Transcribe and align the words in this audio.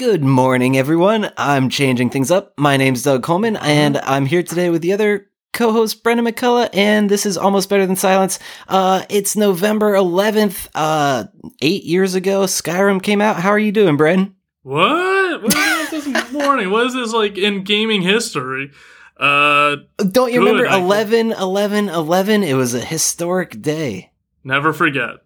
Good 0.00 0.24
morning, 0.24 0.78
everyone. 0.78 1.30
I'm 1.36 1.68
changing 1.68 2.08
things 2.08 2.30
up. 2.30 2.54
My 2.56 2.78
name's 2.78 3.02
Doug 3.02 3.22
Coleman, 3.22 3.56
and 3.56 3.98
I'm 3.98 4.24
here 4.24 4.42
today 4.42 4.70
with 4.70 4.80
the 4.80 4.94
other 4.94 5.26
co-host 5.52 6.02
Brendan 6.02 6.24
McCullough, 6.24 6.70
and 6.72 7.10
this 7.10 7.26
is 7.26 7.36
almost 7.36 7.68
better 7.68 7.84
than 7.84 7.96
silence. 7.96 8.38
Uh, 8.66 9.02
it's 9.10 9.36
November 9.36 9.92
11th. 9.92 10.68
Uh, 10.74 11.24
eight 11.60 11.84
years 11.84 12.14
ago, 12.14 12.44
Skyrim 12.44 13.02
came 13.02 13.20
out. 13.20 13.36
How 13.36 13.50
are 13.50 13.58
you 13.58 13.72
doing, 13.72 13.98
Brendan? 13.98 14.36
What? 14.62 15.42
What 15.42 15.54
is 15.54 15.90
this 16.06 16.32
morning? 16.32 16.70
What 16.70 16.86
is 16.86 16.94
this 16.94 17.12
like 17.12 17.36
in 17.36 17.62
gaming 17.62 18.00
history? 18.00 18.70
Uh, 19.18 19.76
Don't 19.98 20.32
you 20.32 20.40
Good, 20.40 20.46
remember 20.46 20.66
I 20.66 20.78
11, 20.78 21.32
11, 21.32 21.90
11? 21.90 22.42
It 22.42 22.54
was 22.54 22.72
a 22.72 22.80
historic 22.80 23.60
day. 23.60 24.12
never 24.44 24.72
forget 24.72 25.16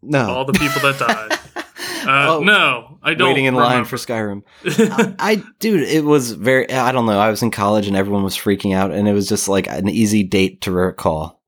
No. 0.00 0.30
all 0.30 0.46
the 0.46 0.54
people 0.54 0.80
that 0.90 0.98
died. 0.98 1.38
Uh, 2.06 2.36
Oh. 2.36 2.40
no, 2.42 2.98
I 3.02 3.14
don't. 3.14 3.28
Waiting 3.28 3.44
in 3.46 3.54
line 3.54 3.84
for 3.84 3.96
Skyrim. 3.96 4.42
I, 5.18 5.42
dude, 5.58 5.82
it 5.82 6.04
was 6.04 6.32
very, 6.32 6.70
I 6.70 6.92
don't 6.92 7.06
know. 7.06 7.18
I 7.18 7.30
was 7.30 7.42
in 7.42 7.50
college 7.50 7.86
and 7.86 7.96
everyone 7.96 8.22
was 8.22 8.36
freaking 8.36 8.74
out, 8.74 8.90
and 8.92 9.08
it 9.08 9.12
was 9.12 9.28
just 9.28 9.48
like 9.48 9.66
an 9.68 9.88
easy 9.88 10.22
date 10.22 10.60
to 10.62 10.72
recall. 10.72 11.40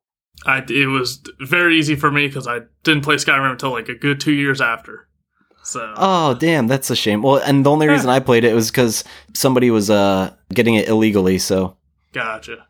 I, 0.44 0.64
it 0.68 0.86
was 0.86 1.22
very 1.40 1.78
easy 1.78 1.94
for 1.94 2.10
me 2.10 2.26
because 2.26 2.46
I 2.48 2.60
didn't 2.82 3.04
play 3.04 3.14
Skyrim 3.16 3.52
until 3.52 3.70
like 3.70 3.88
a 3.88 3.94
good 3.94 4.20
two 4.20 4.32
years 4.32 4.60
after. 4.60 5.08
So 5.62 5.94
Oh, 5.96 6.34
damn, 6.34 6.66
that's 6.66 6.90
a 6.90 6.96
shame. 6.96 7.22
Well, 7.22 7.36
and 7.36 7.64
the 7.64 7.70
only 7.70 7.86
reason 7.88 8.10
I 8.10 8.18
played 8.18 8.42
it 8.42 8.52
was 8.52 8.68
because 8.70 9.04
somebody 9.34 9.70
was 9.70 9.88
uh 9.90 10.34
getting 10.52 10.74
it 10.74 10.88
illegally. 10.88 11.38
So 11.38 11.76
gotcha. 12.12 12.66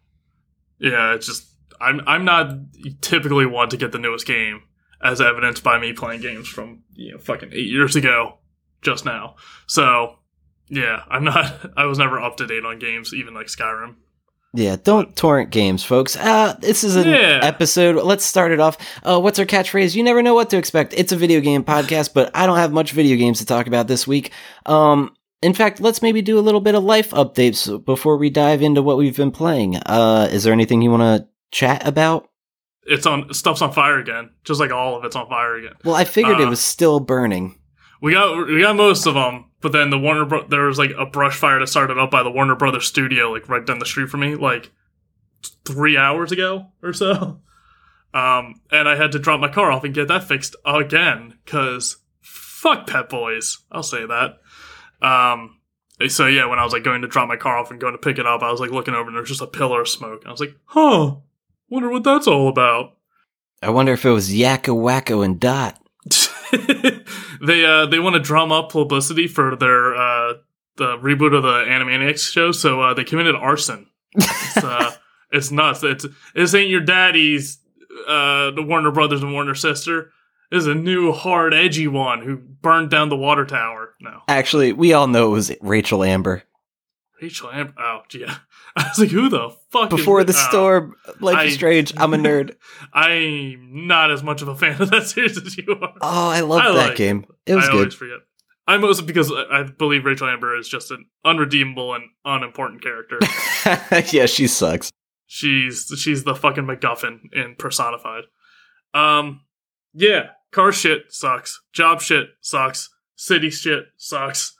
Yeah, 0.78 1.14
it's 1.14 1.26
just 1.26 1.46
I'm 1.80 2.02
I'm 2.06 2.26
not 2.26 2.52
typically 3.00 3.46
one 3.46 3.70
to 3.70 3.78
get 3.78 3.92
the 3.92 3.98
newest 3.98 4.26
game, 4.26 4.62
as 5.02 5.20
evidenced 5.20 5.62
by 5.64 5.78
me 5.78 5.92
playing 5.92 6.20
games 6.20 6.48
from 6.48 6.82
you 6.94 7.12
know 7.12 7.18
fucking 7.18 7.50
eight 7.52 7.66
years 7.68 7.96
ago, 7.96 8.38
just 8.82 9.04
now. 9.04 9.36
So 9.66 10.16
yeah, 10.68 11.02
I'm 11.10 11.24
not. 11.24 11.72
I 11.76 11.86
was 11.86 11.98
never 11.98 12.20
up 12.20 12.36
to 12.38 12.46
date 12.46 12.64
on 12.64 12.78
games, 12.78 13.12
even 13.14 13.34
like 13.34 13.46
Skyrim. 13.48 13.96
yeah, 14.54 14.76
don't 14.82 15.14
torrent 15.16 15.50
games, 15.50 15.82
folks. 15.84 16.16
Uh 16.16 16.54
this 16.60 16.84
is 16.84 16.96
an 16.96 17.08
Yeah. 17.08 17.40
episode. 17.42 17.96
Let's 18.04 18.24
start 18.24 18.52
it 18.52 18.60
off. 18.60 18.76
Uh, 19.02 19.20
what's 19.20 19.38
our 19.38 19.46
catchphrase? 19.46 19.94
You 19.96 20.02
never 20.02 20.22
know 20.22 20.34
what 20.34 20.50
to 20.50 20.58
expect. 20.58 20.94
It's 20.96 21.12
a 21.12 21.16
video 21.16 21.40
game 21.40 21.64
podcast, 21.64 22.14
but 22.14 22.30
I 22.34 22.46
don't 22.46 22.58
have 22.58 22.72
much 22.72 22.92
video 22.92 23.16
games 23.16 23.38
to 23.38 23.46
talk 23.46 23.66
about 23.66 23.88
this 23.88 24.06
week. 24.06 24.30
Um. 24.66 25.14
In 25.44 25.54
fact, 25.54 25.80
let's 25.80 26.02
maybe 26.02 26.22
do 26.22 26.38
a 26.38 26.40
little 26.46 26.60
bit 26.60 26.76
of 26.76 26.84
life 26.84 27.10
updates 27.10 27.84
before 27.84 28.16
we 28.16 28.30
dive 28.30 28.62
into 28.62 28.80
what 28.80 28.96
we've 28.96 29.16
been 29.16 29.32
playing. 29.32 29.74
Uh, 29.76 30.28
is 30.30 30.44
there 30.44 30.52
anything 30.52 30.82
you 30.82 30.90
want 30.92 31.02
to 31.02 31.28
chat 31.50 31.84
about? 31.84 32.28
It's 32.84 33.06
on 33.06 33.32
stuff's 33.32 33.62
on 33.62 33.72
fire 33.72 33.98
again, 33.98 34.30
just 34.44 34.60
like 34.60 34.72
all 34.72 34.96
of 34.96 35.04
it's 35.04 35.14
on 35.16 35.28
fire 35.28 35.56
again. 35.56 35.74
Well, 35.84 35.94
I 35.94 36.04
figured 36.04 36.40
it 36.40 36.46
Uh, 36.46 36.50
was 36.50 36.60
still 36.60 36.98
burning. 37.00 37.58
We 38.00 38.12
got 38.14 38.46
we 38.48 38.60
got 38.60 38.74
most 38.76 39.06
of 39.06 39.14
them, 39.14 39.44
but 39.60 39.70
then 39.72 39.90
the 39.90 39.98
Warner 39.98 40.24
Bro- 40.24 40.48
there 40.48 40.64
was 40.66 40.78
like 40.78 40.90
a 40.98 41.06
brush 41.06 41.36
fire 41.36 41.60
that 41.60 41.68
started 41.68 41.98
up 41.98 42.10
by 42.10 42.22
the 42.24 42.30
Warner 42.30 42.56
Brothers 42.56 42.86
studio, 42.86 43.30
like 43.30 43.48
right 43.48 43.64
down 43.64 43.78
the 43.78 43.86
street 43.86 44.08
from 44.08 44.20
me, 44.20 44.34
like 44.34 44.72
three 45.64 45.96
hours 45.96 46.32
ago 46.32 46.66
or 46.82 46.92
so. 46.92 47.40
Um, 48.14 48.60
and 48.70 48.90
I 48.90 48.96
had 48.96 49.12
to 49.12 49.18
drop 49.18 49.40
my 49.40 49.48
car 49.48 49.72
off 49.72 49.84
and 49.84 49.94
get 49.94 50.08
that 50.08 50.24
fixed 50.24 50.54
again 50.66 51.38
because 51.46 51.96
fuck 52.20 52.86
Pep 52.86 53.08
Boys. 53.08 53.60
I'll 53.72 53.82
say 53.82 54.04
that. 54.04 54.38
Um, 55.00 55.60
so 56.08 56.26
yeah, 56.26 56.44
when 56.44 56.58
I 56.58 56.64
was 56.64 56.74
like 56.74 56.84
going 56.84 57.00
to 57.00 57.08
drop 57.08 57.26
my 57.26 57.36
car 57.36 57.56
off 57.56 57.70
and 57.70 57.80
going 57.80 57.94
to 57.94 57.98
pick 57.98 58.18
it 58.18 58.26
up, 58.26 58.42
I 58.42 58.50
was 58.50 58.60
like 58.60 58.70
looking 58.70 58.92
over 58.92 59.08
and 59.08 59.16
there's 59.16 59.30
just 59.30 59.40
a 59.40 59.46
pillar 59.46 59.80
of 59.80 59.88
smoke. 59.88 60.24
I 60.26 60.30
was 60.30 60.40
like, 60.40 60.54
huh, 60.66 61.14
wonder 61.72 61.90
what 61.90 62.04
that's 62.04 62.26
all 62.26 62.48
about. 62.48 62.96
I 63.62 63.70
wonder 63.70 63.92
if 63.94 64.04
it 64.04 64.10
was 64.10 64.30
Yakko, 64.30 64.76
Wakko, 64.76 65.24
and 65.24 65.40
Dot. 65.40 65.78
they 67.40 67.64
uh 67.64 67.86
they 67.86 67.98
want 67.98 68.14
to 68.14 68.20
drum 68.20 68.52
up 68.52 68.70
publicity 68.70 69.26
for 69.26 69.56
their 69.56 69.94
uh 69.94 70.34
the 70.76 70.96
reboot 70.98 71.34
of 71.34 71.42
the 71.42 71.64
Animaniacs 71.68 72.30
show, 72.30 72.52
so 72.52 72.80
uh, 72.80 72.94
they 72.94 73.04
committed 73.04 73.34
arson. 73.34 73.88
It's, 74.14 74.56
uh, 74.56 74.92
it's 75.32 75.50
nuts. 75.50 75.82
It's 75.82 76.06
this 76.34 76.54
ain't 76.54 76.70
your 76.70 76.80
daddy's 76.80 77.58
uh 78.06 78.50
the 78.50 78.62
Warner 78.62 78.90
Brothers 78.90 79.22
and 79.22 79.32
Warner 79.32 79.54
sister. 79.54 80.12
This 80.50 80.62
is 80.62 80.66
a 80.66 80.74
new 80.74 81.12
hard 81.12 81.54
edgy 81.54 81.88
one 81.88 82.20
who 82.20 82.36
burned 82.36 82.90
down 82.90 83.08
the 83.08 83.16
water 83.16 83.46
tower. 83.46 83.94
No, 84.00 84.20
Actually, 84.28 84.72
we 84.74 84.92
all 84.92 85.06
know 85.06 85.28
it 85.28 85.30
was 85.30 85.52
Rachel 85.62 86.04
Amber. 86.04 86.42
Rachel 87.22 87.50
Amber. 87.50 87.72
Oh, 87.78 88.00
yeah. 88.12 88.38
I 88.76 88.88
was 88.88 88.98
like, 88.98 89.10
who 89.10 89.28
the 89.28 89.50
fuck? 89.70 89.90
Before 89.90 90.24
the 90.24 90.32
Oh, 90.32 90.48
storm, 90.48 90.94
Life 91.20 91.36
I- 91.36 91.44
is 91.44 91.54
Strange. 91.54 91.92
I'm 91.96 92.14
a 92.14 92.16
nerd. 92.16 92.56
I'm 92.92 93.86
not 93.86 94.10
as 94.10 94.22
much 94.22 94.40
of 94.42 94.48
a 94.48 94.56
fan 94.56 94.80
of 94.80 94.90
that 94.90 95.06
series 95.06 95.36
as 95.36 95.56
you 95.58 95.76
are. 95.80 95.92
Oh, 96.00 96.28
I 96.30 96.40
love 96.40 96.62
that 96.62 96.74
like 96.88 96.96
game. 96.96 97.26
It 97.46 97.54
was 97.54 97.64
I 97.64 97.68
good. 97.68 97.76
always 97.78 97.94
forget. 97.94 98.18
I 98.66 98.76
mostly 98.78 99.06
because 99.06 99.30
I 99.32 99.60
I 99.60 99.62
believe 99.64 100.04
Rachel 100.04 100.28
Amber 100.28 100.56
is 100.56 100.68
just 100.68 100.90
an 100.90 101.06
unredeemable 101.24 101.94
and 101.94 102.04
unimportant 102.24 102.82
character. 102.82 103.18
yeah, 104.16 104.26
she 104.26 104.46
sucks. 104.46 104.90
she's 105.26 105.92
she's 105.98 106.24
the 106.24 106.34
fucking 106.34 106.64
MacGuffin 106.64 107.18
in 107.32 107.56
personified. 107.58 108.24
Um, 108.94 109.40
yeah, 109.94 110.28
car 110.52 110.70
shit 110.72 111.06
sucks. 111.10 111.60
Job 111.72 112.00
shit 112.00 112.28
sucks. 112.40 112.88
City 113.16 113.50
shit 113.50 113.84
sucks. 113.96 114.56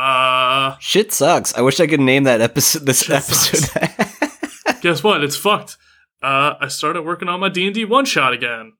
Uh, 0.00 0.76
Shit 0.80 1.12
sucks. 1.12 1.54
I 1.54 1.60
wish 1.60 1.78
I 1.80 1.86
could 1.86 2.00
name 2.00 2.24
that 2.24 2.40
episode. 2.50 2.86
This 2.86 3.08
episode. 3.10 4.80
guess 4.80 5.02
what? 5.04 5.22
It's 5.22 5.36
fucked. 5.36 5.76
Uh, 6.22 6.54
I 6.60 6.68
started 6.68 7.02
working 7.02 7.28
on 7.28 7.40
my 7.40 7.48
D 7.48 7.66
and 7.66 7.74
D 7.74 7.84
one 7.84 8.04
shot 8.04 8.32
again. 8.32 8.72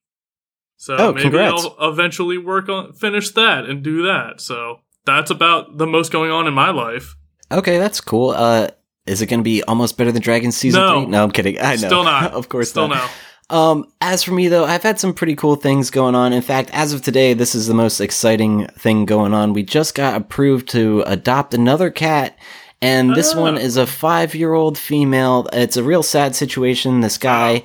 So 0.76 0.96
Oh, 0.96 1.12
maybe 1.12 1.22
congrats. 1.22 1.66
I'll 1.78 1.90
eventually 1.90 2.38
work 2.38 2.68
on 2.68 2.92
finish 2.94 3.30
that 3.32 3.66
and 3.66 3.82
do 3.82 4.02
that. 4.04 4.40
So 4.40 4.80
that's 5.04 5.30
about 5.30 5.76
the 5.78 5.86
most 5.86 6.10
going 6.12 6.30
on 6.30 6.46
in 6.46 6.54
my 6.54 6.70
life. 6.70 7.16
okay, 7.52 7.78
that's 7.78 8.00
cool. 8.00 8.30
Uh, 8.30 8.68
is 9.06 9.20
it 9.22 9.26
going 9.26 9.40
to 9.40 9.44
be 9.44 9.62
almost 9.64 9.98
better 9.98 10.12
than 10.12 10.22
Dragon 10.22 10.52
season 10.52 10.80
No. 10.80 11.00
three? 11.02 11.06
No, 11.10 11.22
I'm 11.24 11.30
kidding. 11.30 11.58
I 11.58 11.72
know. 11.76 11.88
Still 11.88 12.04
not. 12.04 12.32
of 12.32 12.48
course 12.48 12.70
Still 12.70 12.88
not. 12.88 12.96
no. 12.98 13.08
Um, 13.50 13.86
as 14.00 14.22
for 14.22 14.32
me 14.32 14.48
though, 14.48 14.64
I've 14.64 14.82
had 14.82 15.00
some 15.00 15.12
pretty 15.12 15.34
cool 15.36 15.56
things 15.56 15.90
going 15.90 16.14
on. 16.14 16.32
In 16.32 16.42
fact, 16.42 16.70
as 16.72 16.92
of 16.92 17.02
today, 17.02 17.34
this 17.34 17.54
is 17.54 17.66
the 17.66 17.74
most 17.74 18.00
exciting 18.00 18.66
thing 18.68 19.04
going 19.06 19.34
on. 19.34 19.52
We 19.52 19.62
just 19.62 19.94
got 19.94 20.14
approved 20.14 20.68
to 20.70 21.02
adopt 21.06 21.52
another 21.54 21.90
cat. 21.90 22.38
And 22.82 23.14
this 23.14 23.34
Ah. 23.34 23.40
one 23.40 23.58
is 23.58 23.76
a 23.76 23.86
five 23.86 24.34
year 24.34 24.54
old 24.54 24.78
female. 24.78 25.48
It's 25.52 25.76
a 25.76 25.82
real 25.82 26.02
sad 26.02 26.34
situation. 26.34 27.00
This 27.00 27.18
guy, 27.18 27.62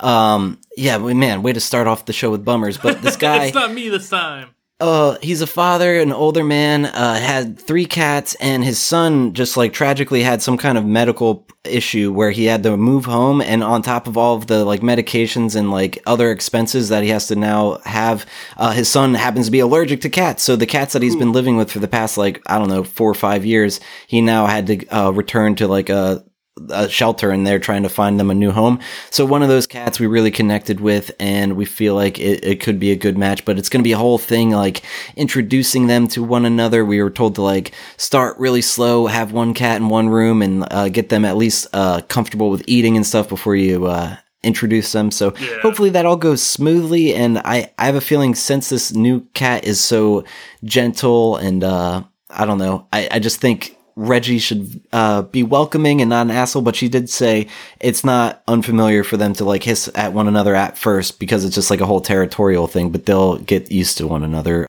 um, 0.00 0.58
yeah, 0.76 0.98
man, 0.98 1.42
way 1.42 1.52
to 1.52 1.60
start 1.60 1.86
off 1.86 2.06
the 2.06 2.12
show 2.12 2.30
with 2.30 2.44
bummers. 2.44 2.76
But 2.78 3.00
this 3.02 3.16
guy, 3.28 3.44
it's 3.44 3.54
not 3.54 3.72
me 3.72 3.88
this 3.90 4.08
time. 4.08 4.48
Uh, 4.78 5.16
he's 5.22 5.40
a 5.40 5.46
father, 5.46 5.98
an 5.98 6.12
older 6.12 6.44
man, 6.44 6.84
uh, 6.84 7.14
had 7.14 7.58
three 7.58 7.86
cats, 7.86 8.34
and 8.40 8.62
his 8.62 8.78
son 8.78 9.32
just 9.32 9.56
like 9.56 9.72
tragically 9.72 10.22
had 10.22 10.42
some 10.42 10.58
kind 10.58 10.76
of 10.76 10.84
medical 10.84 11.46
issue 11.64 12.12
where 12.12 12.30
he 12.30 12.44
had 12.44 12.62
to 12.62 12.76
move 12.76 13.06
home, 13.06 13.40
and 13.40 13.64
on 13.64 13.80
top 13.80 14.06
of 14.06 14.18
all 14.18 14.36
of 14.36 14.48
the 14.48 14.66
like 14.66 14.82
medications 14.82 15.56
and 15.56 15.70
like 15.70 15.98
other 16.04 16.30
expenses 16.30 16.90
that 16.90 17.02
he 17.02 17.08
has 17.08 17.26
to 17.28 17.36
now 17.36 17.78
have, 17.86 18.26
uh, 18.58 18.72
his 18.72 18.88
son 18.88 19.14
happens 19.14 19.46
to 19.46 19.52
be 19.52 19.60
allergic 19.60 20.02
to 20.02 20.10
cats. 20.10 20.42
So 20.42 20.56
the 20.56 20.66
cats 20.66 20.92
that 20.92 21.02
he's 21.02 21.16
been 21.16 21.32
living 21.32 21.56
with 21.56 21.70
for 21.70 21.78
the 21.78 21.88
past 21.88 22.18
like 22.18 22.42
I 22.46 22.58
don't 22.58 22.68
know 22.68 22.84
four 22.84 23.10
or 23.10 23.14
five 23.14 23.46
years, 23.46 23.80
he 24.06 24.20
now 24.20 24.46
had 24.46 24.66
to 24.66 24.86
uh, 24.88 25.10
return 25.10 25.54
to 25.56 25.68
like 25.68 25.88
a 25.88 26.22
a 26.70 26.88
shelter 26.88 27.30
and 27.30 27.46
they're 27.46 27.58
trying 27.58 27.82
to 27.82 27.88
find 27.88 28.18
them 28.18 28.30
a 28.30 28.34
new 28.34 28.50
home. 28.50 28.80
So 29.10 29.26
one 29.26 29.42
of 29.42 29.48
those 29.48 29.66
cats 29.66 30.00
we 30.00 30.06
really 30.06 30.30
connected 30.30 30.80
with 30.80 31.10
and 31.20 31.54
we 31.54 31.64
feel 31.66 31.94
like 31.94 32.18
it, 32.18 32.42
it 32.44 32.60
could 32.60 32.78
be 32.78 32.90
a 32.92 32.96
good 32.96 33.18
match, 33.18 33.44
but 33.44 33.58
it's 33.58 33.68
going 33.68 33.80
to 33.82 33.86
be 33.86 33.92
a 33.92 33.98
whole 33.98 34.18
thing 34.18 34.50
like 34.50 34.82
introducing 35.16 35.86
them 35.86 36.08
to 36.08 36.22
one 36.22 36.46
another. 36.46 36.84
We 36.84 37.02
were 37.02 37.10
told 37.10 37.34
to 37.34 37.42
like 37.42 37.72
start 37.98 38.38
really 38.38 38.62
slow, 38.62 39.06
have 39.06 39.32
one 39.32 39.52
cat 39.52 39.76
in 39.76 39.88
one 39.90 40.08
room 40.08 40.40
and 40.40 40.66
uh, 40.70 40.88
get 40.88 41.10
them 41.10 41.24
at 41.26 41.36
least 41.36 41.66
uh, 41.74 42.00
comfortable 42.08 42.50
with 42.50 42.64
eating 42.66 42.96
and 42.96 43.06
stuff 43.06 43.28
before 43.28 43.54
you 43.56 43.86
uh, 43.86 44.16
introduce 44.42 44.92
them. 44.92 45.10
So 45.10 45.34
Yeah. 45.38 45.60
hopefully 45.60 45.90
that 45.90 46.06
all 46.06 46.16
goes 46.16 46.42
smoothly. 46.42 47.14
And 47.14 47.38
I, 47.38 47.70
I 47.78 47.84
have 47.86 47.96
a 47.96 48.00
feeling 48.00 48.34
since 48.34 48.70
this 48.70 48.94
new 48.94 49.20
cat 49.34 49.64
is 49.64 49.78
so 49.80 50.24
gentle 50.64 51.36
and 51.36 51.62
uh, 51.62 52.02
I 52.30 52.44
don't 52.46 52.58
know, 52.58 52.86
I, 52.92 53.08
I 53.10 53.18
just 53.18 53.40
think 53.40 53.75
Reggie 53.96 54.38
should 54.38 54.80
uh, 54.92 55.22
be 55.22 55.42
welcoming 55.42 56.02
and 56.02 56.10
not 56.10 56.26
an 56.26 56.30
asshole, 56.30 56.60
but 56.62 56.76
she 56.76 56.88
did 56.88 57.08
say 57.08 57.48
it's 57.80 58.04
not 58.04 58.42
unfamiliar 58.46 59.02
for 59.02 59.16
them 59.16 59.32
to 59.34 59.44
like 59.44 59.62
hiss 59.62 59.90
at 59.94 60.12
one 60.12 60.28
another 60.28 60.54
at 60.54 60.76
first 60.76 61.18
because 61.18 61.44
it's 61.44 61.54
just 61.54 61.70
like 61.70 61.80
a 61.80 61.86
whole 61.86 62.02
territorial 62.02 62.66
thing, 62.66 62.90
but 62.90 63.06
they'll 63.06 63.38
get 63.38 63.72
used 63.72 63.96
to 63.98 64.06
one 64.06 64.22
another. 64.22 64.66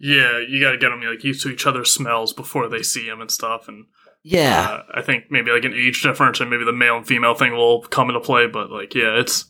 Yeah, 0.00 0.38
you 0.38 0.60
got 0.60 0.70
to 0.72 0.78
get 0.78 0.88
them 0.88 1.02
like 1.02 1.24
used 1.24 1.42
to 1.42 1.50
each 1.50 1.66
other's 1.66 1.92
smells 1.92 2.32
before 2.32 2.68
they 2.68 2.82
see 2.82 3.06
them 3.06 3.20
and 3.20 3.30
stuff. 3.30 3.68
And 3.68 3.86
Yeah. 4.22 4.60
uh, 4.70 4.82
I 4.94 5.02
think 5.02 5.24
maybe 5.30 5.50
like 5.50 5.64
an 5.64 5.74
age 5.74 6.02
difference 6.02 6.40
and 6.40 6.48
maybe 6.48 6.64
the 6.64 6.72
male 6.72 6.96
and 6.96 7.06
female 7.06 7.34
thing 7.34 7.52
will 7.52 7.82
come 7.82 8.08
into 8.08 8.20
play. 8.20 8.46
But 8.46 8.70
like, 8.70 8.94
yeah, 8.94 9.18
it's 9.18 9.44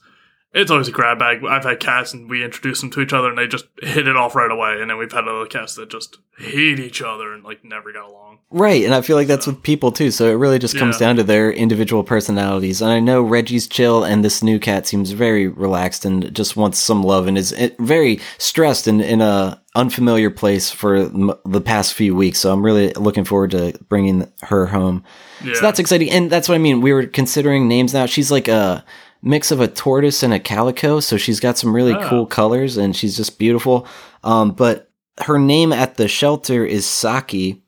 it's 0.54 0.70
always 0.70 0.88
a 0.88 0.92
grab 0.92 1.18
bag. 1.18 1.44
I've 1.44 1.64
had 1.64 1.80
cats 1.80 2.14
and 2.14 2.28
we 2.28 2.42
introduce 2.44 2.80
them 2.80 2.90
to 2.92 3.00
each 3.00 3.12
other 3.12 3.28
and 3.28 3.36
they 3.38 3.46
just 3.46 3.66
hit 3.82 4.08
it 4.08 4.16
off 4.16 4.34
right 4.34 4.50
away. 4.50 4.80
And 4.80 4.90
then 4.90 4.98
we've 4.98 5.12
had 5.12 5.28
other 5.28 5.46
cats 5.46 5.74
that 5.74 5.90
just 5.90 6.18
hate 6.38 6.78
each 6.78 7.02
other 7.02 7.32
and 7.32 7.44
like 7.44 7.64
never 7.64 7.92
got 7.92 8.08
along. 8.08 8.38
Right, 8.50 8.82
and 8.82 8.94
I 8.94 9.02
feel 9.02 9.16
like 9.16 9.26
that's 9.28 9.46
with 9.46 9.62
people 9.62 9.92
too. 9.92 10.10
So 10.10 10.24
it 10.30 10.34
really 10.36 10.58
just 10.58 10.78
comes 10.78 10.94
Yeah. 10.98 11.08
down 11.08 11.16
to 11.16 11.22
their 11.22 11.52
individual 11.52 12.02
personalities. 12.02 12.80
And 12.80 12.90
I 12.90 12.98
know 12.98 13.20
Reggie's 13.22 13.66
chill, 13.66 14.04
and 14.04 14.24
this 14.24 14.42
new 14.42 14.58
cat 14.58 14.86
seems 14.86 15.10
very 15.10 15.48
relaxed 15.48 16.06
and 16.06 16.32
just 16.34 16.56
wants 16.56 16.78
some 16.78 17.02
love, 17.02 17.26
and 17.26 17.36
is 17.36 17.52
eh, 17.58 17.70
very 17.78 18.20
stressed 18.38 18.86
and 18.86 19.02
in 19.02 19.20
a 19.20 19.60
unfamiliar 19.74 20.30
place 20.30 20.70
for 20.70 21.02
the 21.04 21.60
past 21.62 21.92
few 21.92 22.14
weeks. 22.14 22.38
So 22.38 22.50
I'm 22.50 22.64
really 22.64 22.90
looking 22.94 23.24
forward 23.24 23.50
to 23.50 23.74
bringing 23.90 24.26
her 24.44 24.64
home. 24.64 25.04
Yeah. 25.44 25.52
So 25.54 25.60
that's 25.60 25.78
exciting, 25.78 26.10
and 26.10 26.30
that's 26.30 26.48
what 26.48 26.54
I 26.54 26.58
mean. 26.58 26.80
We 26.80 26.94
were 26.94 27.04
considering 27.04 27.68
names 27.68 27.92
now. 27.92 28.06
She's 28.06 28.30
like 28.30 28.48
a 28.48 28.82
mix 29.22 29.50
of 29.50 29.60
a 29.60 29.68
tortoise 29.68 30.22
and 30.22 30.32
a 30.32 30.38
calico, 30.40 31.00
so 31.00 31.16
she's 31.16 31.40
got 31.40 31.58
some 31.58 31.74
really 31.74 31.94
Oh. 31.94 32.08
cool 32.08 32.26
colors, 32.26 32.76
and 32.76 32.94
she's 32.94 33.16
just 33.16 33.38
beautiful. 33.38 33.86
Um, 34.24 34.50
but 34.52 34.90
her 35.22 35.38
name 35.38 35.72
at 35.72 35.96
the 35.96 36.06
shelter 36.08 36.64
is 36.64 36.86
Saki, 36.86 37.62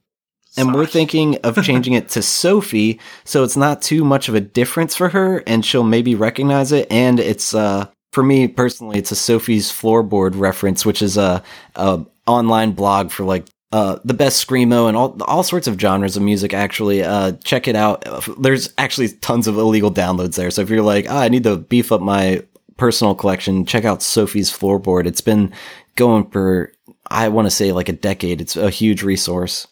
and 0.56 0.74
we're 0.74 0.86
thinking 0.86 1.36
of 1.38 1.56
changing 1.64 1.94
it 1.94 2.08
to 2.10 2.22
Sophie, 2.22 3.00
so 3.24 3.42
it's 3.44 3.56
not 3.56 3.82
too 3.82 4.04
much 4.04 4.28
of 4.28 4.34
a 4.34 4.40
difference 4.40 4.94
for 4.96 5.08
her, 5.10 5.42
and 5.46 5.64
she'll 5.64 5.82
maybe 5.84 6.14
recognize 6.14 6.72
it. 6.72 6.86
And 6.90 7.18
it's 7.20 7.54
uh, 7.54 7.86
for 8.12 8.22
me 8.22 8.48
personally, 8.48 8.98
it's 8.98 9.12
a 9.12 9.16
Sophie's 9.16 9.70
floorboard 9.70 10.38
reference, 10.38 10.84
which 10.86 11.02
is 11.02 11.16
a, 11.16 11.42
a 11.76 12.04
online 12.26 12.72
blog 12.72 13.10
for 13.10 13.24
like 13.24 13.46
uh, 13.72 13.98
the 14.04 14.14
best 14.14 14.46
screamo 14.46 14.88
and 14.88 14.96
all 14.96 15.16
all 15.22 15.42
sorts 15.42 15.66
of 15.66 15.78
genres 15.78 16.16
of 16.16 16.22
music. 16.22 16.52
Actually, 16.52 17.02
uh, 17.02 17.32
check 17.44 17.68
it 17.68 17.76
out. 17.76 18.04
There's 18.40 18.72
actually 18.78 19.08
tons 19.08 19.46
of 19.46 19.56
illegal 19.56 19.92
downloads 19.92 20.34
there. 20.36 20.50
So 20.50 20.62
if 20.62 20.70
you're 20.70 20.82
like, 20.82 21.06
oh, 21.08 21.16
I 21.16 21.28
need 21.28 21.44
to 21.44 21.56
beef 21.56 21.92
up 21.92 22.00
my 22.00 22.42
personal 22.76 23.14
collection, 23.14 23.66
check 23.66 23.84
out 23.84 24.02
Sophie's 24.02 24.50
floorboard. 24.50 25.06
It's 25.06 25.20
been 25.20 25.52
going 25.94 26.28
for 26.30 26.72
I 27.10 27.28
want 27.28 27.46
to 27.46 27.50
say 27.50 27.72
like 27.72 27.88
a 27.88 27.94
decade. 27.94 28.40
It's 28.40 28.56
a 28.56 28.70
huge 28.70 29.02
resource. 29.02 29.66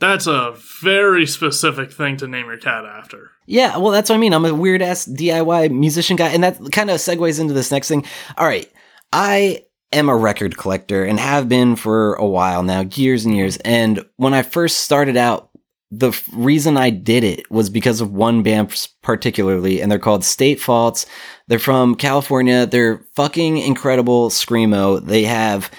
That's 0.00 0.26
a 0.26 0.54
very 0.82 1.26
specific 1.26 1.92
thing 1.92 2.16
to 2.18 2.26
name 2.26 2.46
your 2.46 2.56
cat 2.56 2.86
after. 2.86 3.32
Yeah, 3.46 3.76
well, 3.76 3.90
that's 3.90 4.08
what 4.08 4.16
I 4.16 4.18
mean. 4.18 4.32
I'm 4.32 4.46
a 4.46 4.54
weird 4.54 4.80
ass 4.80 5.06
DIY 5.06 5.70
musician 5.72 6.16
guy, 6.16 6.28
and 6.28 6.42
that 6.42 6.58
kind 6.72 6.88
of 6.88 6.96
segues 6.98 7.38
into 7.38 7.52
this 7.52 7.70
next 7.70 7.88
thing. 7.88 8.04
All 8.38 8.46
right, 8.46 8.70
I 9.12 9.64
am 9.92 10.08
a 10.08 10.16
record 10.16 10.56
collector 10.56 11.04
and 11.04 11.18
have 11.18 11.48
been 11.48 11.76
for 11.76 12.14
a 12.14 12.26
while 12.26 12.62
now, 12.62 12.82
years 12.82 13.24
and 13.24 13.36
years. 13.36 13.56
And 13.58 14.04
when 14.16 14.34
I 14.34 14.42
first 14.42 14.78
started 14.78 15.16
out, 15.16 15.50
the 15.90 16.08
f- 16.08 16.28
reason 16.32 16.76
I 16.76 16.90
did 16.90 17.24
it 17.24 17.50
was 17.50 17.68
because 17.68 18.00
of 18.00 18.12
one 18.12 18.42
band 18.42 18.88
particularly, 19.02 19.80
and 19.80 19.90
they're 19.90 19.98
called 19.98 20.24
State 20.24 20.60
Faults. 20.60 21.06
They're 21.48 21.58
from 21.58 21.96
California. 21.96 22.66
They're 22.66 23.04
fucking 23.16 23.58
incredible 23.58 24.30
screamo. 24.30 25.04
They 25.04 25.24
have 25.24 25.70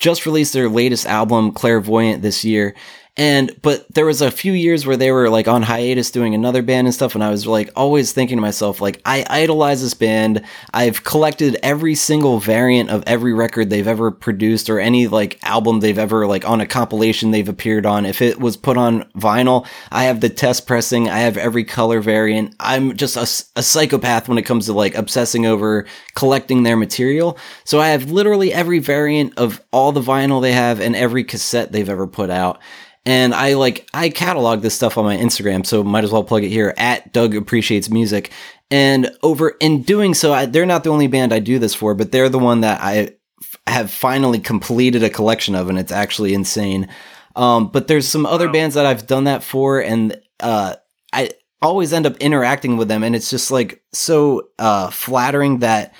just 0.00 0.24
released 0.24 0.54
their 0.54 0.70
latest 0.70 1.06
album, 1.06 1.52
Clairvoyant, 1.52 2.22
this 2.22 2.44
year. 2.44 2.74
And, 3.14 3.54
but 3.60 3.86
there 3.92 4.06
was 4.06 4.22
a 4.22 4.30
few 4.30 4.54
years 4.54 4.86
where 4.86 4.96
they 4.96 5.12
were 5.12 5.28
like 5.28 5.46
on 5.46 5.60
hiatus 5.60 6.10
doing 6.10 6.34
another 6.34 6.62
band 6.62 6.86
and 6.86 6.94
stuff. 6.94 7.14
And 7.14 7.22
I 7.22 7.28
was 7.28 7.46
like 7.46 7.70
always 7.76 8.12
thinking 8.12 8.38
to 8.38 8.40
myself, 8.40 8.80
like, 8.80 9.02
I 9.04 9.26
idolize 9.28 9.82
this 9.82 9.92
band. 9.92 10.42
I've 10.72 11.04
collected 11.04 11.58
every 11.62 11.94
single 11.94 12.38
variant 12.38 12.88
of 12.88 13.04
every 13.06 13.34
record 13.34 13.68
they've 13.68 13.86
ever 13.86 14.10
produced 14.10 14.70
or 14.70 14.80
any 14.80 15.08
like 15.08 15.38
album 15.42 15.80
they've 15.80 15.98
ever 15.98 16.26
like 16.26 16.48
on 16.48 16.62
a 16.62 16.66
compilation 16.66 17.32
they've 17.32 17.50
appeared 17.50 17.84
on. 17.84 18.06
If 18.06 18.22
it 18.22 18.40
was 18.40 18.56
put 18.56 18.78
on 18.78 19.02
vinyl, 19.12 19.66
I 19.90 20.04
have 20.04 20.22
the 20.22 20.30
test 20.30 20.66
pressing. 20.66 21.10
I 21.10 21.18
have 21.18 21.36
every 21.36 21.64
color 21.64 22.00
variant. 22.00 22.54
I'm 22.60 22.96
just 22.96 23.16
a 23.56 23.62
psychopath 23.62 24.26
when 24.26 24.38
it 24.38 24.42
comes 24.42 24.66
to 24.66 24.72
like 24.72 24.94
obsessing 24.94 25.44
over 25.44 25.86
collecting 26.14 26.62
their 26.62 26.78
material. 26.78 27.36
So 27.64 27.78
I 27.78 27.88
have 27.88 28.10
literally 28.10 28.54
every 28.54 28.78
variant 28.78 29.36
of 29.36 29.62
all 29.70 29.92
the 29.92 30.00
vinyl 30.00 30.40
they 30.40 30.52
have 30.52 30.80
and 30.80 30.96
every 30.96 31.24
cassette 31.24 31.72
they've 31.72 31.90
ever 31.90 32.06
put 32.06 32.30
out. 32.30 32.58
And 33.04 33.34
I 33.34 33.54
like, 33.54 33.88
I 33.92 34.10
catalog 34.10 34.60
this 34.62 34.74
stuff 34.74 34.96
on 34.96 35.04
my 35.04 35.16
Instagram, 35.16 35.66
so 35.66 35.82
might 35.82 36.04
as 36.04 36.12
well 36.12 36.22
plug 36.22 36.44
it 36.44 36.50
here 36.50 36.72
at 36.76 37.12
Doug 37.12 37.34
Appreciates 37.34 37.90
Music. 37.90 38.30
And 38.70 39.10
over 39.22 39.50
in 39.60 39.82
doing 39.82 40.14
so, 40.14 40.32
I, 40.32 40.46
they're 40.46 40.66
not 40.66 40.84
the 40.84 40.90
only 40.90 41.08
band 41.08 41.32
I 41.32 41.40
do 41.40 41.58
this 41.58 41.74
for, 41.74 41.94
but 41.94 42.12
they're 42.12 42.28
the 42.28 42.38
one 42.38 42.60
that 42.60 42.80
I 42.80 43.16
f- 43.40 43.56
have 43.66 43.90
finally 43.90 44.38
completed 44.38 45.02
a 45.02 45.10
collection 45.10 45.54
of, 45.56 45.68
and 45.68 45.78
it's 45.78 45.92
actually 45.92 46.32
insane. 46.32 46.88
Um, 47.34 47.68
but 47.68 47.88
there's 47.88 48.06
some 48.06 48.24
other 48.24 48.46
Wow. 48.46 48.52
bands 48.52 48.74
that 48.76 48.86
I've 48.86 49.06
done 49.06 49.24
that 49.24 49.42
for, 49.42 49.80
and 49.80 50.16
uh, 50.40 50.76
I 51.12 51.30
always 51.60 51.92
end 51.92 52.06
up 52.06 52.16
interacting 52.18 52.76
with 52.76 52.88
them, 52.88 53.02
and 53.02 53.16
it's 53.16 53.30
just 53.30 53.50
like 53.50 53.82
so 53.92 54.48
uh, 54.58 54.90
flattering 54.90 55.58
that 55.58 55.92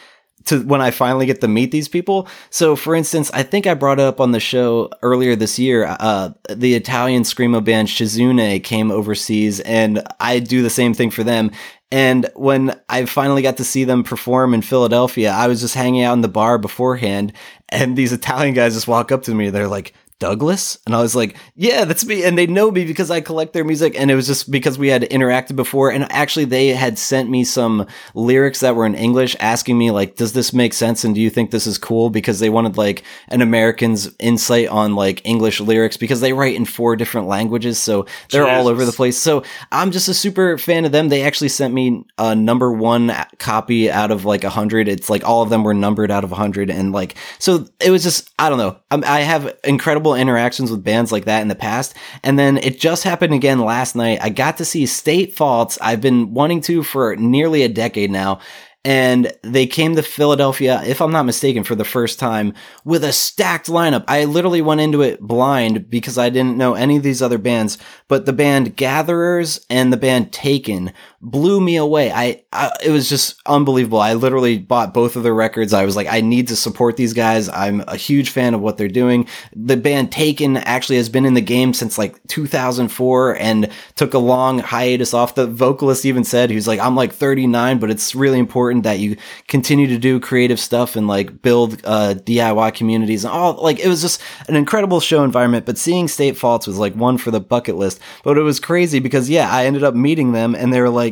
to 0.47 0.63
when 0.63 0.81
I 0.81 0.91
finally 0.91 1.27
get 1.27 1.41
to 1.41 1.49
meet 1.49 1.71
these 1.71 1.89
people. 1.89 2.29
So, 2.51 2.77
for 2.77 2.95
instance, 2.95 3.31
I 3.33 3.43
think 3.43 3.67
I 3.67 3.75
brought 3.75 4.01
up 4.01 4.21
on 4.21 4.33
the 4.33 4.41
show 4.41 4.91
earlier 5.03 5.37
this 5.37 5.59
year, 5.59 5.97
uh, 6.01 6.31
the 6.49 6.75
Italian 6.75 7.23
screamo 7.23 7.65
band 7.65 7.89
Shizune 7.89 8.63
came 8.63 8.91
overseas, 8.91 9.61
and 9.61 10.03
I 10.21 10.39
do 10.39 10.63
the 10.63 10.71
same 10.71 10.95
thing 10.95 11.11
for 11.11 11.25
them. 11.25 11.51
And 11.91 12.27
when 12.35 12.81
I 12.89 13.05
finally 13.05 13.43
got 13.43 13.59
to 13.59 13.65
see 13.65 13.85
them 13.85 14.03
perform 14.03 14.55
in 14.55 14.63
Philadelphia, 14.63 15.31
I 15.31 15.47
was 15.47 15.61
just 15.61 15.75
hanging 15.75 16.03
out 16.03 16.15
in 16.15 16.23
the 16.23 16.29
bar 16.29 16.57
beforehand, 16.57 17.35
and 17.69 17.97
these 17.97 18.13
Italian 18.13 18.55
guys 18.55 18.75
just 18.75 18.89
walk 18.89 19.13
up 19.13 19.25
to 19.25 19.35
me. 19.35 19.51
They're 19.51 19.69
like, 19.69 19.93
Douglas? 20.23 20.79
And 20.87 20.95
I 20.95 21.03
was 21.03 21.17
like, 21.17 21.37
yeah, 21.57 21.85
that's 21.85 22.07
me. 22.07 22.23
And 22.23 22.39
they 22.39 22.47
know 22.47 22.71
me 22.71 22.85
because 22.85 23.11
I 23.11 23.21
collect 23.21 23.55
their 23.55 23.65
music. 23.65 23.99
And 23.99 24.09
it 24.09 24.15
was 24.15 24.29
just 24.29 24.53
because 24.53 24.79
we 24.79 24.87
had 24.87 25.03
interacted 25.03 25.57
before. 25.57 25.91
And 25.91 26.07
actually, 26.13 26.45
they 26.45 26.69
had 26.69 26.97
sent 26.97 27.29
me 27.29 27.43
some 27.43 27.89
lyrics 28.15 28.61
that 28.61 28.77
were 28.77 28.87
in 28.87 28.95
English 28.95 29.35
asking 29.41 29.77
me, 29.77 29.91
like, 29.91 30.15
does 30.15 30.33
this 30.33 30.53
make 30.53 30.75
sense? 30.75 31.03
And 31.03 31.13
do 31.13 31.21
you 31.21 31.29
think 31.29 31.51
this 31.51 31.67
is 31.67 31.77
cool? 31.77 32.09
Because 32.09 32.39
they 32.39 32.51
wanted 32.51 32.77
like 32.77 33.03
an 33.29 33.43
American's 33.43 34.15
insight 34.21 34.69
on 34.69 34.95
like 34.95 35.21
English 35.25 35.59
lyrics 35.59 35.97
because 35.97 36.21
they 36.21 36.33
write 36.33 36.55
in 36.55 36.67
four 36.67 36.95
different 36.95 37.27
languages. 37.27 37.81
So 37.81 38.07
they're 38.31 38.47
all 38.47 38.69
over 38.69 38.85
the 38.85 38.93
place. 38.93 39.19
So 39.19 39.43
I'm 39.73 39.91
just 39.91 40.07
a 40.07 40.15
super 40.15 40.57
fan 40.57 40.85
of 40.85 40.93
them. 40.93 41.09
They 41.09 41.23
actually 41.23 41.49
sent 41.49 41.75
me 41.75 42.05
a 42.17 42.37
number 42.37 42.71
one 42.71 43.13
copy 43.39 43.91
out 43.91 44.13
of 44.13 44.25
like 44.25 44.45
a 44.45 44.51
hundred. 44.51 44.87
It's 44.87 45.11
like 45.11 45.25
all 45.25 45.43
of 45.43 45.51
them 45.51 45.65
were 45.65 45.75
numbered 45.75 46.13
out 46.13 46.23
of 46.23 46.31
a 46.31 46.37
hundred. 46.37 46.71
And 46.71 46.93
like, 46.93 47.17
so 47.41 47.67
it 47.81 47.91
was 47.91 48.05
just, 48.05 48.31
I 48.39 48.49
don't 48.49 48.59
know. 48.59 48.79
I'm, 48.93 49.03
I 49.03 49.21
have 49.21 49.59
incredible 49.65 50.12
interactions 50.15 50.71
with 50.71 50.85
bands 50.85 51.13
like 51.13 51.25
that 51.25 51.43
in 51.43 51.49
the 51.49 51.55
past. 51.55 51.95
And 52.23 52.39
then 52.39 52.59
it 52.59 52.81
just 52.81 53.05
happened 53.05 53.35
again 53.35 53.61
last 53.61 53.95
night. 53.95 54.19
I 54.23 54.31
got 54.31 54.57
to 54.59 54.65
see 54.65 54.87
State 54.87 55.35
Faults. 55.35 55.79
I've 55.81 56.01
been 56.01 56.35
wanting 56.35 56.61
to 56.63 56.83
for 56.83 57.17
nearly 57.17 57.63
a 57.63 57.69
decade 57.69 58.11
now. 58.11 58.41
And 58.85 59.33
they 59.43 59.69
came 59.69 59.95
to 59.95 60.03
Philadelphia, 60.03 60.83
if 60.85 61.01
I'm 61.01 61.13
not 61.13 61.23
mistaken, 61.23 61.63
for 61.63 61.77
the 61.77 61.85
first 61.85 62.19
time 62.19 62.53
with 62.85 63.05
a 63.05 63.13
stacked 63.13 63.69
lineup. 63.69 64.05
I 64.09 64.25
literally 64.25 64.61
went 64.61 64.81
into 64.81 65.03
it 65.03 65.21
blind 65.21 65.89
because 65.89 66.19
I 66.19 66.31
didn't 66.31 66.57
know 66.57 66.75
any 66.75 66.97
of 66.97 67.05
these 67.05 67.23
other 67.23 67.39
bands, 67.39 67.79
but 68.09 68.27
the 68.27 68.33
band 68.33 68.77
Gatherers 68.77 69.65
and 69.71 69.93
the 69.93 69.97
band 69.97 70.33
Taken 70.33 70.93
blew 71.23 71.61
me 71.61 71.77
away. 71.77 72.11
I, 72.11 72.43
I 72.53 72.73
it 72.85 72.91
was 72.91 73.09
just 73.09 73.41
unbelievable. 73.47 74.01
I 74.01 74.15
literally 74.15 74.59
bought 74.59 74.93
both 74.93 75.15
of 75.15 75.23
their 75.23 75.35
records. 75.35 75.73
I 75.73 75.85
was 75.85 75.95
like, 75.95 76.09
I 76.11 76.21
need 76.21 76.49
to 76.49 76.57
support 76.57 76.97
these 76.97 77.15
guys. 77.15 77.49
I'm 77.49 77.83
a 77.87 77.97
huge 77.97 78.31
fan 78.31 78.55
of 78.55 78.61
what 78.61 78.77
they're 78.77 78.89
doing. 78.89 79.29
The 79.55 79.77
band 79.77 80.11
Taken 80.11 80.57
actually 80.57 80.97
has 80.97 81.09
been 81.09 81.25
in 81.25 81.35
the 81.35 81.41
game 81.41 81.75
since 81.75 81.97
like 81.97 82.21
2004 82.27 83.37
and 83.37 83.71
took 83.95 84.15
a 84.15 84.19
long 84.19 84.59
hiatus 84.59 85.15
off. 85.15 85.37
The 85.37 85.47
vocalist 85.47 86.05
even 86.05 86.25
said 86.25 86.51
was 86.51 86.67
like, 86.67 86.81
I'm 86.81 86.97
like 86.97 87.13
39, 87.13 87.79
but 87.79 87.91
it's 87.91 88.17
really 88.17 88.41
important 88.41 88.83
that 88.83 88.99
you 88.99 89.17
continue 89.47 89.87
to 89.87 89.99
do 89.99 90.19
creative 90.19 90.59
stuff 90.59 90.97
and 90.97 91.07
like 91.07 91.41
build 91.41 91.81
uh, 91.85 92.15
DIY 92.15 92.75
communities 92.75 93.25
and 93.25 93.33
all. 93.33 93.63
Like 93.63 93.79
it 93.79 93.89
was 93.89 94.03
just 94.03 94.21
an 94.49 94.57
incredible 94.57 94.99
show 94.99 95.23
environment. 95.23 95.67
But 95.67 95.79
seeing 95.79 96.09
State 96.09 96.37
Faults 96.37 96.67
was 96.67 96.79
like 96.79 96.95
one 96.95 97.17
for 97.17 97.31
the 97.31 97.41
bucket 97.41 97.77
list. 97.77 98.01
But 98.25 98.39
it 98.39 98.43
was 98.43 98.59
crazy 98.59 98.99
because 98.99 99.31
yeah, 99.31 99.49
I 99.49 99.67
ended 99.67 99.85
up 99.85 99.95
meeting 99.95 100.33
them 100.33 100.57
and 100.57 100.73
they 100.73 100.81
were 100.81 100.91
like. 100.91 101.12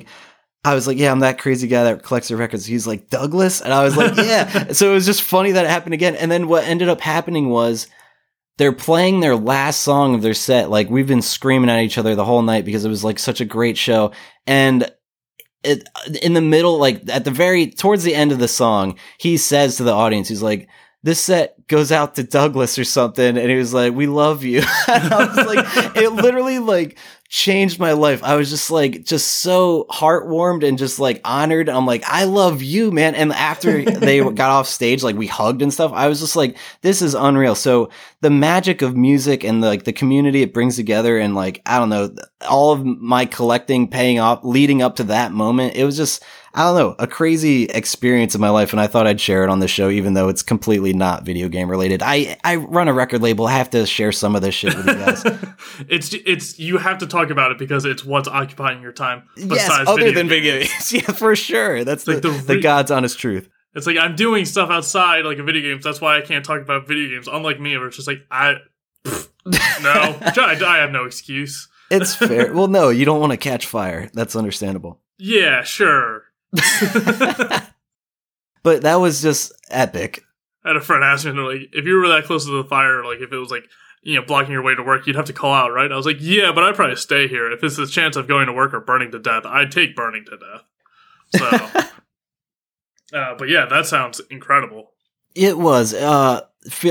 I 0.65 0.75
was 0.75 0.87
like, 0.87 0.99
yeah, 0.99 1.11
I'm 1.11 1.21
that 1.21 1.39
crazy 1.39 1.69
guy 1.69 1.85
that 1.85 2.03
collects 2.03 2.29
the 2.29 2.37
records. 2.37 2.67
He's 2.67 2.87
like, 2.87 3.09
Douglas? 3.09 3.63
And 3.63 3.73
I 3.73 3.83
was 3.83 3.97
like, 3.97 4.17
yeah. 4.17 4.73
so 4.73 4.91
it 4.91 4.95
was 4.95 5.07
just 5.07 5.23
funny 5.23 5.53
that 5.53 5.65
it 5.65 5.71
happened 5.71 5.95
again. 5.95 6.15
And 6.15 6.31
then 6.31 6.49
what 6.49 6.65
ended 6.65 6.89
up 6.89 7.01
happening 7.01 7.49
was 7.49 7.87
they're 8.59 8.73
playing 8.73 9.21
their 9.21 9.37
last 9.37 9.81
song 9.81 10.15
of 10.15 10.21
their 10.21 10.35
set. 10.35 10.69
Like 10.69 10.91
we've 10.91 11.07
been 11.07 11.23
screaming 11.23 11.71
at 11.71 11.81
each 11.81 11.97
other 11.97 12.15
the 12.15 12.27
whole 12.27 12.43
night 12.43 12.67
because 12.67 12.85
it 12.85 12.91
was 12.91 13.03
like 13.03 13.19
such 13.19 13.41
a 13.41 13.47
great 13.47 13.79
show. 13.79 14.13
And 14.47 14.91
it, 15.65 15.89
in 16.23 16.35
the 16.35 16.43
middle, 16.43 16.79
like 16.79 17.09
at 17.09 17.25
the 17.25 17.31
very, 17.31 17.71
towards 17.71 18.03
the 18.03 18.15
end 18.15 18.31
of 18.31 18.39
the 18.39 18.49
song, 18.49 18.99
he 19.17 19.39
says 19.39 19.77
to 19.77 19.85
the 19.85 19.93
audience, 19.93 20.29
he's 20.29 20.43
like, 20.43 20.69
this 21.03 21.23
set 21.23 21.67
goes 21.69 21.91
out 21.91 22.17
to 22.17 22.23
Douglas 22.23 22.79
or 22.79 22.85
something. 22.85 23.39
And 23.39 23.51
he 23.51 23.57
was 23.57 23.73
like, 23.73 23.95
we 23.95 24.07
love 24.07 24.45
you. 24.45 24.59
and 24.89 25.15
I 25.15 25.25
was 25.25 25.37
like, 25.47 25.97
it 25.97 26.11
literally 26.13 26.59
like 26.59 26.99
changed 27.31 27.79
my 27.79 27.93
life. 27.93 28.25
I 28.25 28.35
was 28.35 28.51
just 28.51 28.73
like, 28.73 29.05
just 29.05 29.39
so 29.39 29.87
heartwarmed 29.89 30.67
and 30.67 30.77
just 30.77 30.99
like 30.99 31.21
honored. 31.25 31.69
I'm 31.69 31.87
like, 31.87 32.03
I 32.05 32.25
love 32.25 32.61
you, 32.61 32.91
man. 32.91 33.15
And 33.15 33.33
after 33.33 33.85
they 33.85 34.19
got 34.35 34.51
off 34.51 34.67
stage, 34.67 35.05
like 35.05 35.15
we 35.15 35.29
hugged 35.29 35.63
and 35.63 35.73
stuff, 35.73 35.93
I 35.95 36.09
was 36.09 36.19
just 36.19 36.35
like, 36.35 36.59
this 36.83 37.01
is 37.01 37.15
unreal. 37.15 37.55
So 37.55 37.89
the 38.21 38.31
magic 38.31 38.83
of 38.83 38.97
music 38.97 39.45
and 39.45 39.63
the, 39.63 39.69
like 39.69 39.85
the 39.85 39.93
community 39.93 40.43
it 40.43 40.53
brings 40.53 40.75
together 40.75 41.19
and 41.19 41.37
like, 41.37 41.63
I 41.65 41.79
don't 41.79 41.89
know, 41.89 42.13
all 42.49 42.73
of 42.73 42.85
my 42.85 43.27
collecting 43.27 43.87
paying 43.87 44.19
off 44.19 44.41
leading 44.43 44.83
up 44.83 44.97
to 44.97 45.05
that 45.05 45.31
moment, 45.31 45.77
it 45.77 45.85
was 45.85 45.97
just, 45.97 46.25
I 46.53 46.65
don't 46.65 46.77
know, 46.77 46.97
a 46.99 47.07
crazy 47.07 47.65
experience 47.65 48.35
in 48.35 48.41
my 48.41 48.51
life, 48.51 48.73
and 48.73 48.81
I 48.81 48.89
thought 48.89 49.07
I'd 49.07 49.21
share 49.21 49.45
it 49.45 49.51
on 49.51 49.61
the 49.61 49.69
show, 49.69 49.89
even 49.89 50.15
though 50.15 50.29
it's 50.29 50.43
completely 50.43 50.93
not 50.93 51.25
video 51.25 51.49
game 51.49 51.71
related. 51.71 52.03
I 52.03 52.37
I 52.43 52.57
run 52.57 52.89
a 52.89 52.93
record 52.93 53.23
label, 53.23 53.47
I 53.47 53.53
have 53.53 53.71
to 53.71 53.87
share 53.87 54.11
some 54.11 54.35
of 54.35 54.43
this 54.43 54.55
shit 54.55 54.77
with 54.77 54.87
you 54.87 54.95
guys. 54.95 55.23
it's 55.89 56.13
it's 56.13 56.59
you 56.59 56.79
have 56.79 56.99
to 56.99 57.07
talk 57.07 57.20
about 57.29 57.53
it 57.53 57.59
because 57.59 57.85
it's 57.85 58.03
what's 58.03 58.29
occupying 58.29 58.81
your 58.81 58.93
time. 58.93 59.25
Yes, 59.37 59.69
other 59.71 59.97
video 59.97 60.15
than 60.15 60.29
video 60.29 60.59
games. 60.61 60.93
yeah, 60.93 61.03
for 61.03 61.37
sure. 61.37 61.85
That's 61.85 62.07
like 62.07 62.23
the, 62.23 62.31
the, 62.31 62.31
re- 62.31 62.41
the 62.41 62.61
God's 62.61 62.91
honest 62.91 63.19
truth. 63.19 63.51
It's 63.75 63.87
like 63.87 63.99
I'm 63.99 64.17
doing 64.17 64.47
stuff 64.47 64.71
outside 64.71 65.27
like 65.27 65.39
a 65.39 65.43
video 65.43 65.71
games. 65.71 65.85
That's 65.85 66.01
why 66.01 66.17
I 66.17 66.23
can't 66.23 66.45
talk 66.45 66.63
about 66.63 66.89
video 66.89 67.11
games. 67.11 67.29
Unlike 67.29 67.61
me, 67.61 67.77
where 67.77 67.89
it's 67.89 67.97
just 67.97 68.09
like 68.09 68.25
I 68.31 68.55
pff, 69.05 69.29
no, 69.45 69.53
I, 70.43 70.61
I 70.65 70.79
have 70.79 70.91
no 70.91 71.05
excuse. 71.05 71.69
It's 71.91 72.15
fair. 72.15 72.53
well, 72.55 72.69
no, 72.69 72.89
you 72.89 73.05
don't 73.05 73.21
want 73.21 73.33
to 73.33 73.37
catch 73.37 73.67
fire. 73.67 74.09
That's 74.15 74.37
understandable. 74.37 75.01
Yeah, 75.19 75.63
sure. 75.63 76.25
but 78.63 78.83
that 78.83 78.97
was 79.01 79.21
just 79.23 79.53
epic. 79.71 80.23
I 80.65 80.69
had 80.69 80.77
a 80.77 80.81
friend 80.81 81.03
ask 81.03 81.25
me, 81.25 81.33
like, 81.33 81.71
if 81.73 81.87
you 81.87 81.97
were 81.97 82.09
that 82.09 82.25
close 82.25 82.45
to 82.45 82.63
the 82.63 82.69
fire, 82.69 83.05
like, 83.05 83.21
if 83.21 83.33
it 83.33 83.37
was 83.37 83.51
like, 83.51 83.65
you 84.03 84.17
know, 84.17 84.27
blocking 84.27 84.53
your 84.53 84.63
way 84.63 84.75
to 84.75 84.83
work, 84.83 85.07
you'd 85.07 85.17
have 85.17 85.27
to 85.27 85.33
call 85.33 85.53
out, 85.53 85.73
right? 85.73 85.91
I 85.93 85.97
was 85.97 86.07
like, 86.07 86.19
yeah, 86.21 86.53
but 86.53 86.65
I'd 86.65 86.75
probably 86.75 86.97
stay 86.97 87.29
here. 87.29 87.51
If 87.51 87.63
it's 87.63 87.79
a 87.79 87.87
chance 87.87 88.17
of 88.17 88.27
going 88.27 88.47
to 88.47 88.53
work 88.53 88.73
or 88.73 88.81
burning 88.81 89.11
to 89.13 89.19
death, 89.19 89.45
I'd 89.45 89.71
take 89.71 89.95
burning 89.95 90.25
to 90.27 90.39
death. 90.39 90.65
So, 91.37 93.17
uh, 93.19 93.35
but 93.37 93.49
yeah, 93.49 93.67
that 93.67 93.87
sounds 93.87 94.21
incredible. 94.31 94.93
It 95.35 95.59
was. 95.59 95.95
Uh, 95.95 96.43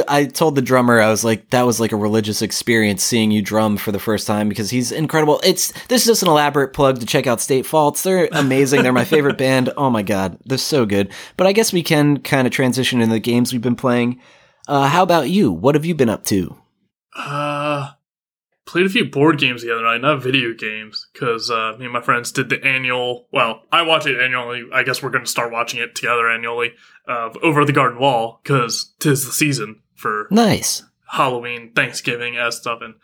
I 0.08 0.26
told 0.26 0.56
the 0.56 0.64
drummer 0.64 1.00
I 1.00 1.10
was 1.10 1.24
like 1.24 1.52
that 1.52 1.66
was 1.66 1.80
like 1.80 1.92
a 1.92 1.98
religious 1.98 2.42
experience 2.42 3.04
seeing 3.04 3.30
you 3.30 3.42
drum 3.42 3.78
for 3.78 3.92
the 3.92 4.00
first 4.00 4.26
time 4.26 4.50
because 4.50 4.70
he's 4.72 4.92
incredible. 4.92 5.40
It's 5.44 5.72
this 5.88 6.02
is 6.02 6.08
just 6.08 6.24
an 6.24 6.30
elaborate 6.30 6.74
plug 6.74 7.00
to 7.00 7.06
check 7.06 7.28
out 7.28 7.40
State 7.40 7.68
Faults. 7.68 8.02
They're 8.02 8.30
amazing. 8.32 8.82
They're 8.82 8.94
my 8.94 9.06
favorite 9.06 9.38
band. 9.40 9.72
Oh 9.78 9.90
my 9.92 10.02
god, 10.02 10.40
they're 10.46 10.58
so 10.58 10.86
good. 10.86 11.12
But 11.38 11.46
I 11.46 11.52
guess 11.52 11.72
we 11.72 11.84
can 11.84 12.20
kind 12.22 12.48
of 12.48 12.54
transition 12.54 13.02
into 13.02 13.14
the 13.14 13.20
games 13.20 13.52
we've 13.52 13.62
been 13.62 13.76
playing. 13.76 14.20
Uh, 14.68 14.88
how 14.88 15.04
about 15.04 15.30
you? 15.30 15.52
What 15.52 15.76
have 15.76 15.86
you 15.86 15.94
been 15.94 16.10
up 16.10 16.24
to? 16.26 16.56
Uh, 17.16 17.92
played 18.66 18.86
a 18.86 18.90
few 18.90 19.06
board 19.06 19.40
games 19.40 19.64
the 19.64 19.74
other 19.74 19.84
night, 19.84 20.02
not 20.02 20.22
video 20.22 20.54
games, 20.54 21.08
because 21.12 21.50
uh, 21.50 21.76
me 21.80 21.86
and 21.86 21.94
my 21.94 22.02
friends 22.02 22.32
did 22.32 22.50
the 22.50 22.64
annual. 22.64 23.28
Well, 23.32 23.64
I 23.72 23.82
watch 23.82 24.06
it 24.06 24.20
annually. 24.20 24.64
I 24.72 24.84
guess 24.84 25.02
we're 25.02 25.10
going 25.10 25.26
to 25.26 25.30
start 25.32 25.52
watching 25.52 25.80
it 25.80 25.96
together 25.96 26.30
annually 26.30 26.74
uh, 27.08 27.30
over 27.42 27.66
the 27.66 27.74
garden 27.74 28.00
wall 28.00 28.40
because 28.44 28.94
tis 29.00 29.26
the 29.26 29.32
season 29.32 29.82
for 29.96 30.28
nice 30.30 30.84
Halloween, 31.08 31.72
Thanksgiving, 31.74 32.38
as 32.38 32.58
stuff. 32.58 32.80
And 32.82 32.96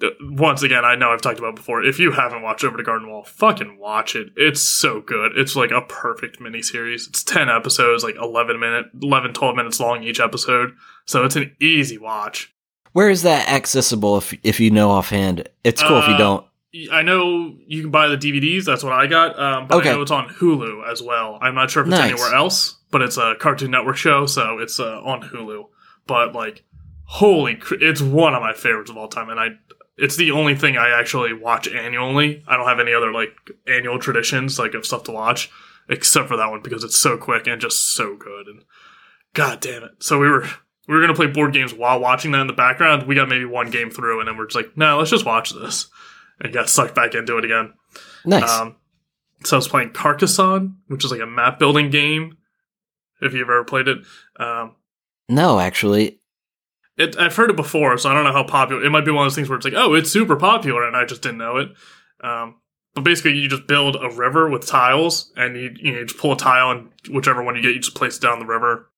uh, 0.00 0.14
once 0.20 0.62
again, 0.62 0.84
I 0.84 0.94
know 0.94 1.10
I've 1.10 1.22
talked 1.22 1.40
about 1.40 1.56
before. 1.56 1.82
If 1.82 1.98
you 1.98 2.12
haven't 2.12 2.42
watched 2.42 2.62
Over 2.62 2.76
the 2.76 2.84
Garden 2.84 3.10
Wall, 3.10 3.24
fucking 3.24 3.78
watch 3.78 4.14
it. 4.14 4.28
It's 4.36 4.60
so 4.60 5.00
good. 5.00 5.36
It's 5.36 5.56
like 5.56 5.72
a 5.72 5.82
perfect 5.82 6.38
miniseries. 6.38 7.08
It's 7.08 7.24
10 7.24 7.48
episodes, 7.48 8.04
like 8.04 8.14
11 8.14 8.60
minute, 8.60 8.86
11, 9.02 9.34
12 9.34 9.56
minutes 9.56 9.80
long 9.80 10.04
each 10.04 10.20
episode. 10.20 10.72
So 11.04 11.24
it's 11.24 11.36
an 11.36 11.56
easy 11.60 11.98
watch. 11.98 12.54
Where 12.92 13.10
is 13.10 13.22
that 13.22 13.48
accessible 13.48 14.16
if 14.16 14.36
if 14.42 14.60
you 14.60 14.70
know 14.70 14.90
offhand? 14.90 15.48
It's 15.64 15.82
cool 15.82 15.96
uh, 15.96 16.00
if 16.00 16.08
you 16.08 16.14
uh, 16.14 16.18
don't. 16.18 16.46
I 16.92 17.02
know 17.02 17.54
you 17.66 17.82
can 17.82 17.90
buy 17.90 18.08
the 18.08 18.16
DVDs. 18.16 18.64
That's 18.64 18.84
what 18.84 18.92
I 18.92 19.06
got. 19.06 19.38
Um, 19.38 19.66
but 19.66 19.78
okay. 19.78 19.90
I 19.90 19.94
know 19.94 20.02
it's 20.02 20.10
on 20.10 20.28
Hulu 20.28 20.90
as 20.90 21.02
well. 21.02 21.38
I'm 21.40 21.54
not 21.54 21.70
sure 21.70 21.82
if 21.82 21.88
it's 21.88 21.98
nice. 21.98 22.12
anywhere 22.12 22.34
else 22.34 22.76
but 22.90 23.02
it's 23.02 23.16
a 23.16 23.34
Cartoon 23.38 23.70
Network 23.70 23.96
show, 23.96 24.26
so 24.26 24.58
it's 24.58 24.80
uh, 24.80 25.00
on 25.02 25.22
Hulu. 25.22 25.66
But 26.06 26.34
like, 26.34 26.64
holy, 27.04 27.56
cr- 27.56 27.76
it's 27.80 28.00
one 28.00 28.34
of 28.34 28.42
my 28.42 28.52
favorites 28.52 28.90
of 28.90 28.96
all 28.96 29.08
time, 29.08 29.30
and 29.30 29.38
I, 29.38 29.48
it's 29.96 30.16
the 30.16 30.32
only 30.32 30.54
thing 30.54 30.76
I 30.76 30.98
actually 30.98 31.32
watch 31.32 31.68
annually. 31.68 32.44
I 32.46 32.56
don't 32.56 32.68
have 32.68 32.80
any 32.80 32.92
other 32.92 33.12
like 33.12 33.30
annual 33.66 33.98
traditions 33.98 34.58
like 34.58 34.74
of 34.74 34.86
stuff 34.86 35.04
to 35.04 35.12
watch, 35.12 35.50
except 35.88 36.28
for 36.28 36.36
that 36.36 36.50
one 36.50 36.62
because 36.62 36.84
it's 36.84 36.98
so 36.98 37.16
quick 37.16 37.46
and 37.46 37.60
just 37.60 37.94
so 37.94 38.16
good. 38.16 38.46
And 38.46 38.64
god 39.34 39.60
damn 39.60 39.84
it! 39.84 40.02
So 40.02 40.18
we 40.18 40.28
were 40.28 40.48
we 40.90 40.96
were 40.96 41.02
gonna 41.02 41.14
play 41.14 41.28
board 41.28 41.52
games 41.52 41.72
while 41.72 42.00
watching 42.00 42.32
that 42.32 42.40
in 42.40 42.48
the 42.48 42.52
background. 42.52 43.06
We 43.06 43.14
got 43.14 43.28
maybe 43.28 43.44
one 43.44 43.70
game 43.70 43.90
through, 43.90 44.18
and 44.18 44.28
then 44.28 44.36
we're 44.36 44.46
just 44.46 44.56
like, 44.56 44.76
no, 44.76 44.98
let's 44.98 45.10
just 45.10 45.24
watch 45.24 45.50
this, 45.50 45.88
and 46.40 46.52
got 46.52 46.68
sucked 46.68 46.96
back 46.96 47.14
into 47.14 47.38
it 47.38 47.44
again. 47.44 47.74
Nice. 48.24 48.50
Um, 48.50 48.74
so 49.44 49.56
I 49.56 49.58
was 49.58 49.68
playing 49.68 49.90
Carcassonne, 49.90 50.78
which 50.88 51.04
is 51.04 51.12
like 51.12 51.20
a 51.20 51.26
map 51.26 51.60
building 51.60 51.90
game 51.90 52.38
if 53.22 53.32
you've 53.34 53.48
ever 53.48 53.62
played 53.62 53.86
it. 53.86 53.98
Um, 54.40 54.74
no, 55.28 55.60
actually. 55.60 56.18
It, 56.98 57.16
I've 57.16 57.36
heard 57.36 57.50
it 57.50 57.56
before, 57.56 57.96
so 57.96 58.10
I 58.10 58.14
don't 58.14 58.24
know 58.24 58.32
how 58.32 58.42
popular. 58.42 58.84
It 58.84 58.90
might 58.90 59.04
be 59.04 59.12
one 59.12 59.24
of 59.24 59.30
those 59.30 59.36
things 59.36 59.48
where 59.48 59.56
it's 59.56 59.64
like, 59.64 59.74
oh, 59.76 59.94
it's 59.94 60.10
super 60.10 60.34
popular, 60.34 60.84
and 60.84 60.96
I 60.96 61.04
just 61.04 61.22
didn't 61.22 61.38
know 61.38 61.56
it. 61.58 61.68
Um, 62.20 62.56
but 62.94 63.04
basically, 63.04 63.38
you 63.38 63.48
just 63.48 63.68
build 63.68 63.96
a 63.96 64.10
river 64.10 64.50
with 64.50 64.66
tiles, 64.66 65.32
and 65.36 65.54
you 65.54 65.70
you, 65.76 65.92
know, 65.92 66.00
you 66.00 66.06
just 66.06 66.18
pull 66.18 66.32
a 66.32 66.36
tile, 66.36 66.72
and 66.72 66.90
whichever 67.14 67.44
one 67.44 67.54
you 67.54 67.62
get, 67.62 67.74
you 67.74 67.78
just 67.78 67.94
place 67.94 68.16
it 68.16 68.20
down 68.20 68.40
the 68.40 68.44
river, 68.44 68.90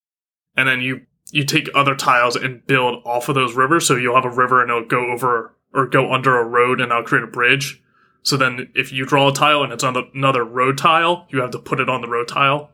and 0.57 0.67
then 0.67 0.81
you 0.81 1.03
you 1.33 1.45
take 1.45 1.69
other 1.75 1.97
tiles 1.97 2.37
and 2.37 2.65
build 2.67 3.03
off 3.05 3.29
of 3.29 3.35
those 3.35 3.55
rivers. 3.55 3.87
So 3.87 3.97
you'll 3.97 4.15
have 4.15 4.25
a 4.25 4.31
river, 4.31 4.63
and 4.63 4.71
it'll 4.71 4.85
go 4.85 5.11
over 5.11 5.55
or 5.75 5.87
go 5.87 6.13
under 6.13 6.39
a 6.39 6.45
road, 6.45 6.81
and 6.81 6.93
I'll 6.93 7.03
create 7.03 7.25
a 7.25 7.29
bridge. 7.29 7.83
So 8.23 8.37
then, 8.37 8.71
if 8.77 8.93
you 8.93 9.05
draw 9.05 9.29
a 9.29 9.33
tile 9.33 9.65
and 9.65 9.73
it's 9.73 9.83
on 9.83 9.95
the, 9.95 10.05
another 10.15 10.45
road 10.45 10.79
tile, 10.79 11.27
you 11.31 11.41
have 11.41 11.51
to 11.51 11.59
put 11.59 11.81
it 11.81 11.89
on 11.89 12.01
the 12.03 12.09
road 12.09 12.29
tile 12.29 12.71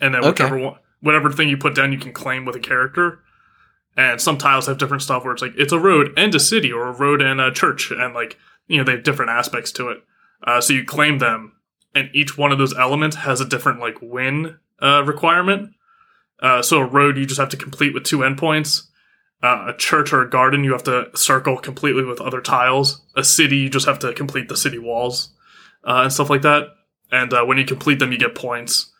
and 0.00 0.14
then 0.14 0.22
whichever 0.22 0.56
okay. 0.56 0.64
one, 0.64 0.76
whatever 1.00 1.30
thing 1.30 1.48
you 1.48 1.56
put 1.56 1.74
down, 1.74 1.92
you 1.92 1.98
can 1.98 2.12
claim 2.12 2.44
with 2.44 2.56
a 2.56 2.60
character. 2.60 3.20
And 3.96 4.20
some 4.20 4.38
tiles 4.38 4.66
have 4.66 4.78
different 4.78 5.02
stuff 5.02 5.24
where 5.24 5.32
it's 5.32 5.42
like 5.42 5.54
it's 5.56 5.72
a 5.72 5.78
road 5.78 6.12
and 6.16 6.34
a 6.34 6.40
city 6.40 6.70
or 6.70 6.86
a 6.86 6.92
road 6.92 7.20
and 7.20 7.40
a 7.40 7.52
church, 7.52 7.90
and 7.90 8.14
like 8.14 8.38
you 8.68 8.78
know 8.78 8.84
they 8.84 8.92
have 8.92 9.02
different 9.02 9.30
aspects 9.30 9.72
to 9.72 9.88
it. 9.88 9.98
Uh, 10.46 10.60
so 10.60 10.72
you 10.72 10.84
claim 10.84 11.18
them, 11.18 11.54
and 11.94 12.08
each 12.12 12.38
one 12.38 12.52
of 12.52 12.58
those 12.58 12.76
elements 12.76 13.16
has 13.16 13.40
a 13.40 13.44
different 13.44 13.80
like 13.80 13.96
win 14.00 14.58
uh, 14.80 15.02
requirement. 15.04 15.72
Uh, 16.40 16.62
so 16.62 16.78
a 16.78 16.86
road 16.86 17.16
you 17.16 17.26
just 17.26 17.40
have 17.40 17.48
to 17.50 17.56
complete 17.56 17.94
with 17.94 18.04
two 18.04 18.18
endpoints. 18.18 18.82
Uh, 19.42 19.66
a 19.68 19.76
church 19.76 20.12
or 20.12 20.20
a 20.22 20.30
garden 20.30 20.64
you 20.64 20.72
have 20.72 20.82
to 20.82 21.08
circle 21.14 21.56
completely 21.56 22.04
with 22.04 22.20
other 22.20 22.40
tiles. 22.40 23.02
A 23.16 23.22
city 23.22 23.56
you 23.56 23.70
just 23.70 23.86
have 23.86 24.00
to 24.00 24.12
complete 24.12 24.48
the 24.48 24.56
city 24.56 24.78
walls 24.78 25.30
uh, 25.84 26.02
and 26.02 26.12
stuff 26.12 26.30
like 26.30 26.42
that. 26.42 26.68
And 27.10 27.32
uh, 27.32 27.44
when 27.44 27.58
you 27.58 27.64
complete 27.64 27.98
them, 28.00 28.12
you 28.12 28.18
get 28.18 28.34
points 28.34 28.92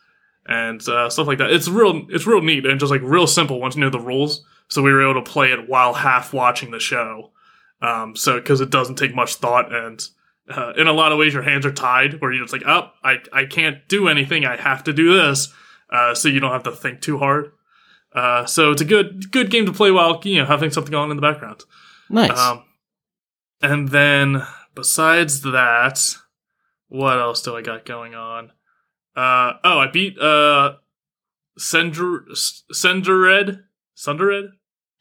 and 0.47 0.81
uh, 0.87 1.09
stuff 1.09 1.27
like 1.27 1.37
that. 1.39 1.51
It's 1.51 1.67
real, 1.67 2.05
it's 2.09 2.25
real 2.25 2.41
neat 2.41 2.65
and 2.65 2.79
just 2.79 2.91
like 2.91 3.01
real 3.03 3.27
simple 3.27 3.59
once 3.59 3.75
you 3.75 3.81
know 3.81 3.89
the 3.89 3.99
rules. 3.99 4.45
So 4.69 4.81
we 4.81 4.93
were 4.93 5.01
able 5.01 5.21
to 5.21 5.29
play 5.29 5.51
it 5.51 5.67
while 5.67 5.93
half 5.93 6.33
watching 6.33 6.71
the 6.71 6.79
show. 6.79 7.31
Um, 7.81 8.15
so 8.15 8.39
because 8.39 8.61
it 8.61 8.69
doesn't 8.69 8.95
take 8.95 9.15
much 9.15 9.35
thought, 9.35 9.73
and 9.73 10.05
uh, 10.49 10.73
in 10.77 10.87
a 10.87 10.93
lot 10.93 11.11
of 11.11 11.17
ways 11.17 11.33
your 11.33 11.43
hands 11.43 11.65
are 11.65 11.71
tied, 11.71 12.21
where 12.21 12.31
you're 12.31 12.43
just 12.43 12.53
like, 12.53 12.67
oh, 12.67 12.91
I 13.03 13.17
I 13.31 13.45
can't 13.45 13.87
do 13.87 14.07
anything. 14.07 14.45
I 14.45 14.57
have 14.57 14.83
to 14.85 14.93
do 14.93 15.13
this. 15.13 15.53
Uh, 15.91 16.13
so 16.13 16.29
you 16.29 16.39
don't 16.39 16.51
have 16.51 16.63
to 16.63 16.71
think 16.71 17.01
too 17.01 17.17
hard. 17.17 17.51
Uh, 18.13 18.45
so 18.45 18.71
it's 18.71 18.81
a 18.81 18.85
good 18.85 19.31
good 19.31 19.51
game 19.51 19.65
to 19.65 19.71
play 19.71 19.91
while 19.91 20.19
you 20.23 20.39
know 20.39 20.45
having 20.45 20.71
something 20.71 20.95
on 20.95 21.11
in 21.11 21.15
the 21.15 21.21
background. 21.21 21.63
Nice. 22.09 22.37
Um, 22.37 22.63
and 23.61 23.89
then 23.89 24.45
besides 24.73 25.41
that, 25.41 26.15
what 26.87 27.19
else 27.19 27.41
do 27.41 27.55
I 27.55 27.61
got 27.61 27.85
going 27.85 28.15
on? 28.15 28.51
Uh, 29.15 29.53
oh, 29.63 29.79
I 29.79 29.87
beat 29.91 30.17
uh, 30.19 30.75
Sender 31.57 32.25
Sendered 32.33 33.63
Sundered. 33.95 34.51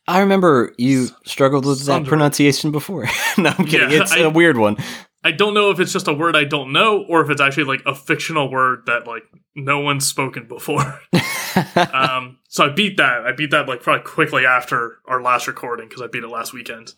I 0.07 0.21
remember 0.21 0.75
you 0.79 1.09
struggled 1.27 1.67
with 1.67 1.85
that 1.85 2.05
pronunciation 2.07 2.73
before. 2.73 3.05
no, 3.39 3.51
I'm 3.51 3.67
kidding. 3.67 3.91
Yeah, 3.91 4.03
it's 4.03 4.13
I, 4.13 4.21
a 4.21 4.31
weird 4.31 4.57
one. 4.57 4.77
I 5.25 5.33
don't 5.33 5.55
know 5.55 5.71
if 5.71 5.81
it's 5.81 5.93
just 5.93 6.09
a 6.09 6.13
word 6.13 6.37
I 6.37 6.45
don't 6.45 6.73
know 6.73 7.05
or 7.09 7.23
if 7.23 7.31
it's 7.31 7.41
actually 7.41 7.65
like 7.65 7.83
a 7.87 7.95
fictional 7.95 8.51
word 8.51 8.85
that 8.87 9.07
like 9.07 9.25
no 9.55 9.81
one's 9.81 10.07
spoken 10.07 10.47
before. 10.47 11.01
um, 11.93 12.39
so 12.49 12.67
I 12.67 12.69
beat 12.71 12.97
that. 12.99 13.27
I 13.27 13.33
beat 13.33 13.51
that 13.51 13.69
like 13.69 13.83
probably 13.83 14.05
quickly 14.05 14.47
after 14.47 14.99
our 15.07 15.21
last 15.21 15.49
recording 15.49 15.89
because 15.89 16.03
I 16.03 16.07
beat 16.07 16.23
it 16.23 16.29
last 16.29 16.53
weekend, 16.53 16.93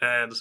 and 0.00 0.34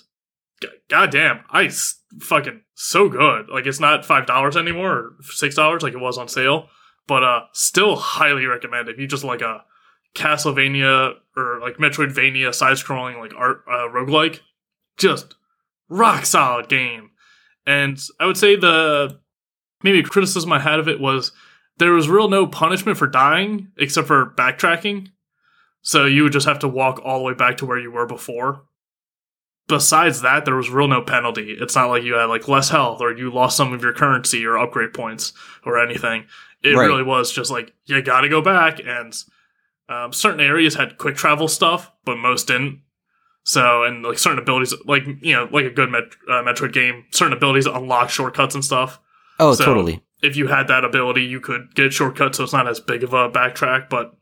goddamn, 0.89 1.41
ice 1.49 1.99
fucking 2.19 2.61
so 2.73 3.07
good. 3.07 3.47
Like 3.49 3.65
it's 3.65 3.79
not 3.79 4.05
five 4.05 4.25
dollars 4.25 4.57
anymore 4.57 4.91
or 4.91 5.15
six 5.23 5.55
dollars 5.55 5.83
like 5.83 5.93
it 5.93 5.99
was 5.99 6.17
on 6.17 6.27
sale, 6.27 6.67
but 7.07 7.23
uh, 7.23 7.41
still 7.53 7.95
highly 7.95 8.45
recommend 8.45 8.89
if 8.89 8.99
you 8.99 9.07
just 9.07 9.23
like 9.23 9.41
a 9.41 9.63
Castlevania 10.15 11.13
or 11.37 11.59
like 11.61 11.77
Metroidvania 11.77 12.53
side 12.53 12.77
scrolling 12.77 13.19
like 13.19 13.33
art 13.35 13.63
uh, 13.69 13.87
roguelike, 13.87 14.41
just 14.97 15.35
rock 15.87 16.25
solid 16.25 16.67
game. 16.67 17.10
And 17.65 17.99
I 18.19 18.25
would 18.25 18.37
say 18.37 18.55
the 18.55 19.19
maybe 19.83 20.03
criticism 20.03 20.51
I 20.51 20.59
had 20.59 20.79
of 20.79 20.87
it 20.87 20.99
was 20.99 21.31
there 21.77 21.91
was 21.93 22.09
real 22.09 22.29
no 22.29 22.47
punishment 22.47 22.97
for 22.97 23.07
dying 23.07 23.69
except 23.77 24.07
for 24.07 24.33
backtracking. 24.37 25.07
So 25.81 26.05
you 26.05 26.23
would 26.23 26.33
just 26.33 26.47
have 26.47 26.59
to 26.59 26.67
walk 26.67 27.01
all 27.03 27.19
the 27.19 27.23
way 27.25 27.33
back 27.33 27.57
to 27.57 27.65
where 27.65 27.79
you 27.79 27.91
were 27.91 28.05
before 28.05 28.63
besides 29.67 30.21
that, 30.21 30.43
there 30.43 30.55
was 30.55 30.69
real 30.69 30.87
no 30.89 31.01
penalty. 31.01 31.55
It's 31.59 31.75
not 31.75 31.89
like 31.89 32.03
you 32.03 32.15
had 32.15 32.25
like 32.25 32.47
less 32.49 32.69
health 32.69 32.99
or 32.99 33.13
you 33.15 33.31
lost 33.31 33.55
some 33.55 33.71
of 33.71 33.81
your 33.81 33.93
currency 33.93 34.45
or 34.45 34.57
upgrade 34.57 34.93
points 34.93 35.31
or 35.65 35.79
anything. 35.79 36.25
It 36.61 36.75
Right. 36.75 36.87
really 36.87 37.03
was 37.03 37.31
just 37.31 37.49
like 37.49 37.73
you 37.85 38.01
got 38.01 38.21
to 38.21 38.29
go 38.29 38.41
back, 38.41 38.79
and 38.85 39.15
um, 39.89 40.11
certain 40.13 40.41
areas 40.41 40.75
had 40.75 40.97
quick 40.97 41.15
travel 41.15 41.47
stuff, 41.47 41.91
but 42.05 42.17
most 42.17 42.47
didn't. 42.47 42.81
So 43.43 43.83
and 43.83 44.03
like 44.03 44.19
certain 44.19 44.39
abilities, 44.39 44.73
like 44.85 45.03
you 45.21 45.33
know, 45.35 45.49
like 45.51 45.65
a 45.65 45.69
good 45.71 45.89
Met- 45.89 46.15
uh, 46.29 46.43
Metroid 46.43 46.73
game, 46.73 47.05
certain 47.11 47.33
abilities 47.35 47.65
unlock 47.65 48.09
shortcuts 48.09 48.53
and 48.55 48.63
stuff. 48.63 48.99
Oh, 49.39 49.53
So- 49.53 49.65
totally. 49.65 50.03
If 50.21 50.35
you 50.35 50.47
had 50.47 50.67
that 50.67 50.85
ability, 50.85 51.23
you 51.23 51.39
could 51.39 51.73
get 51.73 51.91
shortcuts, 51.93 52.37
so 52.37 52.43
it's 52.43 52.53
not 52.53 52.67
as 52.67 52.79
big 52.79 53.01
of 53.03 53.11
a 53.13 53.27
backtrack. 53.29 53.89
But 53.89 54.13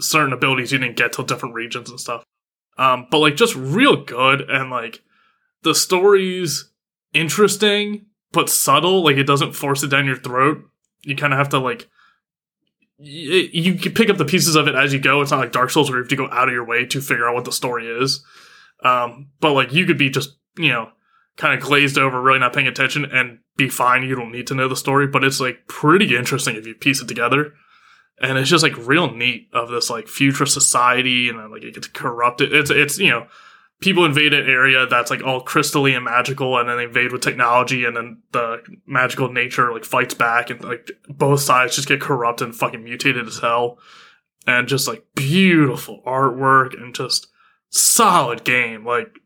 certain 0.00 0.34
abilities 0.34 0.70
you 0.70 0.78
didn't 0.78 0.96
get 0.98 1.12
till 1.14 1.24
different 1.24 1.54
regions 1.54 1.88
and 1.88 1.98
stuff. 1.98 2.22
Um, 2.76 3.06
but 3.10 3.18
like 3.18 3.34
just 3.34 3.54
real 3.56 4.04
good 4.04 4.42
and 4.42 4.70
like 4.70 5.00
the 5.62 5.74
story's 5.74 6.70
interesting 7.14 8.06
but 8.32 8.50
subtle. 8.50 9.02
Like 9.02 9.16
it 9.16 9.26
doesn't 9.26 9.54
force 9.54 9.82
it 9.82 9.88
down 9.88 10.06
your 10.06 10.16
throat. 10.16 10.58
You 11.02 11.16
kind 11.16 11.32
of 11.32 11.38
have 11.38 11.48
to 11.50 11.58
like 11.58 11.88
you 12.98 13.74
can 13.74 13.92
pick 13.92 14.10
up 14.10 14.16
the 14.16 14.24
pieces 14.24 14.56
of 14.56 14.66
it 14.66 14.74
as 14.74 14.92
you 14.92 14.98
go. 14.98 15.22
It's 15.22 15.30
not 15.30 15.40
like 15.40 15.52
Dark 15.52 15.70
Souls 15.70 15.88
where 15.88 15.98
you 15.98 16.02
have 16.02 16.10
to 16.10 16.16
go 16.16 16.28
out 16.30 16.48
of 16.48 16.54
your 16.54 16.66
way 16.66 16.84
to 16.86 17.00
figure 17.00 17.28
out 17.28 17.34
what 17.34 17.44
the 17.44 17.52
story 17.52 17.86
is. 17.86 18.24
Um, 18.82 19.28
but 19.40 19.52
like 19.52 19.72
you 19.72 19.86
could 19.86 19.98
be 19.98 20.10
just 20.10 20.36
you 20.56 20.70
know 20.70 20.90
kind 21.36 21.54
of 21.54 21.64
glazed 21.64 21.96
over, 21.96 22.20
really 22.20 22.40
not 22.40 22.52
paying 22.52 22.66
attention, 22.66 23.04
and 23.04 23.38
be 23.56 23.68
fine. 23.68 24.02
You 24.02 24.14
don't 24.14 24.32
need 24.32 24.46
to 24.48 24.54
know 24.54 24.68
the 24.68 24.76
story, 24.76 25.06
but 25.06 25.24
it's 25.24 25.40
like 25.40 25.66
pretty 25.68 26.16
interesting 26.16 26.56
if 26.56 26.66
you 26.66 26.74
piece 26.74 27.00
it 27.00 27.08
together. 27.08 27.54
And 28.20 28.36
it's 28.36 28.50
just 28.50 28.64
like 28.64 28.76
real 28.76 29.12
neat 29.12 29.48
of 29.52 29.70
this 29.70 29.88
like 29.88 30.08
future 30.08 30.46
society, 30.46 31.28
and 31.28 31.38
then 31.38 31.52
like 31.52 31.62
it 31.62 31.74
gets 31.74 31.86
corrupted. 31.86 32.52
It's 32.52 32.70
it's 32.70 32.98
you 32.98 33.10
know 33.10 33.28
people 33.80 34.04
invade 34.04 34.32
an 34.32 34.48
area 34.48 34.86
that's 34.86 35.10
like 35.10 35.22
all 35.22 35.44
crystally 35.44 35.94
and 35.94 36.04
magical, 36.04 36.58
and 36.58 36.68
then 36.68 36.76
they 36.76 36.84
invade 36.84 37.12
with 37.12 37.22
technology, 37.22 37.84
and 37.84 37.96
then 37.96 38.22
the 38.32 38.62
magical 38.86 39.32
nature 39.32 39.72
like 39.72 39.84
fights 39.84 40.14
back, 40.14 40.50
and 40.50 40.62
like 40.62 40.90
both 41.08 41.40
sides 41.40 41.76
just 41.76 41.88
get 41.88 42.00
corrupt 42.00 42.40
and 42.40 42.54
fucking 42.54 42.82
mutated 42.82 43.26
as 43.26 43.38
hell. 43.38 43.78
And 44.46 44.66
just 44.66 44.88
like 44.88 45.04
beautiful 45.14 46.00
artwork 46.06 46.72
and 46.72 46.94
just 46.94 47.28
solid 47.70 48.44
game. 48.44 48.84
Like 48.84 49.18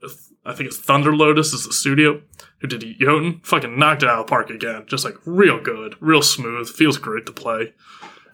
I 0.45 0.53
think 0.55 0.69
it's 0.69 0.79
Thunder 0.79 1.15
Lotus 1.15 1.53
is 1.53 1.65
the 1.65 1.73
studio 1.73 2.23
who 2.59 2.67
did 2.67 2.85
Jotun. 2.99 3.41
Fucking 3.45 3.79
knocked 3.79 4.03
it 4.03 4.09
out 4.09 4.21
of 4.21 4.27
the 4.27 4.31
park 4.31 4.51
again. 4.51 4.85
Just 4.87 5.05
like 5.05 5.15
real 5.25 5.61
good, 5.61 5.95
real 6.01 6.23
smooth. 6.23 6.69
Feels 6.69 6.99
great 6.99 7.27
to 7.27 7.33
play. 7.33 7.75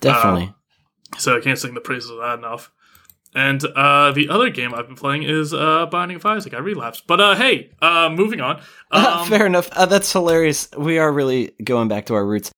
Definitely. 0.00 0.44
Um, 0.44 0.54
so 1.18 1.36
I 1.36 1.40
can't 1.40 1.58
sing 1.58 1.74
the 1.74 1.80
praises 1.80 2.10
of 2.10 2.18
that 2.18 2.38
enough. 2.38 2.70
And 3.38 3.64
uh, 3.64 4.10
the 4.10 4.28
other 4.30 4.50
game 4.50 4.74
I've 4.74 4.88
been 4.88 4.96
playing 4.96 5.22
is 5.22 5.54
uh, 5.54 5.86
Binding 5.86 6.16
of 6.16 6.26
Isaac. 6.26 6.54
I 6.54 6.58
relapsed, 6.58 7.06
but 7.06 7.20
uh, 7.20 7.36
hey, 7.36 7.70
uh, 7.80 8.10
moving 8.10 8.40
on. 8.40 8.60
Um, 8.90 9.28
Fair 9.28 9.44
enough. 9.44 9.68
Uh, 9.72 9.84
that's 9.84 10.10
hilarious. 10.10 10.70
We 10.78 10.98
are 10.98 11.12
really 11.12 11.52
going 11.62 11.88
back 11.88 12.06
to 12.06 12.14
our 12.14 12.24
roots. 12.24 12.50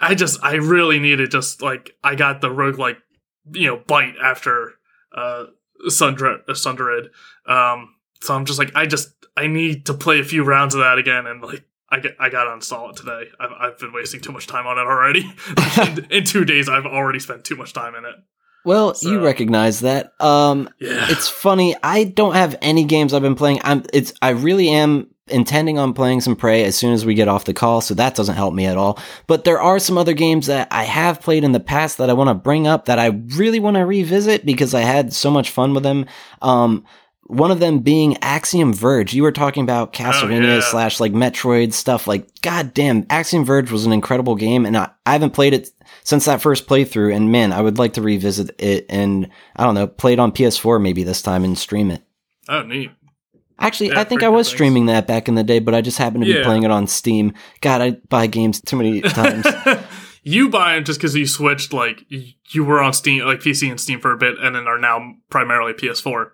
I 0.00 0.16
just 0.16 0.42
I 0.42 0.54
really 0.54 0.98
needed 0.98 1.30
just 1.30 1.62
like 1.62 1.94
I 2.02 2.16
got 2.16 2.40
the 2.40 2.48
roguelike 2.48 2.96
you 3.52 3.68
know 3.68 3.76
bite 3.86 4.14
after 4.20 4.72
uh 5.14 5.44
Sundred 5.86 6.40
uh, 6.48 6.54
Sundered. 6.54 7.10
Um 7.46 7.94
so 8.20 8.34
I'm 8.34 8.46
just 8.46 8.58
like 8.58 8.72
I 8.74 8.86
just 8.86 9.14
I 9.36 9.46
need 9.46 9.86
to 9.86 9.94
play 9.94 10.18
a 10.18 10.24
few 10.24 10.42
rounds 10.42 10.74
of 10.74 10.80
that 10.80 10.98
again 10.98 11.28
and 11.28 11.40
like 11.40 11.62
I 11.88 12.00
get, 12.00 12.16
I 12.18 12.28
got 12.28 12.44
to 12.44 12.52
install 12.52 12.90
it 12.90 12.96
today. 12.96 13.28
I've, 13.38 13.52
I've 13.60 13.78
been 13.78 13.92
wasting 13.92 14.20
too 14.20 14.32
much 14.32 14.48
time 14.48 14.66
on 14.66 14.76
it 14.76 14.82
already. 14.82 15.32
in, 15.80 16.06
in 16.10 16.24
two 16.24 16.44
days, 16.44 16.68
I've 16.68 16.86
already 16.86 17.20
spent 17.20 17.44
too 17.44 17.56
much 17.56 17.72
time 17.72 17.94
in 17.94 18.04
it. 18.04 18.16
Well, 18.64 18.94
So- 18.94 19.10
you 19.10 19.24
recognize 19.24 19.80
that. 19.80 20.12
Um, 20.20 20.68
Yeah, 20.78 21.06
it's 21.08 21.28
funny. 21.28 21.74
I 21.82 22.04
don't 22.04 22.34
have 22.34 22.56
any 22.62 22.84
games 22.84 23.14
I've 23.14 23.22
been 23.22 23.34
playing. 23.34 23.60
I'm. 23.64 23.84
It's. 23.92 24.12
I 24.20 24.30
really 24.30 24.68
am 24.68 25.08
intending 25.28 25.78
on 25.78 25.92
playing 25.92 26.20
some 26.20 26.34
Prey 26.36 26.64
as 26.64 26.76
soon 26.76 26.92
as 26.92 27.06
we 27.06 27.14
get 27.14 27.28
off 27.28 27.44
the 27.44 27.54
call, 27.54 27.80
so 27.80 27.94
that 27.94 28.14
doesn't 28.14 28.34
help 28.34 28.52
me 28.52 28.66
at 28.66 28.76
all. 28.76 28.98
But 29.26 29.44
there 29.44 29.60
are 29.60 29.78
some 29.78 29.96
other 29.96 30.12
games 30.12 30.46
that 30.48 30.68
I 30.70 30.84
have 30.84 31.20
played 31.20 31.44
in 31.44 31.52
the 31.52 31.60
past 31.60 31.98
that 31.98 32.10
I 32.10 32.14
want 32.14 32.28
to 32.28 32.34
bring 32.34 32.66
up 32.66 32.86
that 32.86 32.98
I 32.98 33.06
really 33.36 33.60
want 33.60 33.76
to 33.76 33.86
revisit 33.86 34.44
because 34.44 34.74
I 34.74 34.80
had 34.80 35.12
so 35.12 35.30
much 35.30 35.50
fun 35.50 35.72
with 35.72 35.84
them. 35.84 36.06
Um, 36.42 36.84
one 37.30 37.52
of 37.52 37.60
them 37.60 37.78
being 37.78 38.16
Axiom 38.22 38.72
Verge. 38.74 39.14
You 39.14 39.22
were 39.22 39.30
talking 39.30 39.62
about 39.62 39.92
Castlevania 39.92 40.56
yeah. 40.56 40.60
slash 40.60 40.98
like 40.98 41.12
Metroid 41.12 41.72
stuff. 41.72 42.08
Like, 42.08 42.28
goddamn, 42.42 43.06
Axiom 43.08 43.44
Verge 43.44 43.70
was 43.70 43.86
an 43.86 43.92
incredible 43.92 44.34
game, 44.34 44.66
and 44.66 44.76
I, 44.76 44.90
I 45.06 45.12
haven't 45.12 45.30
played 45.30 45.54
it 45.54 45.70
since 46.10 46.24
that 46.26 46.42
first 46.42 46.66
playthrough. 46.66 47.14
And 47.14 47.30
man, 47.32 47.52
I 47.52 47.60
would 47.62 47.78
like 47.78 47.92
to 47.94 48.02
revisit 48.02 48.50
it 48.60 48.84
and 48.90 49.30
I 49.56 49.64
don't 49.64 49.74
know, 49.76 49.86
play 49.86 50.12
it 50.12 50.18
on 50.18 50.32
PS4 50.32 50.82
maybe 50.82 51.04
this 51.04 51.22
time 51.22 51.44
and 51.44 51.56
stream 51.56 51.90
it. 51.90 52.02
oh 52.48 52.62
neat. 52.62 52.90
Actually, 53.58 53.90
Yeah, 53.90 54.00
I 54.00 54.04
think 54.04 54.22
I 54.22 54.28
was 54.28 54.48
things. 54.48 54.56
streaming 54.56 54.86
that 54.86 55.06
back 55.06 55.28
in 55.28 55.34
the 55.36 55.44
day, 55.44 55.58
but 55.60 55.74
I 55.74 55.82
just 55.82 55.98
happened 55.98 56.24
to 56.24 56.30
be 56.32 56.38
Yeah. 56.38 56.44
playing 56.44 56.62
it 56.64 56.70
on 56.70 56.86
Steam. 56.86 57.34
God, 57.60 57.80
I 57.80 57.90
buy 58.08 58.26
games 58.26 58.60
too 58.60 58.76
many 58.76 59.00
times. 59.20 59.46
you 60.24 60.48
buy 60.48 60.74
them 60.74 60.84
just 60.84 60.98
because 60.98 61.14
you 61.14 61.26
switched. 61.26 61.72
Like 61.72 62.04
you 62.50 62.64
were 62.64 62.80
on 62.82 62.92
Steam, 62.92 63.22
like 63.24 63.40
PC 63.40 63.70
and 63.70 63.78
Steam 63.80 64.00
for 64.00 64.12
a 64.12 64.16
bit, 64.16 64.36
and 64.42 64.54
then 64.56 64.66
are 64.66 64.78
now 64.78 65.14
primarily 65.30 65.74
PS4. 65.74 66.30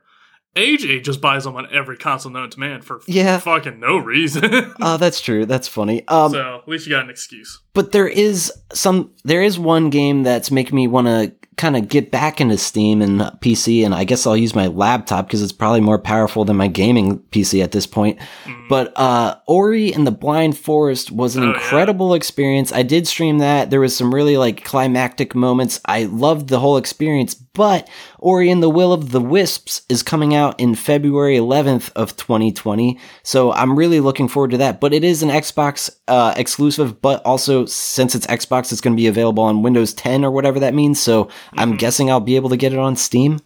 AJ 0.57 1.05
just 1.05 1.21
buys 1.21 1.45
them 1.45 1.55
on 1.57 1.69
every 1.73 1.97
console 1.97 2.33
known 2.33 2.51
to 2.51 2.59
man 2.59 2.81
for 2.83 3.01
Yeah. 3.07 3.39
fucking 3.39 3.79
no 3.79 3.99
reason. 3.99 4.73
Oh, 4.81 4.97
that's 4.97 5.21
true. 5.21 5.47
That's 5.47 5.69
funny. 5.69 6.07
Um, 6.09 6.33
so 6.33 6.57
at 6.63 6.69
least 6.69 6.87
you 6.87 6.93
got 6.93 7.05
an 7.05 7.11
excuse. 7.11 7.61
but 7.75 7.93
there 7.93 8.09
is 8.09 8.53
some, 8.73 9.13
there 9.25 9.43
is 9.43 9.59
one 9.59 9.91
game 9.91 10.23
that's 10.23 10.51
making 10.51 10.75
me 10.77 10.87
want 10.89 11.07
to 11.07 11.33
kind 11.57 11.75
of 11.77 11.89
get 11.89 12.11
back 12.11 12.41
into 12.41 12.59
Steam 12.59 13.01
and 13.01 13.21
PC, 13.41 13.85
and 13.85 13.95
I 13.95 14.05
guess 14.05 14.27
I'll 14.27 14.37
use 14.37 14.55
my 14.55 14.67
laptop 14.67 15.27
because 15.27 15.43
it's 15.43 15.53
probably 15.53 15.81
more 15.81 15.99
powerful 15.99 16.45
than 16.45 16.57
my 16.57 16.69
gaming 16.69 17.19
PC 17.31 17.63
at 17.65 17.73
this 17.73 17.87
point. 17.87 18.19
Mm. 18.45 18.69
But 18.69 18.93
uh, 18.97 19.37
Ori 19.47 19.93
and 19.95 20.07
the 20.07 20.11
Blind 20.11 20.59
Forest 20.59 21.11
was 21.13 21.35
an 21.37 21.45
Oh, 21.45 21.47
yeah. 21.47 21.55
incredible 21.55 22.13
experience. 22.15 22.73
I 22.73 22.83
did 22.83 23.07
stream 23.07 23.39
that. 23.39 23.71
There 23.71 23.81
was 23.81 23.97
some 23.97 24.15
really 24.15 24.37
like 24.37 24.65
climactic 24.65 25.35
moments. 25.35 25.81
I 25.87 26.05
loved 26.05 26.49
the 26.49 26.59
whole 26.61 26.77
experience. 26.77 27.35
But 27.35 27.89
Ori 28.19 28.51
and 28.51 28.63
the 28.63 28.69
Will 28.69 28.93
of 28.93 29.13
the 29.13 29.21
Wisps 29.21 29.81
is 29.89 30.03
coming 30.03 30.35
out 30.35 30.61
in 30.61 30.75
February 30.75 31.37
11th 31.39 31.91
of 31.97 32.15
2020. 32.17 32.99
So 33.23 33.51
I'm 33.53 33.79
really 33.79 34.01
looking 34.01 34.29
forward 34.29 34.51
to 34.51 34.59
that. 34.59 34.79
But 34.79 34.93
it 34.93 35.05
is 35.05 35.23
an 35.23 35.31
Xbox 35.31 35.89
uh, 36.07 36.35
exclusive, 36.37 37.01
but 37.01 37.25
also 37.25 37.65
since 37.65 38.15
it's 38.15 38.27
Xbox, 38.27 38.73
it's 38.73 38.83
going 38.83 38.95
to 38.95 39.01
be 39.01 39.07
available 39.07 39.43
on 39.45 39.63
Windows 39.63 39.95
10 39.95 40.23
or 40.23 40.31
whatever 40.31 40.61
that 40.61 40.75
means. 40.75 41.01
So 41.01 41.31
I'm 41.55 41.75
Mhm. 41.75 41.79
guessing 41.79 42.11
I'll 42.11 42.21
be 42.21 42.37
able 42.37 42.51
to 42.51 42.57
get 42.57 42.73
it 42.73 42.79
on 42.79 42.97
Steam. 42.97 43.41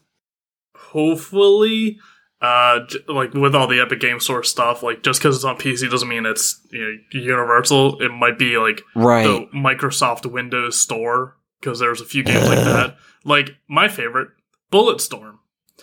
Hopefully, 0.77 1.99
uh, 2.41 2.81
like 3.07 3.35
with 3.35 3.55
all 3.55 3.67
the 3.67 3.81
Epic 3.81 4.01
Game 4.01 4.19
Store 4.21 4.43
stuff, 4.43 4.83
like 4.83 5.03
just 5.03 5.21
because 5.21 5.37
it's 5.37 5.45
on 5.45 5.57
PC 5.57 5.89
doesn't 5.91 6.09
mean 6.09 6.27
it's 6.27 6.67
you 6.73 6.81
know 6.81 7.21
universal. 7.21 8.01
It 8.01 8.11
might 8.11 8.39
be 8.39 8.57
like 8.59 8.83
Right. 8.95 9.25
the 9.25 9.47
Microsoft 9.57 10.27
Windows 10.27 10.79
Store 10.81 11.37
because 11.61 11.79
there's 11.79 12.01
a 12.01 12.05
few 12.07 12.23
games 12.23 12.49
like 12.49 12.59
that. 12.65 12.97
Like 13.25 13.57
my 13.69 13.89
favorite, 13.89 14.29
Bulletstorm. 14.73 15.35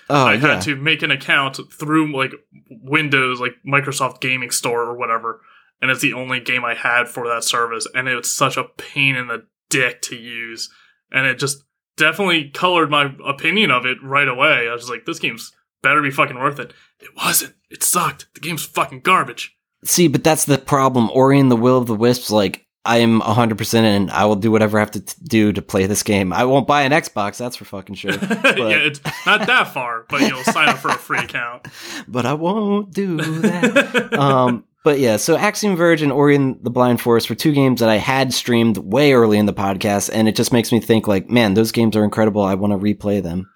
oh, 0.09 0.25
I 0.25 0.33
yeah. 0.33 0.39
had 0.55 0.61
to 0.63 0.75
make 0.75 1.01
an 1.03 1.11
account 1.11 1.59
through 1.71 2.15
like 2.15 2.31
Windows, 2.69 3.39
like 3.39 3.55
Microsoft 3.65 4.19
Gaming 4.21 4.51
Store 4.51 4.83
or 4.83 4.97
whatever, 4.97 5.41
and 5.81 5.91
it's 5.91 6.01
the 6.01 6.13
only 6.13 6.39
game 6.39 6.65
I 6.65 6.73
had 6.73 7.07
for 7.07 7.27
that 7.27 7.43
service, 7.43 7.87
and 7.93 8.07
it 8.07 8.15
was 8.15 8.35
such 8.35 8.57
a 8.57 8.63
pain 8.63 9.15
in 9.15 9.27
the 9.27 9.45
dick 9.69 10.01
to 10.03 10.15
use, 10.15 10.69
and 11.11 11.25
it 11.27 11.37
just 11.39 11.63
definitely 11.97 12.49
colored 12.49 12.89
my 12.89 13.13
opinion 13.25 13.71
of 13.71 13.85
it 13.85 13.97
right 14.01 14.27
away. 14.27 14.69
I 14.69 14.73
was 14.73 14.89
like, 14.89 15.05
this 15.05 15.19
game's 15.19 15.51
better 15.83 16.01
be 16.01 16.11
fucking 16.11 16.39
worth 16.39 16.59
it. 16.59 16.73
It 16.99 17.15
wasn't. 17.15 17.55
It 17.69 17.83
sucked. 17.83 18.27
The 18.33 18.39
game's 18.39 18.65
fucking 18.65 19.01
garbage. 19.01 19.57
See, 19.83 20.07
but 20.07 20.23
that's 20.23 20.45
the 20.45 20.57
problem. 20.57 21.09
Ori 21.11 21.39
and 21.39 21.51
the 21.51 21.55
Will 21.55 21.77
of 21.77 21.87
the 21.87 21.95
Wisps, 21.95 22.31
like, 22.31 22.65
I 22.85 22.99
am 22.99 23.19
100% 23.19 23.83
in. 23.83 24.09
I 24.09 24.25
will 24.25 24.37
do 24.37 24.49
whatever 24.49 24.77
I 24.77 24.81
have 24.81 24.91
to 24.91 25.01
t- 25.01 25.13
do 25.23 25.51
to 25.51 25.61
play 25.61 25.87
this 25.87 26.03
game. 26.03 26.31
I 26.31 26.45
won't 26.45 26.67
buy 26.67 26.83
an 26.83 26.93
Xbox, 26.93 27.37
that's 27.37 27.57
for 27.57 27.65
fucking 27.65 27.95
sure. 27.95 28.11
yeah, 28.21 28.77
it's 28.77 29.01
not 29.25 29.45
that 29.45 29.73
far, 29.73 30.05
but 30.09 30.21
you'll 30.21 30.43
sign 30.43 30.69
up 30.69 30.77
for 30.77 30.87
a 30.89 30.97
free 30.97 31.19
account. 31.19 31.67
but 32.07 32.25
I 32.25 32.33
won't 32.33 32.93
do 32.93 33.17
that. 33.17 34.13
um, 34.17 34.63
but 34.87 34.99
yeah, 35.01 35.17
so 35.17 35.35
Axiom 35.35 35.75
Verge 35.75 36.01
and 36.01 36.13
Ori 36.13 36.33
and 36.33 36.63
the 36.63 36.69
Blind 36.69 37.01
Forest 37.01 37.29
were 37.29 37.35
two 37.35 37.51
games 37.51 37.81
that 37.81 37.89
I 37.89 37.97
had 37.97 38.33
streamed 38.33 38.77
way 38.77 39.11
early 39.11 39.37
in 39.37 39.45
the 39.45 39.51
podcast, 39.51 40.09
and 40.13 40.29
it 40.29 40.35
just 40.37 40.53
makes 40.53 40.71
me 40.71 40.79
think, 40.79 41.09
like, 41.09 41.29
man, 41.29 41.55
those 41.55 41.73
games 41.73 41.97
are 41.97 42.05
incredible. 42.05 42.41
I 42.41 42.53
want 42.53 42.71
to 42.71 42.79
replay 42.79 43.21
them. 43.21 43.49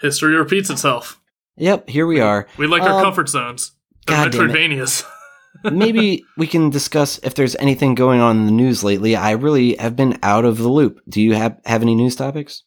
History 0.00 0.36
repeats 0.36 0.70
itself. 0.70 1.20
Yep, 1.56 1.88
here 1.88 2.06
we 2.06 2.20
are. 2.20 2.46
We 2.58 2.68
like 2.68 2.82
our 2.82 2.92
Um, 3.00 3.02
comfort 3.02 3.28
zones. 3.28 3.72
God. 4.06 4.30
Metroidvanias. 4.30 5.04
Maybe 5.64 6.22
we 6.36 6.46
can 6.46 6.70
discuss 6.70 7.18
if 7.24 7.34
there's 7.34 7.56
anything 7.56 7.96
going 7.96 8.20
on 8.20 8.36
in 8.36 8.46
the 8.46 8.52
news 8.52 8.84
lately. 8.84 9.16
I 9.16 9.32
really 9.32 9.74
have 9.78 9.96
been 9.96 10.16
out 10.22 10.44
of 10.44 10.58
the 10.58 10.68
loop. 10.68 11.00
Do 11.08 11.20
you 11.20 11.34
have, 11.34 11.58
have 11.66 11.82
any 11.82 11.96
news 11.96 12.14
topics? 12.14 12.62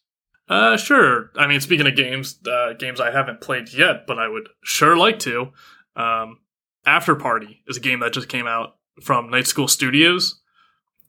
Uh, 0.50 0.76
sure. 0.76 1.30
I 1.34 1.46
mean, 1.46 1.62
speaking 1.62 1.86
of 1.86 1.96
games, 1.96 2.38
uh, 2.46 2.74
games 2.74 3.00
I 3.00 3.10
haven't 3.10 3.40
played 3.40 3.72
yet, 3.72 4.06
but 4.06 4.18
I 4.18 4.28
would 4.28 4.50
sure 4.62 4.98
like 4.98 5.18
to. 5.20 5.52
Um, 5.96 6.40
After 6.84 7.14
Party 7.14 7.62
is 7.68 7.76
a 7.76 7.80
game 7.80 8.00
that 8.00 8.12
just 8.12 8.28
came 8.28 8.46
out 8.46 8.76
from 9.02 9.30
Night 9.30 9.46
School 9.46 9.68
Studios, 9.68 10.40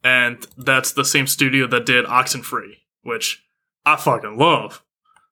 and 0.03 0.45
that's 0.57 0.91
the 0.91 1.05
same 1.05 1.27
studio 1.27 1.67
that 1.67 1.86
did 1.86 2.05
Oxenfree, 2.05 2.77
which 3.01 3.43
I 3.86 3.95
fucking 3.95 4.38
love. 4.38 4.83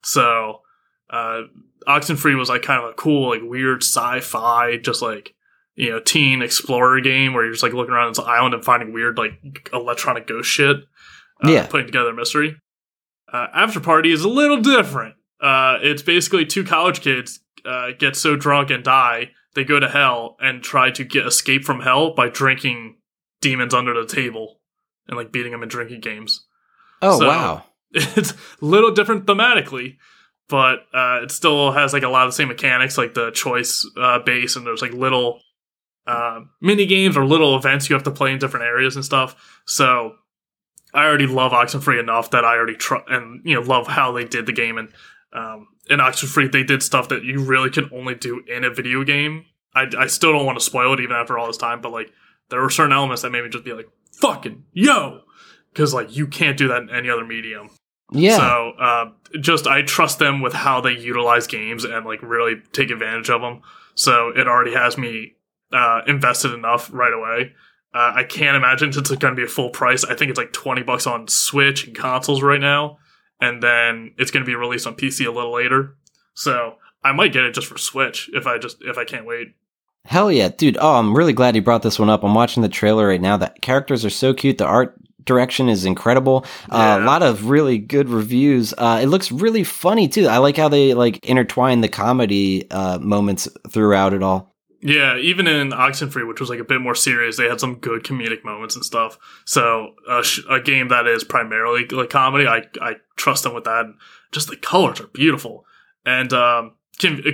So, 0.03 0.61
Uh, 1.09 1.43
Oxenfree 1.87 2.37
was 2.37 2.47
like 2.47 2.61
kind 2.61 2.81
of 2.81 2.89
a 2.89 2.93
cool, 2.93 3.29
like 3.31 3.41
weird 3.43 3.83
sci-fi, 3.83 4.77
just 4.77 5.01
like 5.01 5.33
you 5.75 5.89
know, 5.89 5.99
teen 5.99 6.41
explorer 6.41 6.99
game 7.01 7.33
where 7.33 7.43
you're 7.43 7.53
just 7.53 7.63
like 7.63 7.73
looking 7.73 7.93
around 7.93 8.09
this 8.15 8.19
island 8.25 8.53
and 8.53 8.63
finding 8.63 8.93
weird 8.93 9.17
like 9.17 9.69
electronic 9.73 10.27
ghost 10.27 10.49
shit. 10.49 10.77
Uh, 11.43 11.49
Yeah. 11.49 11.65
putting 11.67 11.87
together 11.87 12.09
a 12.11 12.13
mystery. 12.13 12.55
Uh, 13.31 13.47
After 13.53 13.79
Party 13.79 14.11
is 14.11 14.21
a 14.23 14.29
little 14.29 14.61
different. 14.61 15.15
Uh, 15.41 15.79
it's 15.81 16.01
basically 16.01 16.45
two 16.45 16.63
college 16.63 17.01
kids 17.01 17.39
uh, 17.65 17.91
get 17.97 18.15
so 18.15 18.35
drunk 18.35 18.69
and 18.69 18.83
die 18.83 19.31
they 19.55 19.63
go 19.63 19.79
to 19.79 19.89
hell 19.89 20.37
and 20.39 20.63
try 20.63 20.91
to 20.91 21.03
get 21.03 21.25
escape 21.27 21.63
from 21.65 21.81
hell 21.81 22.13
by 22.13 22.29
drinking 22.29 22.97
demons 23.41 23.73
under 23.73 23.93
the 23.93 24.07
table 24.07 24.59
and 25.07 25.17
like 25.17 25.31
beating 25.31 25.51
them 25.51 25.63
in 25.63 25.69
drinking 25.69 26.01
games. 26.01 26.45
Oh 27.01 27.19
So- 27.19 27.27
wow. 27.27 27.63
It's 27.93 28.31
a 28.31 28.35
little 28.61 28.91
different 28.91 29.25
thematically, 29.25 29.97
but 30.47 30.79
uh, 30.93 31.19
it 31.23 31.31
still 31.31 31.71
has 31.73 31.91
like 31.91 32.03
a 32.03 32.07
lot 32.07 32.25
of 32.25 32.31
the 32.31 32.35
same 32.37 32.47
mechanics, 32.47 32.97
like 32.97 33.13
the 33.15 33.31
choice 33.31 33.85
uh, 33.99 34.19
base, 34.19 34.55
and 34.55 34.65
there's 34.65 34.81
like 34.81 34.93
little 34.93 35.41
uh, 36.07 36.39
mini 36.61 36.85
games 36.85 37.17
or 37.17 37.25
little 37.25 37.57
events 37.57 37.89
you 37.89 37.93
have 37.95 38.03
to 38.03 38.11
play 38.11 38.31
in 38.31 38.39
different 38.39 38.65
areas 38.65 38.95
and 38.95 39.03
stuff. 39.03 39.35
So 39.65 40.13
I 40.93 41.03
already 41.05 41.27
love 41.27 41.51
Oxenfree 41.51 41.99
enough 41.99 42.31
that 42.31 42.45
I 42.45 42.55
already 42.55 42.75
tr- 42.75 42.95
and 43.07 43.41
you 43.45 43.55
know 43.55 43.61
love 43.61 43.87
how 43.87 44.13
they 44.13 44.23
did 44.23 44.45
the 44.45 44.53
game 44.53 44.77
and 44.77 44.89
um, 45.33 45.67
in 45.89 45.99
Oxenfree 45.99 46.51
they 46.51 46.63
did 46.63 46.83
stuff 46.83 47.09
that 47.09 47.23
you 47.23 47.43
really 47.43 47.69
can 47.69 47.89
only 47.93 48.15
do 48.15 48.43
in 48.47 48.63
a 48.63 48.69
video 48.69 49.03
game. 49.03 49.45
I, 49.73 49.87
I 49.97 50.07
still 50.07 50.33
don't 50.33 50.45
want 50.45 50.59
to 50.59 50.65
spoil 50.65 50.93
it 50.93 50.99
even 50.99 51.15
after 51.15 51.37
all 51.37 51.47
this 51.47 51.57
time, 51.57 51.81
but 51.81 51.91
like 51.91 52.11
there 52.49 52.61
were 52.61 52.69
certain 52.69 52.93
elements 52.93 53.21
that 53.21 53.31
made 53.31 53.43
me 53.43 53.49
just 53.49 53.65
be 53.65 53.73
like 53.73 53.89
fucking 54.13 54.65
yo 54.73 55.21
because 55.73 55.93
like 55.93 56.15
you 56.15 56.27
can't 56.27 56.57
do 56.57 56.67
that 56.67 56.83
in 56.83 56.89
any 56.89 57.09
other 57.09 57.25
medium. 57.25 57.69
Yeah. 58.11 58.37
So 58.37 58.71
uh, 58.79 59.05
just 59.39 59.67
I 59.67 59.83
trust 59.83 60.19
them 60.19 60.41
with 60.41 60.53
how 60.53 60.81
they 60.81 60.91
utilize 60.91 61.47
games 61.47 61.85
and 61.85 62.05
like 62.05 62.21
really 62.21 62.61
take 62.73 62.91
advantage 62.91 63.29
of 63.29 63.41
them. 63.41 63.61
So 63.95 64.29
it 64.29 64.47
already 64.47 64.73
has 64.73 64.97
me 64.97 65.35
uh, 65.71 66.01
invested 66.07 66.53
enough 66.53 66.89
right 66.93 67.13
away. 67.13 67.53
Uh, 67.93 68.13
I 68.15 68.23
can't 68.23 68.55
imagine 68.55 68.89
it's 68.89 68.99
going 68.99 69.33
to 69.33 69.35
be 69.35 69.43
a 69.43 69.47
full 69.47 69.69
price. 69.69 70.03
I 70.03 70.15
think 70.15 70.29
it's 70.29 70.37
like 70.37 70.53
twenty 70.53 70.83
bucks 70.83 71.07
on 71.07 71.27
Switch 71.27 71.87
and 71.87 71.95
consoles 71.95 72.41
right 72.41 72.59
now, 72.59 72.99
and 73.41 73.61
then 73.61 74.13
it's 74.17 74.31
going 74.31 74.45
to 74.45 74.49
be 74.49 74.55
released 74.55 74.87
on 74.87 74.95
PC 74.95 75.25
a 75.25 75.31
little 75.31 75.53
later. 75.53 75.97
So 76.33 76.75
I 77.03 77.11
might 77.11 77.33
get 77.33 77.43
it 77.43 77.53
just 77.53 77.67
for 77.67 77.77
Switch 77.77 78.29
if 78.33 78.47
I 78.47 78.57
just 78.57 78.77
if 78.81 78.97
I 78.97 79.03
can't 79.03 79.25
wait. 79.25 79.55
Hell 80.05 80.31
yeah, 80.31 80.49
dude. 80.49 80.77
Oh, 80.79 80.95
I'm 80.95 81.15
really 81.15 81.33
glad 81.33 81.55
you 81.55 81.61
brought 81.61 81.83
this 81.83 81.99
one 81.99 82.09
up. 82.09 82.23
I'm 82.23 82.33
watching 82.33 82.63
the 82.63 82.69
trailer 82.69 83.07
right 83.07 83.21
now. 83.21 83.37
The 83.37 83.53
characters 83.61 84.03
are 84.05 84.09
so 84.09 84.33
cute. 84.33 84.57
The 84.57 84.65
art 84.65 84.95
direction 85.25 85.69
is 85.69 85.85
incredible. 85.85 86.45
Uh, 86.69 86.97
a 86.99 87.05
lot 87.05 87.21
of 87.21 87.49
really 87.49 87.77
good 87.77 88.09
reviews. 88.09 88.73
Uh, 88.77 88.99
it 89.01 89.07
looks 89.07 89.31
really 89.31 89.63
funny 89.63 90.07
too. 90.07 90.27
I 90.27 90.37
like 90.37 90.57
how 90.57 90.69
they 90.69 90.93
like 90.93 91.23
intertwine 91.25 91.81
the 91.81 91.87
comedy 91.87 92.69
uh, 92.71 92.97
moments 92.99 93.47
throughout 93.69 94.13
it 94.13 94.23
all. 94.23 94.50
Yeah, 94.83 95.15
even 95.17 95.45
in 95.47 95.69
Oxenfree, 95.69 96.27
which 96.27 96.39
was 96.39 96.49
like 96.49 96.59
a 96.59 96.63
bit 96.63 96.81
more 96.81 96.95
serious, 96.95 97.37
they 97.37 97.47
had 97.47 97.59
some 97.59 97.75
good 97.75 98.03
comedic 98.03 98.43
moments 98.43 98.75
and 98.75 98.83
stuff. 98.83 99.19
So 99.45 99.93
a, 100.09 100.23
sh- 100.23 100.41
a 100.49 100.59
game 100.59 100.87
that 100.87 101.05
is 101.05 101.23
primarily 101.23 101.85
like 101.87 102.09
comedy, 102.09 102.47
I 102.47 102.63
I 102.81 102.95
trust 103.15 103.43
them 103.43 103.53
with 103.53 103.65
that. 103.65 103.85
Just 104.31 104.47
the 104.49 104.55
colors 104.57 104.99
are 104.99 105.07
beautiful, 105.07 105.65
and 106.05 106.33
um, 106.33 106.73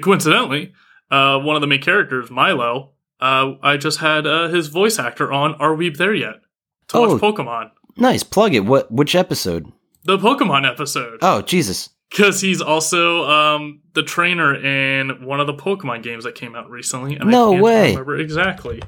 coincidentally, 0.02 0.74
uh, 1.12 1.40
one 1.40 1.56
of 1.56 1.62
the 1.62 1.68
main 1.68 1.82
characters, 1.82 2.30
Milo, 2.30 2.92
uh, 3.22 3.54
I 3.62 3.78
just 3.78 4.00
had 4.00 4.28
uh, 4.28 4.48
his 4.50 4.68
voice 4.68 5.00
actor 5.00 5.32
on 5.32 5.56
Are 5.56 5.74
We 5.76 5.90
There 5.90 6.14
Yet 6.14 6.42
to 6.90 6.98
Oh. 6.98 7.14
watch 7.14 7.22
Pokemon, 7.22 7.72
Nice. 7.96 8.24
Plug 8.24 8.54
it. 8.54 8.66
What? 8.66 8.92
Which 8.92 9.16
episode? 9.16 9.72
the 10.04 10.18
Pokemon 10.18 10.66
episode, 10.70 11.20
Oh, 11.22 11.42
Jesus. 11.42 11.90
Because 12.10 12.39
he's 12.41 12.62
also 12.62 13.26
um, 13.30 13.82
the 13.93 14.04
trainer 14.04 14.56
in 14.56 15.26
one 15.26 15.39
of 15.39 15.48
the 15.48 15.54
Pokemon 15.54 16.04
games 16.04 16.24
that 16.24 16.36
came 16.36 16.56
out 16.56 16.70
recently. 16.70 17.15
And 17.17 17.30
No 17.30 17.50
I 17.50 17.52
can't 17.54 17.63
way. 17.63 17.89
Remember 17.91 18.17
exactly. 18.17 18.82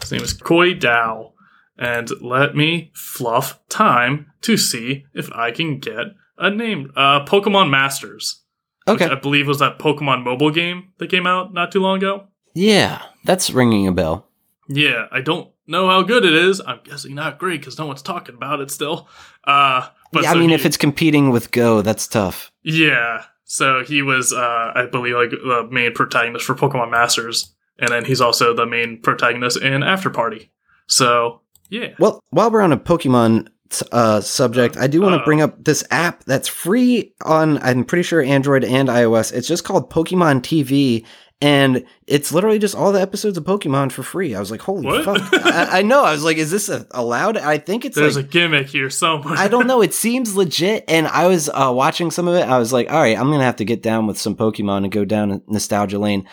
His 0.00 0.12
name 0.12 0.22
is 0.22 0.34
Khoi 0.34 0.74
Dao, 0.74 1.32
and 1.78 2.10
let 2.20 2.54
me 2.54 2.90
fluff 2.94 3.58
time 3.68 4.26
to 4.42 4.56
see 4.56 5.06
if 5.14 5.32
I 5.32 5.50
can 5.52 5.78
get 5.78 6.08
a 6.36 6.50
name. 6.50 6.92
Uh, 6.94 7.24
Pokemon 7.24 7.70
Masters, 7.70 8.42
Okay. 8.86 9.06
which 9.06 9.12
I 9.16 9.20
believe 9.20 9.46
was 9.46 9.58
that 9.60 9.78
Pokemon 9.78 10.22
mobile 10.22 10.50
game 10.50 10.92
that 10.98 11.08
came 11.08 11.26
out 11.26 11.54
not 11.54 11.72
too 11.72 11.80
long 11.80 11.96
ago. 11.98 12.26
Yeah, 12.52 13.02
that's 13.24 13.50
ringing 13.50 13.86
a 13.86 13.92
bell. 13.92 14.28
Yeah, 14.68 15.06
I 15.10 15.20
don't 15.22 15.50
know 15.66 15.88
how 15.88 16.02
good 16.02 16.24
it 16.24 16.34
is. 16.34 16.60
I'm 16.60 16.80
guessing 16.84 17.14
not 17.14 17.38
great 17.38 17.60
because 17.60 17.78
no 17.78 17.86
one's 17.86 18.02
talking 18.02 18.34
about 18.34 18.60
it 18.60 18.70
still. 18.70 19.08
Uh, 19.44 19.88
but 20.12 20.22
yeah, 20.24 20.32
I 20.32 20.34
mean, 20.34 20.48
he- 20.50 20.54
if 20.54 20.64
it's 20.66 20.76
competing 20.76 21.30
with 21.30 21.50
Go, 21.50 21.82
that's 21.82 22.06
tough. 22.06 22.50
Yeah. 22.62 23.24
So 23.44 23.84
he 23.84 24.02
was, 24.02 24.32
uh, 24.32 24.72
I 24.74 24.86
believe, 24.90 25.14
like 25.14 25.30
the 25.30 25.68
main 25.70 25.92
protagonist 25.92 26.44
for 26.44 26.54
Pokemon 26.54 26.90
Masters, 26.90 27.54
and 27.78 27.90
then 27.90 28.04
he's 28.04 28.20
also 28.20 28.54
the 28.54 28.66
main 28.66 29.00
protagonist 29.00 29.60
in 29.62 29.82
After 29.84 30.10
Party. 30.10 30.50
So 30.88 31.42
yeah, 31.70 31.90
Well, 31.98 32.20
while 32.30 32.50
we're 32.50 32.60
on 32.62 32.72
a 32.72 32.76
Pokemon 32.78 33.48
uh, 33.92 34.20
subject, 34.20 34.76
I 34.76 34.86
do 34.86 35.00
want 35.02 35.14
to 35.18 35.24
bring 35.24 35.40
up 35.42 35.62
this 35.64 35.84
app 35.90 36.24
that's 36.24 36.48
free 36.48 37.12
on, 37.24 37.58
I'm 37.62 37.84
pretty 37.84 38.02
sure, 38.04 38.22
Android 38.22 38.64
and 38.64 38.88
iOS. 38.88 39.32
It's 39.32 39.48
just 39.48 39.64
called 39.64 39.90
Pokemon 39.90 40.40
TV, 40.42 41.04
and 41.40 41.84
it's 42.06 42.32
literally 42.32 42.58
just 42.58 42.74
all 42.74 42.92
the 42.92 43.00
episodes 43.00 43.36
of 43.36 43.44
Pokemon 43.44 43.92
for 43.92 44.02
free. 44.02 44.34
I 44.34 44.40
was 44.40 44.50
like, 44.50 44.62
holy 44.62 44.86
What? 44.86 45.04
fuck. 45.04 45.20
I, 45.44 45.80
I 45.80 45.82
know. 45.82 46.02
I 46.04 46.12
was 46.12 46.24
like, 46.24 46.38
is 46.38 46.50
this 46.50 46.68
a, 46.68 46.86
allowed? 46.92 47.36
I 47.36 47.58
think 47.58 47.84
it's 47.84 47.94
there's 47.96 48.16
like. 48.16 48.24
a 48.24 48.28
gimmick 48.28 48.68
here 48.68 48.88
somewhere. 48.90 49.34
I 49.36 49.48
don't 49.48 49.66
know. 49.66 49.82
It 49.86 49.92
seems 49.94 50.34
legit. 50.34 50.84
And 50.88 51.06
I 51.06 51.26
was 51.26 51.48
uh, 51.50 51.70
watching 51.74 52.10
some 52.10 52.26
of 52.28 52.34
it. 52.36 52.48
I 52.48 52.58
was 52.58 52.72
like, 52.72 52.90
all 52.90 53.00
right, 53.00 53.16
I'm 53.18 53.26
going 53.26 53.40
to 53.40 53.44
have 53.44 53.56
to 53.56 53.64
get 53.66 53.82
down 53.82 54.06
with 54.06 54.18
some 54.18 54.34
Pokemon 54.34 54.78
and 54.84 54.90
go 54.90 55.04
down 55.04 55.42
nostalgia 55.46 55.98
lane. 55.98 56.26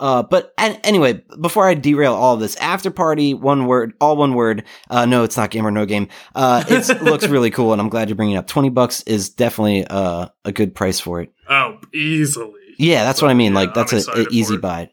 Uh, 0.00 0.22
but 0.22 0.52
an- 0.58 0.78
anyway, 0.84 1.22
before 1.40 1.66
I 1.68 1.74
derail 1.74 2.14
all 2.14 2.34
of 2.34 2.40
this, 2.40 2.54
after 2.56 2.90
party, 2.90 3.34
one 3.34 3.66
word, 3.66 3.94
all 4.00 4.16
one 4.16 4.34
word. 4.34 4.64
Uh, 4.90 5.06
no, 5.06 5.24
it's 5.24 5.36
not 5.36 5.50
game 5.50 5.66
or 5.66 5.70
no 5.72 5.86
game. 5.86 6.06
Uh, 6.34 6.62
it 6.68 7.02
looks 7.02 7.26
really 7.26 7.50
cool, 7.50 7.72
and 7.72 7.80
I'm 7.80 7.88
glad 7.88 8.08
you're 8.08 8.14
bringing 8.16 8.36
it 8.36 8.38
up. 8.38 8.46
Twenty 8.46 8.68
bucks 8.70 9.02
is 9.02 9.28
definitely 9.30 9.84
uh, 9.88 10.28
a 10.44 10.52
good 10.52 10.74
price 10.74 11.00
for 11.00 11.20
it. 11.22 11.32
oh, 11.48 11.78
easily. 11.92 12.52
Yeah, 12.78 13.04
that's 13.04 13.20
So, 13.20 13.26
what 13.26 13.30
I 13.30 13.34
mean. 13.34 13.52
yeah, 13.52 13.58
like 13.58 13.74
that's 13.74 13.92
I'm 13.92 13.96
a, 13.96 14.00
excited 14.00 14.26
a 14.28 14.30
easy 14.30 14.56
buy. 14.56 14.90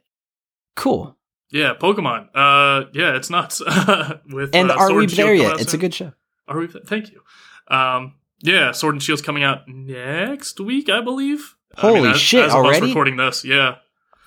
Cool. 0.75 1.15
Yeah, 1.51 1.73
Pokemon. 1.79 2.29
Uh, 2.35 2.85
yeah, 2.93 3.15
it's 3.15 3.29
nuts. 3.29 3.61
With 4.29 4.53
And 4.55 4.71
uh, 4.71 4.75
are 4.75 4.93
we 4.93 5.05
there 5.05 5.33
yet? 5.33 5.61
It's 5.61 5.73
a 5.73 5.77
good 5.77 5.93
show. 5.93 6.11
Are 6.47 6.57
we? 6.59 6.67
Thank 6.67 7.11
you. 7.11 7.21
Um, 7.67 8.15
yeah, 8.41 8.71
Sword 8.71 8.95
and 8.95 9.01
Shield's 9.03 9.21
coming 9.21 9.43
out 9.43 9.67
next 9.67 10.59
week, 10.59 10.89
I 10.89 11.01
believe. 11.01 11.55
I 11.77 11.81
Holy 11.81 12.09
as- 12.09 12.19
shit, 12.19 12.45
As 12.45 12.51
already? 12.51 12.87
recording 12.87 13.15
this, 13.17 13.45
yeah. 13.45 13.75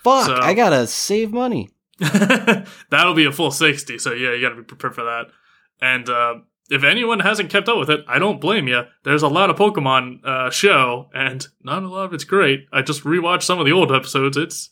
Fuck! 0.02 0.26
So- 0.26 0.36
I 0.36 0.54
gotta 0.54 0.86
save 0.86 1.32
money. 1.32 1.68
That'll 1.98 3.14
be 3.14 3.24
a 3.26 3.32
full 3.32 3.50
60, 3.50 3.98
so 3.98 4.12
yeah, 4.12 4.32
you 4.32 4.40
gotta 4.40 4.56
be 4.56 4.62
prepared 4.62 4.94
for 4.94 5.04
that. 5.04 5.26
And 5.80 6.08
uh, 6.08 6.34
if 6.70 6.84
anyone 6.84 7.20
hasn't 7.20 7.50
kept 7.50 7.68
up 7.68 7.78
with 7.78 7.90
it, 7.90 8.04
I 8.06 8.18
don't 8.18 8.40
blame 8.40 8.68
you. 8.68 8.82
There's 9.04 9.22
a 9.22 9.28
lot 9.28 9.50
of 9.50 9.56
Pokemon 9.56 10.24
uh, 10.24 10.50
show, 10.50 11.08
and 11.14 11.46
not 11.62 11.82
a 11.82 11.88
lot 11.88 12.04
of 12.06 12.12
it's 12.14 12.24
great. 12.24 12.66
I 12.72 12.82
just 12.82 13.04
rewatched 13.04 13.42
some 13.42 13.58
of 13.58 13.66
the 13.66 13.72
old 13.72 13.90
episodes. 13.92 14.36
It's 14.36 14.70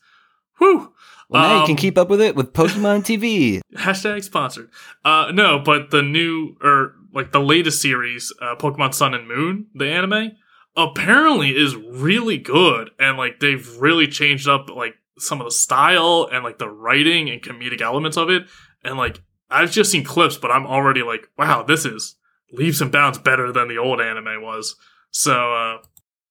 whew. 0.59 0.93
Well, 1.29 1.43
now 1.43 1.55
you 1.57 1.61
Um, 1.63 1.67
can 1.67 1.77
keep 1.77 1.99
up 1.99 2.09
with 2.09 2.21
it 2.21 2.37
with 2.37 2.53
Pokemon 2.53 3.01
TV. 3.05 3.61
Hashtag 3.77 4.23
sponsored. 4.23 4.71
Uh, 5.05 5.31
no, 5.35 5.59
but 5.59 5.91
the 5.91 6.03
new 6.03 6.57
or 6.63 6.95
like 7.13 7.33
the 7.33 7.41
latest 7.41 7.81
series, 7.83 8.33
uh, 8.41 8.55
Pokemon 8.57 8.95
Sun 8.95 9.15
and 9.15 9.27
Moon, 9.27 9.67
the 9.75 9.87
anime, 9.89 10.33
apparently 10.77 11.51
is 11.57 11.75
really 11.75 12.39
good, 12.39 12.91
and 12.99 13.17
like 13.17 13.41
they've 13.41 13.67
really 13.81 14.07
changed 14.07 14.47
up 14.49 14.69
like 14.71 14.95
some 15.19 15.41
of 15.41 15.47
the 15.47 15.51
style 15.51 16.29
and 16.31 16.45
like 16.45 16.59
the 16.59 16.69
writing 16.69 17.31
and 17.31 17.41
comedic 17.43 17.81
elements 17.81 18.17
of 18.17 18.29
it, 18.31 18.45
and 18.85 18.97
like 18.97 19.23
I've 19.51 19.71
just 19.71 19.91
seen 19.91 20.05
clips, 20.05 20.37
but 20.37 20.51
I'm 20.51 20.67
already 20.67 21.03
like, 21.03 21.29
wow, 21.39 21.63
this 21.63 21.85
is 21.85 22.17
leaps 22.53 22.81
and 22.81 22.93
bounds 22.93 23.19
better 23.19 23.53
than 23.53 23.69
the 23.69 23.79
old 23.79 24.01
anime 24.01 24.43
was. 24.43 24.77
So. 25.11 25.55
uh 25.55 25.79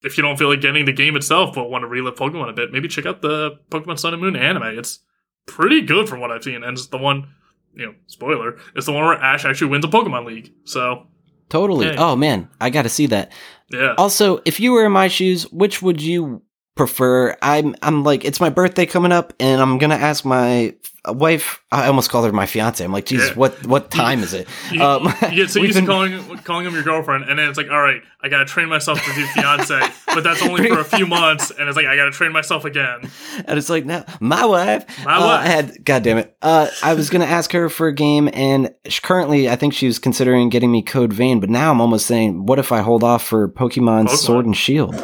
if 0.04 0.18
you 0.18 0.22
don't 0.22 0.38
feel 0.38 0.50
like 0.50 0.62
getting 0.62 0.86
the 0.86 0.94
game 0.94 1.16
itself 1.16 1.56
but 1.56 1.68
want 1.72 1.82
to 1.82 1.88
relive 1.88 2.14
Pokemon 2.14 2.48
a 2.48 2.54
bit, 2.54 2.72
maybe 2.72 2.88
check 2.88 3.08
out 3.08 3.24
the 3.24 3.58
Pokemon 3.72 3.98
Sun 3.98 4.14
and 4.14 4.22
Moon 4.22 4.36
anime. 4.36 4.78
It's 4.78 5.00
pretty 5.48 5.82
good 5.82 6.08
from 6.08 6.20
what 6.20 6.30
I've 6.30 6.44
seen, 6.44 6.64
and 6.64 6.78
it's 6.78 6.86
the 6.88 7.00
one, 7.00 7.34
you 7.74 7.88
know, 7.88 7.94
spoiler, 8.06 8.58
it's 8.76 8.86
the 8.86 8.92
one 8.92 9.04
where 9.04 9.16
Ash 9.16 9.46
actually 9.46 9.72
wins 9.72 9.84
a 9.84 9.88
Pokemon 9.88 10.26
League. 10.28 10.54
So 10.66 11.08
Totally. 11.50 11.88
Yeah. 11.88 11.96
Oh 11.98 12.16
man, 12.16 12.50
I 12.62 12.70
got 12.70 12.84
to 12.84 12.90
see 12.90 13.08
that. 13.08 13.32
yeah, 13.72 13.96
Also, 13.98 14.42
if 14.46 14.60
you 14.60 14.74
were 14.74 14.86
in 14.86 14.92
my 14.92 15.08
shoes, 15.08 15.52
which 15.52 15.82
would 15.82 16.00
you 16.02 16.44
prefer? 16.76 17.36
I'm 17.42 17.76
I'm 17.82 18.04
like 18.04 18.26
it's 18.26 18.40
my 18.40 18.50
birthday 18.50 18.86
coming 18.86 19.12
up, 19.12 19.34
and 19.40 19.62
I'm 19.62 19.78
gonna 19.78 19.96
ask 19.96 20.26
my 20.26 20.76
wife. 21.08 21.62
I 21.72 21.86
almost 21.88 22.10
called 22.10 22.26
her 22.26 22.32
my 22.32 22.46
fiance. 22.48 22.84
I'm 22.84 22.92
like, 22.92 23.06
Jesus, 23.06 23.30
Yeah. 23.30 23.36
what 23.36 23.66
what 23.68 23.92
time 23.92 24.22
is 24.24 24.34
it? 24.40 24.48
you, 24.72 24.82
Um, 24.82 25.06
you 25.32 25.36
get 25.36 25.50
so 25.50 25.60
used 25.64 25.78
to 25.78 25.86
calling 25.86 26.20
calling 26.40 26.66
him 26.66 26.74
your 26.74 26.84
girlfriend, 26.84 27.26
and 27.30 27.38
then 27.40 27.48
it's 27.50 27.58
like, 27.58 27.70
all 27.70 27.82
right, 27.82 28.02
I 28.22 28.28
gotta 28.30 28.46
train 28.46 28.70
myself 28.70 29.04
to 29.04 29.14
do 29.14 29.26
fiance, 29.28 29.80
but 30.08 30.24
that's 30.24 30.42
only 30.44 30.68
for 30.70 30.80
a 30.80 30.84
few 30.98 31.06
months, 31.08 31.52
and 31.52 31.68
it's 31.70 31.78
like 31.78 31.86
I 31.86 31.96
gotta 31.96 32.12
train 32.12 32.32
myself 32.32 32.66
again. 32.66 33.10
And 33.46 33.58
it's 33.58 33.70
like, 33.70 33.86
no, 33.86 34.04
my 34.20 34.46
wife. 34.46 34.86
My 35.06 35.16
uh, 35.16 35.20
wife. 35.22 35.40
I 35.40 35.48
had, 35.48 35.86
God 35.86 36.04
damn 36.04 36.18
it. 36.18 36.36
Uh, 36.42 36.68
I 36.84 36.94
was 36.94 37.10
gonna 37.10 37.26
ask 37.26 37.52
her 37.52 37.70
for 37.70 37.88
a 37.88 37.94
game, 37.94 38.30
and 38.34 38.74
currently, 39.04 39.50
I 39.50 39.56
think 39.56 39.74
she 39.74 39.88
was 39.88 40.00
considering 40.00 40.50
getting 40.50 40.72
me 40.72 40.82
Code 40.82 41.14
Vein, 41.14 41.40
but 41.40 41.50
now 41.50 41.72
I'm 41.72 41.80
almost 41.82 42.06
saying, 42.08 42.46
what 42.46 42.60
if 42.60 42.72
I 42.72 42.82
hold 42.82 43.04
off 43.04 43.26
for 43.26 43.48
Pokemon, 43.48 44.08
Pokemon. 44.08 44.10
Sword 44.10 44.46
and 44.46 44.58
Shield? 44.58 44.96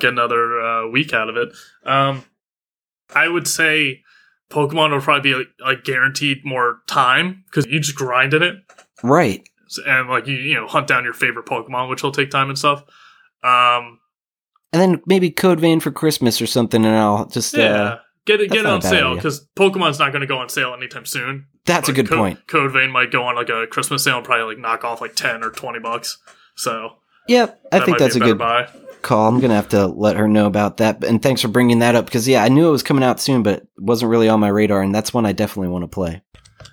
Get 0.00 0.12
another 0.12 0.60
uh, 0.60 0.88
week 0.88 1.12
out 1.12 1.28
of 1.28 1.36
it. 1.36 1.48
Um, 1.84 2.24
I 3.14 3.28
would 3.28 3.46
say 3.48 4.02
Pokemon 4.50 4.90
will 4.92 5.00
probably 5.00 5.32
be 5.32 5.36
like, 5.38 5.48
like 5.60 5.84
guaranteed 5.84 6.44
more 6.44 6.80
time 6.86 7.44
because 7.46 7.66
you 7.66 7.80
just 7.80 7.96
grind 7.96 8.34
in 8.34 8.42
it 8.42 8.56
Right. 9.02 9.42
and 9.86 10.08
like 10.08 10.26
you 10.26 10.36
you 10.36 10.54
know 10.54 10.66
hunt 10.66 10.86
down 10.88 11.04
your 11.04 11.12
favorite 11.14 11.46
Pokemon, 11.46 11.88
which 11.88 12.02
will 12.02 12.12
take 12.12 12.30
time 12.30 12.48
and 12.48 12.58
stuff. 12.58 12.82
Um, 13.42 13.98
And 14.72 14.80
then 14.82 15.02
maybe 15.06 15.30
Code 15.30 15.60
Vein 15.60 15.80
for 15.80 15.90
Christmas 15.90 16.40
or 16.42 16.46
something, 16.46 16.84
and 16.84 16.94
I'll 16.96 17.26
just. 17.26 17.56
yeah, 17.56 17.64
Uh, 17.82 17.98
get 18.26 18.40
it 18.40 18.50
get 18.50 18.60
it 18.60 18.66
on 18.66 18.82
sale 18.82 19.14
because 19.14 19.46
Pokemon's 19.56 19.98
not 19.98 20.12
going 20.12 20.20
to 20.20 20.26
go 20.26 20.38
on 20.38 20.48
sale 20.48 20.74
anytime 20.74 21.06
soon. 21.06 21.46
that's 21.64 21.88
a 21.88 21.92
good 21.92 22.08
Code, 22.08 22.18
point. 22.18 22.46
Code 22.46 22.72
Vein 22.72 22.90
might 22.90 23.10
go 23.10 23.24
on 23.24 23.36
like 23.36 23.48
a 23.48 23.66
Christmas 23.66 24.04
sale 24.04 24.16
and 24.16 24.24
probably 24.26 24.54
like 24.54 24.58
knock 24.58 24.84
off 24.84 25.00
like 25.00 25.14
ten 25.14 25.42
or 25.44 25.50
twenty 25.50 25.78
bucks. 25.78 26.18
So 26.56 26.96
Yep, 27.28 27.60
I 27.72 27.78
that 27.78 27.84
think 27.84 27.98
that's 27.98 28.14
be 28.14 28.20
a 28.22 28.24
good 28.24 28.38
buy. 28.38 28.68
call. 29.02 29.28
I'm 29.28 29.40
gonna 29.40 29.54
have 29.54 29.68
to 29.70 29.86
let 29.86 30.16
her 30.16 30.26
know 30.26 30.46
about 30.46 30.78
that. 30.78 31.04
And 31.04 31.22
thanks 31.22 31.42
for 31.42 31.48
bringing 31.48 31.80
that 31.80 31.94
up 31.94 32.06
because 32.06 32.26
yeah, 32.26 32.42
I 32.42 32.48
knew 32.48 32.68
it 32.68 32.72
was 32.72 32.82
coming 32.82 33.04
out 33.04 33.20
soon, 33.20 33.42
but 33.42 33.62
it 33.62 33.68
wasn't 33.78 34.10
really 34.10 34.28
on 34.28 34.40
my 34.40 34.48
radar, 34.48 34.82
and 34.82 34.94
that's 34.94 35.12
one 35.12 35.26
I 35.26 35.32
definitely 35.32 35.68
want 35.68 35.84
to 35.84 35.88
play. 35.88 36.22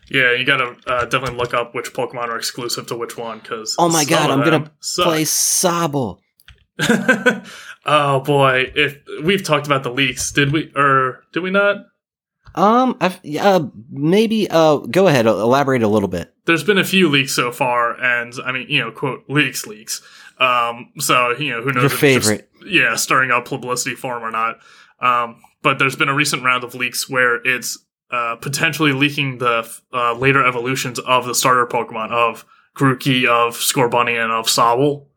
Yeah, 0.09 0.33
you 0.33 0.45
gotta 0.45 0.75
uh, 0.87 1.05
definitely 1.05 1.37
look 1.37 1.53
up 1.53 1.75
which 1.75 1.93
Pokemon 1.93 2.29
are 2.29 2.37
exclusive 2.37 2.87
to 2.87 2.95
which 2.95 3.17
one 3.17 3.39
because 3.39 3.75
Oh 3.77 3.89
my 3.89 4.05
God, 4.05 4.29
I'm 4.31 4.43
gonna 4.43 4.71
Play 4.95 5.23
Sobble. 5.23 6.19
oh 7.85 8.19
boy, 8.19 8.71
if 8.75 8.99
we've 9.23 9.43
talked 9.43 9.65
about 9.65 9.83
the 9.83 9.91
leaks, 9.91 10.31
did 10.31 10.51
we 10.51 10.71
or 10.75 11.23
did 11.33 11.41
we 11.41 11.51
not? 11.51 11.85
Um, 12.55 12.97
I've, 13.01 13.19
uh, 13.39 13.67
maybe. 13.91 14.49
Uh, 14.49 14.77
go 14.77 15.07
ahead. 15.07 15.25
Elaborate 15.25 15.83
a 15.83 15.87
little 15.87 16.07
bit. 16.07 16.33
There's 16.45 16.63
been 16.63 16.77
a 16.77 16.85
few 16.85 17.09
leaks 17.09 17.33
so 17.33 17.51
far, 17.51 17.99
and 18.01 18.33
I 18.45 18.51
mean, 18.51 18.67
you 18.69 18.79
know, 18.79 18.91
quote 18.91 19.23
leaks, 19.27 19.67
leaks. 19.67 20.01
Um, 20.39 20.91
so 20.99 21.31
you 21.37 21.51
know, 21.51 21.61
who 21.61 21.71
knows? 21.71 21.83
Your 21.83 21.85
if 21.85 22.03
it's 22.03 22.25
just- 22.25 22.27
favorite. 22.29 22.49
yeah, 22.65 22.95
stirring 22.95 23.31
up 23.31 23.45
publicity 23.45 23.95
for 23.95 24.15
'em 24.17 24.23
or 24.23 24.31
not. 24.31 24.59
Um, 24.99 25.41
but 25.61 25.79
there's 25.79 25.95
been 25.95 26.09
a 26.09 26.13
recent 26.13 26.43
round 26.43 26.63
of 26.63 26.75
leaks 26.75 27.09
where 27.09 27.35
it's 27.45 27.77
uh, 28.11 28.35
potentially 28.35 28.91
leaking 28.93 29.39
the 29.39 29.69
uh, 29.93 30.13
later 30.13 30.45
evolutions 30.45 30.99
of 30.99 31.25
the 31.25 31.33
starter 31.35 31.65
Pokemon 31.65 32.11
of 32.11 32.45
Grookey, 32.77 33.25
of 33.25 33.55
Scorbunny, 33.55 34.21
and 34.21 34.31
of 34.31 34.45
Sobble. 34.47 35.07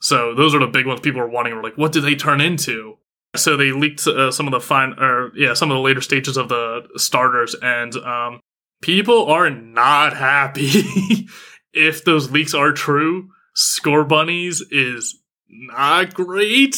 So 0.00 0.34
those 0.34 0.54
are 0.54 0.58
the 0.60 0.66
big 0.66 0.86
ones 0.86 1.00
people 1.00 1.20
are 1.22 1.28
wanting. 1.28 1.56
Were 1.56 1.62
like, 1.62 1.78
what 1.78 1.92
did 1.92 2.02
they 2.04 2.14
turn 2.14 2.40
into? 2.40 2.98
So 3.34 3.56
they 3.56 3.72
leaked 3.72 4.06
uh, 4.06 4.30
some 4.30 4.46
of 4.46 4.52
the 4.52 4.60
fine, 4.60 4.92
or 4.98 5.32
yeah, 5.34 5.54
some 5.54 5.70
of 5.70 5.76
the 5.76 5.80
later 5.80 6.00
stages 6.00 6.36
of 6.36 6.48
the 6.48 6.86
starters, 6.96 7.56
and 7.62 7.96
um, 7.96 8.40
people 8.82 9.26
are 9.26 9.50
not 9.50 10.14
happy. 10.16 11.26
if 11.72 12.04
those 12.04 12.30
leaks 12.30 12.54
are 12.54 12.70
true, 12.72 13.30
Scorbunny's 13.54 14.62
is 14.70 15.20
not 15.48 16.14
great. 16.14 16.76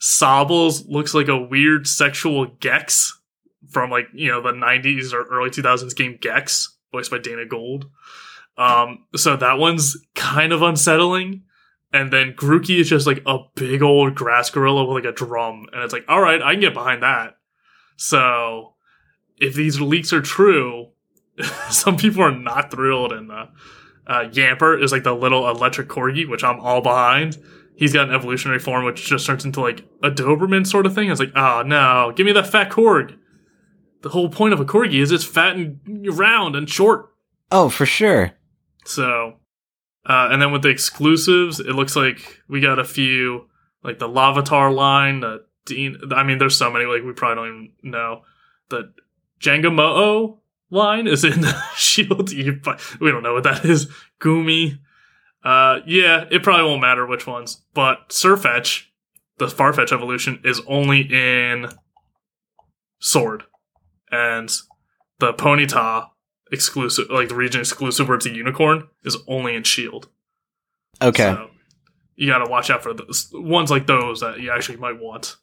Sobbles 0.00 0.86
looks 0.88 1.14
like 1.14 1.28
a 1.28 1.38
weird 1.38 1.86
sexual 1.86 2.46
Gex 2.60 3.18
from 3.68 3.90
like, 3.90 4.08
you 4.12 4.30
know, 4.30 4.40
the 4.40 4.52
90s 4.52 5.12
or 5.12 5.24
early 5.24 5.50
2000s 5.50 5.94
game 5.96 6.18
Gex, 6.20 6.76
voiced 6.92 7.10
by 7.10 7.18
Dana 7.18 7.44
Gould. 7.44 7.90
Um, 8.58 9.04
so 9.14 9.36
that 9.36 9.58
one's 9.58 9.96
kind 10.14 10.52
of 10.52 10.62
unsettling. 10.62 11.42
And 11.92 12.12
then 12.12 12.32
Grookey 12.32 12.80
is 12.80 12.88
just 12.88 13.06
like 13.06 13.22
a 13.26 13.38
big 13.54 13.82
old 13.82 14.14
grass 14.14 14.50
gorilla 14.50 14.84
with 14.84 15.04
like 15.04 15.10
a 15.10 15.16
drum. 15.16 15.66
And 15.72 15.82
it's 15.82 15.92
like, 15.92 16.04
all 16.08 16.20
right, 16.20 16.42
I 16.42 16.52
can 16.52 16.60
get 16.60 16.74
behind 16.74 17.02
that. 17.02 17.36
So 17.96 18.74
if 19.38 19.54
these 19.54 19.80
leaks 19.80 20.12
are 20.12 20.22
true, 20.22 20.88
some 21.70 21.96
people 21.96 22.22
are 22.22 22.36
not 22.36 22.70
thrilled. 22.70 23.12
And 23.12 23.30
uh, 23.30 23.46
uh, 24.06 24.24
Yamper 24.30 24.82
is 24.82 24.92
like 24.92 25.04
the 25.04 25.14
little 25.14 25.48
electric 25.48 25.88
corgi, 25.88 26.28
which 26.28 26.44
I'm 26.44 26.60
all 26.60 26.80
behind 26.80 27.38
he's 27.76 27.92
got 27.92 28.08
an 28.08 28.14
evolutionary 28.14 28.58
form 28.58 28.84
which 28.84 29.06
just 29.06 29.26
turns 29.26 29.44
into 29.44 29.60
like 29.60 29.84
a 30.02 30.10
Doberman 30.10 30.66
sort 30.66 30.86
of 30.86 30.94
thing. 30.94 31.10
It's 31.10 31.20
like, 31.20 31.36
oh 31.36 31.62
no, 31.64 32.12
give 32.16 32.26
me 32.26 32.32
that 32.32 32.48
fat 32.48 32.70
Korg. 32.70 33.16
The 34.02 34.08
whole 34.08 34.28
point 34.28 34.54
of 34.54 34.60
a 34.60 34.64
Corgi 34.64 35.00
is 35.00 35.12
it's 35.12 35.24
fat 35.24 35.56
and 35.56 35.78
round 36.18 36.56
and 36.56 36.68
short. 36.68 37.10
Oh, 37.52 37.68
for 37.68 37.86
sure. 37.86 38.32
So, 38.84 39.34
uh, 40.04 40.28
and 40.30 40.42
then 40.42 40.52
with 40.52 40.62
the 40.62 40.68
exclusives, 40.68 41.60
it 41.60 41.74
looks 41.74 41.94
like 41.96 42.40
we 42.48 42.60
got 42.60 42.78
a 42.78 42.84
few, 42.84 43.48
like 43.82 43.98
the 43.98 44.08
Larvitar 44.08 44.74
line, 44.74 45.20
the 45.20 45.44
Dean. 45.64 45.96
I 46.12 46.22
mean, 46.22 46.38
there's 46.38 46.56
so 46.56 46.70
many, 46.70 46.84
like 46.84 47.02
we 47.02 47.12
probably 47.12 47.36
don't 47.36 47.48
even 47.82 47.90
know. 47.90 48.22
The 48.68 48.92
Jangmo-o 49.40 50.40
line 50.70 51.06
is 51.06 51.24
in 51.24 51.40
the 51.42 51.54
Shield. 51.76 52.30
You- 52.32 52.60
We 53.00 53.10
don't 53.10 53.22
know 53.22 53.34
what 53.34 53.44
that 53.44 53.64
is. 53.64 53.90
Goomy. 54.20 54.78
Uh, 55.44 55.80
yeah, 55.86 56.24
it 56.30 56.42
probably 56.42 56.64
won't 56.66 56.80
matter 56.80 57.06
which 57.06 57.26
ones, 57.26 57.62
but 57.72 58.08
Surfetch, 58.08 58.86
the 59.38 59.46
Farfetch 59.46 59.92
evolution, 59.92 60.40
is 60.44 60.60
only 60.66 61.02
in 61.02 61.68
Sword, 62.98 63.44
and 64.10 64.50
the 65.20 65.32
Ponyta 65.34 66.08
exclusive, 66.50 67.06
like 67.10 67.28
the 67.28 67.34
region 67.36 67.60
exclusive 67.60 68.08
where 68.08 68.16
it's 68.16 68.26
a 68.26 68.30
unicorn, 68.30 68.88
is 69.04 69.16
only 69.28 69.54
in 69.54 69.62
Shield. 69.62 70.08
Okay, 71.02 71.24
So 71.24 71.50
you 72.16 72.28
gotta 72.28 72.50
watch 72.50 72.70
out 72.70 72.82
for 72.82 72.94
those 72.94 73.30
ones 73.34 73.70
like 73.70 73.86
those 73.86 74.20
that 74.20 74.40
you 74.40 74.50
actually 74.50 74.78
might 74.78 74.98
want. 75.00 75.36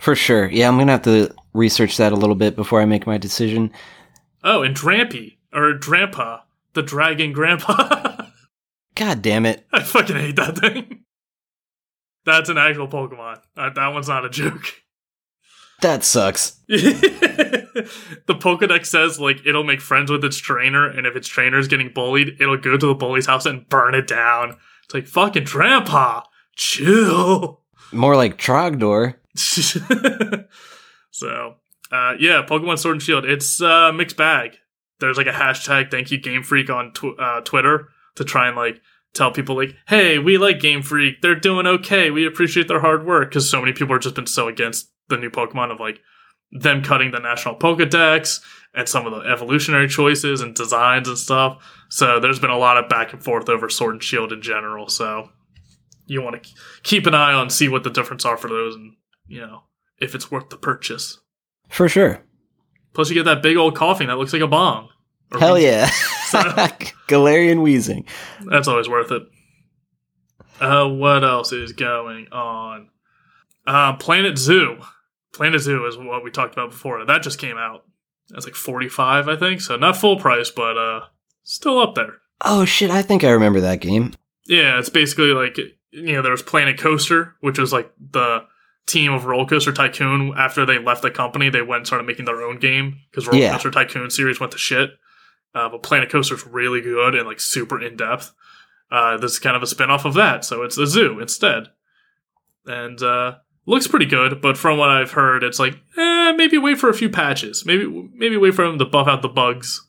for 0.00 0.14
sure. 0.14 0.48
Yeah, 0.48 0.68
I'm 0.68 0.78
gonna 0.78 0.92
have 0.92 1.02
to 1.02 1.34
research 1.52 1.96
that 1.98 2.12
a 2.12 2.16
little 2.16 2.36
bit 2.36 2.56
before 2.56 2.80
I 2.80 2.84
make 2.86 3.06
my 3.06 3.18
decision. 3.18 3.70
Oh, 4.44 4.62
and 4.62 4.76
Drampy 4.76 5.38
or 5.52 5.72
Drampa, 5.72 6.42
the 6.74 6.82
dragon 6.82 7.32
grandpa. 7.32 8.26
God 8.94 9.22
damn 9.22 9.46
it! 9.46 9.66
I 9.72 9.82
fucking 9.82 10.16
hate 10.16 10.36
that 10.36 10.58
thing. 10.58 11.00
That's 12.24 12.48
an 12.48 12.58
actual 12.58 12.86
Pokemon. 12.88 13.40
Uh, 13.56 13.70
that 13.70 13.88
one's 13.88 14.08
not 14.08 14.24
a 14.24 14.30
joke. 14.30 14.82
That 15.80 16.04
sucks. 16.04 16.60
the 16.68 17.68
Pokedex 18.28 18.86
says 18.86 19.18
like 19.18 19.44
it'll 19.44 19.64
make 19.64 19.80
friends 19.80 20.10
with 20.10 20.24
its 20.24 20.36
trainer, 20.36 20.86
and 20.86 21.06
if 21.06 21.16
its 21.16 21.28
trainer 21.28 21.58
is 21.58 21.68
getting 21.68 21.92
bullied, 21.92 22.40
it'll 22.40 22.56
go 22.56 22.76
to 22.76 22.86
the 22.86 22.94
bully's 22.94 23.26
house 23.26 23.46
and 23.46 23.68
burn 23.68 23.94
it 23.94 24.06
down. 24.06 24.56
It's 24.84 24.94
like 24.94 25.06
fucking 25.06 25.44
grandpa, 25.44 26.22
chill. 26.54 27.62
More 27.92 28.16
like 28.16 28.38
Trogdor. 28.38 29.16
so, 31.10 31.56
uh, 31.94 32.14
yeah, 32.18 32.44
Pokemon 32.44 32.78
Sword 32.78 32.96
and 32.96 33.02
Shield. 33.02 33.24
It's 33.24 33.60
a 33.60 33.92
mixed 33.92 34.16
bag. 34.16 34.58
There's 34.98 35.16
like 35.16 35.26
a 35.26 35.32
hashtag 35.32 35.90
thank 35.90 36.10
you 36.10 36.18
Game 36.18 36.42
Freak 36.42 36.68
on 36.70 36.92
tw- 36.92 37.18
uh, 37.18 37.40
Twitter 37.42 37.88
to 38.16 38.24
try 38.24 38.48
and 38.48 38.56
like 38.56 38.80
tell 39.12 39.30
people 39.30 39.56
like, 39.56 39.76
hey, 39.86 40.18
we 40.18 40.36
like 40.36 40.58
Game 40.58 40.82
Freak. 40.82 41.20
They're 41.20 41.34
doing 41.34 41.66
okay. 41.66 42.10
We 42.10 42.26
appreciate 42.26 42.66
their 42.66 42.80
hard 42.80 43.06
work 43.06 43.30
because 43.30 43.48
so 43.48 43.60
many 43.60 43.72
people 43.72 43.94
have 43.94 44.02
just 44.02 44.16
been 44.16 44.26
so 44.26 44.48
against 44.48 44.90
the 45.08 45.16
new 45.16 45.30
Pokemon 45.30 45.70
of 45.70 45.78
like 45.78 46.00
them 46.50 46.82
cutting 46.82 47.12
the 47.12 47.20
national 47.20 47.56
Pokedex 47.56 48.40
and 48.74 48.88
some 48.88 49.06
of 49.06 49.12
the 49.12 49.30
evolutionary 49.30 49.88
choices 49.88 50.40
and 50.40 50.54
designs 50.54 51.08
and 51.08 51.18
stuff. 51.18 51.64
So 51.90 52.18
there's 52.18 52.40
been 52.40 52.50
a 52.50 52.58
lot 52.58 52.76
of 52.76 52.88
back 52.88 53.12
and 53.12 53.22
forth 53.22 53.48
over 53.48 53.68
Sword 53.68 53.94
and 53.94 54.02
Shield 54.02 54.32
in 54.32 54.42
general. 54.42 54.88
So 54.88 55.30
you 56.06 56.22
want 56.22 56.42
to 56.42 56.50
keep 56.82 57.06
an 57.06 57.14
eye 57.14 57.32
on 57.32 57.50
see 57.50 57.68
what 57.68 57.84
the 57.84 57.90
difference 57.90 58.24
are 58.24 58.36
for 58.36 58.48
those 58.48 58.74
and 58.74 58.96
you 59.26 59.40
know 59.40 59.62
if 59.98 60.14
it's 60.14 60.30
worth 60.30 60.50
the 60.50 60.56
purchase. 60.56 61.18
For 61.74 61.88
sure. 61.88 62.20
Plus, 62.92 63.10
you 63.10 63.14
get 63.16 63.24
that 63.24 63.42
big 63.42 63.56
old 63.56 63.74
Koffing 63.74 64.06
that 64.06 64.16
looks 64.16 64.32
like 64.32 64.42
a 64.42 64.46
bong. 64.46 64.90
Hell 65.32 65.56
Weezing. 65.56 65.62
yeah. 65.62 65.88
Galarian 67.08 67.58
Weezing. 67.58 68.06
That's 68.46 68.68
always 68.68 68.88
worth 68.88 69.10
it. 69.10 69.24
Uh, 70.60 70.88
what 70.88 71.24
else 71.24 71.50
is 71.50 71.72
going 71.72 72.28
on? 72.30 72.90
Uh, 73.66 73.94
Planet 73.96 74.38
Zoo. 74.38 74.78
Planet 75.32 75.60
Zoo 75.60 75.84
is 75.86 75.98
what 75.98 76.22
we 76.22 76.30
talked 76.30 76.52
about 76.52 76.70
before. 76.70 77.04
That 77.04 77.22
just 77.22 77.40
came 77.40 77.56
out. 77.56 77.84
That's 78.28 78.46
like 78.46 78.54
forty 78.54 78.88
five, 78.88 79.28
I 79.28 79.34
think. 79.36 79.60
So 79.60 79.76
not 79.76 79.96
full 79.96 80.16
price, 80.16 80.50
but 80.50 80.78
uh, 80.78 81.00
still 81.42 81.80
up 81.80 81.96
there. 81.96 82.18
Oh 82.40 82.64
shit, 82.64 82.92
I 82.92 83.02
think 83.02 83.24
I 83.24 83.30
remember 83.30 83.60
that 83.62 83.80
game. 83.80 84.14
Yeah, 84.46 84.78
it's 84.78 84.90
basically 84.90 85.32
like 85.32 85.58
you 85.90 86.12
know 86.12 86.22
there 86.22 86.30
was 86.30 86.42
Planet 86.42 86.78
Coaster, 86.78 87.34
which 87.40 87.58
was 87.58 87.72
like 87.72 87.90
the 88.12 88.44
team 88.86 89.12
of 89.12 89.24
Roller 89.24 89.46
Coaster 89.46 89.72
Tycoon. 89.72 90.34
After 90.36 90.66
they 90.66 90.78
left 90.78 91.02
the 91.02 91.10
company, 91.10 91.48
they 91.50 91.62
went 91.62 91.78
and 91.80 91.86
started 91.86 92.06
making 92.06 92.24
their 92.26 92.42
own 92.42 92.58
game 92.58 92.98
because 93.10 93.26
Roller 93.26 93.38
Yeah. 93.40 93.52
Coaster 93.52 93.70
Tycoon 93.70 94.10
series 94.10 94.40
went 94.40 94.52
to 94.52 94.58
shit. 94.58 94.90
Uh, 95.54 95.68
but 95.68 95.82
Planet 95.82 96.10
Coaster 96.10 96.34
is 96.34 96.46
really 96.46 96.80
good 96.80 97.14
and 97.14 97.26
like 97.26 97.38
super 97.40 97.80
in 97.80 97.96
depth. 97.96 98.32
Uh, 98.90 99.16
this 99.16 99.32
is 99.32 99.38
kind 99.38 99.56
of 99.56 99.62
a 99.62 99.66
spin 99.66 99.90
off 99.90 100.04
of 100.04 100.14
that, 100.14 100.44
so 100.44 100.62
it's 100.62 100.76
a 100.76 100.86
zoo 100.86 101.18
instead, 101.20 101.68
and 102.66 103.02
uh, 103.02 103.36
looks 103.66 103.86
pretty 103.86 104.06
good. 104.06 104.40
But 104.40 104.58
from 104.58 104.78
what 104.78 104.90
I've 104.90 105.12
heard, 105.12 105.42
it's 105.42 105.58
like 105.58 105.74
eh, 105.96 106.32
maybe 106.32 106.58
wait 106.58 106.78
for 106.78 106.88
a 106.90 106.94
few 106.94 107.08
patches, 107.08 107.64
maybe 107.64 107.86
maybe 108.14 108.36
wait 108.36 108.54
for 108.54 108.66
them 108.66 108.78
to 108.78 108.84
buff 108.84 109.08
out 109.08 109.22
the 109.22 109.28
bugs 109.28 109.84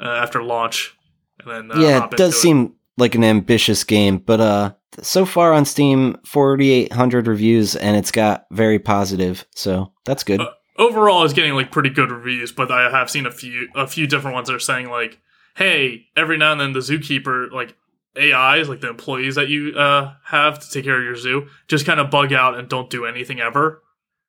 uh, 0.00 0.04
after 0.08 0.42
launch, 0.42 0.94
and 1.40 1.50
then 1.70 1.76
uh, 1.78 1.80
yeah, 1.82 2.04
it 2.04 2.12
does 2.12 2.40
seem 2.40 2.74
like 2.96 3.14
an 3.14 3.24
ambitious 3.24 3.84
game, 3.84 4.18
but 4.18 4.40
uh 4.40 4.72
so 5.02 5.24
far 5.24 5.52
on 5.52 5.64
Steam, 5.64 6.16
4800 6.24 7.26
reviews 7.26 7.76
and 7.76 7.96
it's 7.96 8.10
got 8.10 8.46
very 8.50 8.78
positive. 8.78 9.46
So, 9.54 9.92
that's 10.04 10.24
good. 10.24 10.40
Uh, 10.40 10.50
overall 10.78 11.24
is 11.24 11.32
getting 11.32 11.54
like 11.54 11.70
pretty 11.70 11.90
good 11.90 12.10
reviews, 12.10 12.52
but 12.52 12.70
I 12.70 12.90
have 12.90 13.10
seen 13.10 13.26
a 13.26 13.30
few 13.30 13.68
a 13.74 13.86
few 13.86 14.06
different 14.06 14.34
ones 14.34 14.48
that 14.48 14.54
are 14.54 14.60
saying 14.60 14.88
like, 14.88 15.20
"Hey, 15.56 16.06
every 16.16 16.36
now 16.36 16.52
and 16.52 16.60
then 16.60 16.72
the 16.72 16.80
zookeeper 16.80 17.50
like 17.50 17.76
AIs, 18.18 18.68
like 18.68 18.80
the 18.80 18.88
employees 18.88 19.34
that 19.34 19.48
you 19.48 19.74
uh, 19.76 20.14
have 20.24 20.58
to 20.58 20.70
take 20.70 20.84
care 20.84 20.98
of 20.98 21.04
your 21.04 21.16
zoo, 21.16 21.48
just 21.68 21.86
kind 21.86 22.00
of 22.00 22.10
bug 22.10 22.32
out 22.32 22.58
and 22.58 22.68
don't 22.68 22.90
do 22.90 23.04
anything 23.04 23.40
ever. 23.40 23.82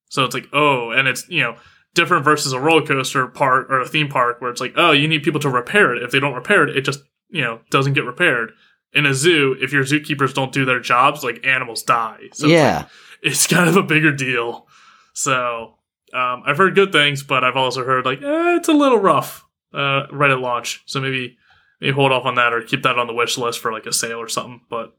So 0.09 0.25
it's 0.25 0.33
like, 0.33 0.47
oh, 0.53 0.91
and 0.91 1.07
it's 1.07 1.27
you 1.29 1.41
know 1.41 1.55
different 1.93 2.25
versus 2.25 2.53
a 2.53 2.59
roller 2.59 2.85
coaster 2.85 3.27
park 3.27 3.67
or 3.69 3.79
a 3.79 3.87
theme 3.87 4.07
park 4.07 4.41
where 4.41 4.51
it's 4.51 4.61
like, 4.61 4.73
oh, 4.75 4.91
you 4.91 5.07
need 5.07 5.23
people 5.23 5.39
to 5.41 5.49
repair 5.49 5.95
it. 5.95 6.03
If 6.03 6.11
they 6.11 6.19
don't 6.19 6.33
repair 6.33 6.67
it, 6.67 6.75
it 6.75 6.81
just 6.81 7.01
you 7.29 7.41
know 7.41 7.61
doesn't 7.69 7.93
get 7.93 8.05
repaired. 8.05 8.51
In 8.93 9.05
a 9.05 9.13
zoo, 9.13 9.55
if 9.59 9.71
your 9.71 9.83
zookeepers 9.83 10.33
don't 10.33 10.51
do 10.51 10.65
their 10.65 10.79
jobs, 10.79 11.23
like 11.23 11.45
animals 11.45 11.83
die. 11.83 12.29
So 12.33 12.47
yeah. 12.47 12.79
it's, 12.79 12.83
like, 12.83 12.91
it's 13.21 13.47
kind 13.47 13.69
of 13.69 13.75
a 13.75 13.83
bigger 13.83 14.11
deal. 14.11 14.67
So 15.13 15.75
um, 16.13 16.43
I've 16.45 16.57
heard 16.57 16.75
good 16.75 16.91
things, 16.91 17.23
but 17.23 17.43
I've 17.43 17.57
also 17.57 17.83
heard 17.83 18.05
like 18.05 18.21
eh, 18.21 18.55
it's 18.55 18.69
a 18.69 18.73
little 18.73 18.99
rough 18.99 19.45
uh, 19.73 20.03
right 20.11 20.31
at 20.31 20.39
launch. 20.39 20.83
So 20.85 21.01
maybe 21.01 21.37
maybe 21.81 21.93
hold 21.93 22.11
off 22.11 22.25
on 22.25 22.35
that 22.35 22.53
or 22.53 22.61
keep 22.61 22.83
that 22.83 22.97
on 22.97 23.07
the 23.07 23.13
wish 23.13 23.37
list 23.37 23.59
for 23.59 23.71
like 23.71 23.85
a 23.85 23.93
sale 23.93 24.19
or 24.19 24.29
something. 24.29 24.61
But 24.69 24.95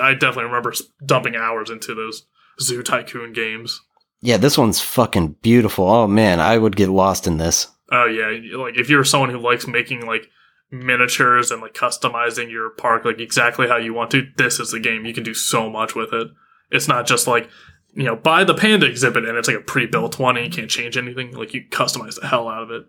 I 0.00 0.14
definitely 0.14 0.44
remember 0.44 0.74
dumping 1.04 1.36
hours 1.36 1.70
into 1.70 1.94
those 1.94 2.26
Zoo 2.60 2.82
Tycoon 2.82 3.32
games. 3.32 3.80
Yeah, 4.20 4.36
this 4.36 4.58
one's 4.58 4.80
fucking 4.80 5.36
beautiful. 5.42 5.88
Oh 5.88 6.06
man, 6.06 6.40
I 6.40 6.58
would 6.58 6.76
get 6.76 6.88
lost 6.88 7.26
in 7.26 7.38
this. 7.38 7.68
Oh 7.90 8.06
yeah, 8.06 8.56
like 8.56 8.76
if 8.76 8.90
you're 8.90 9.04
someone 9.04 9.30
who 9.30 9.38
likes 9.38 9.66
making 9.66 10.06
like 10.06 10.28
miniatures 10.70 11.50
and 11.50 11.62
like 11.62 11.74
customizing 11.74 12.50
your 12.50 12.70
park 12.70 13.04
like 13.04 13.20
exactly 13.20 13.68
how 13.68 13.76
you 13.76 13.94
want 13.94 14.10
to, 14.10 14.28
this 14.36 14.60
is 14.60 14.70
the 14.70 14.80
game. 14.80 15.04
You 15.04 15.14
can 15.14 15.24
do 15.24 15.34
so 15.34 15.70
much 15.70 15.94
with 15.94 16.12
it. 16.12 16.28
It's 16.70 16.88
not 16.88 17.06
just 17.06 17.26
like 17.26 17.48
you 17.94 18.04
know 18.04 18.16
buy 18.16 18.44
the 18.44 18.54
panda 18.54 18.86
exhibit 18.86 19.24
and 19.24 19.36
it's 19.36 19.48
like 19.48 19.56
a 19.56 19.60
pre-built 19.60 20.18
one 20.18 20.36
and 20.36 20.46
you 20.46 20.52
can't 20.52 20.70
change 20.70 20.96
anything. 20.96 21.32
Like 21.32 21.54
you 21.54 21.64
customize 21.70 22.20
the 22.20 22.26
hell 22.26 22.48
out 22.48 22.62
of 22.62 22.70
it. 22.70 22.86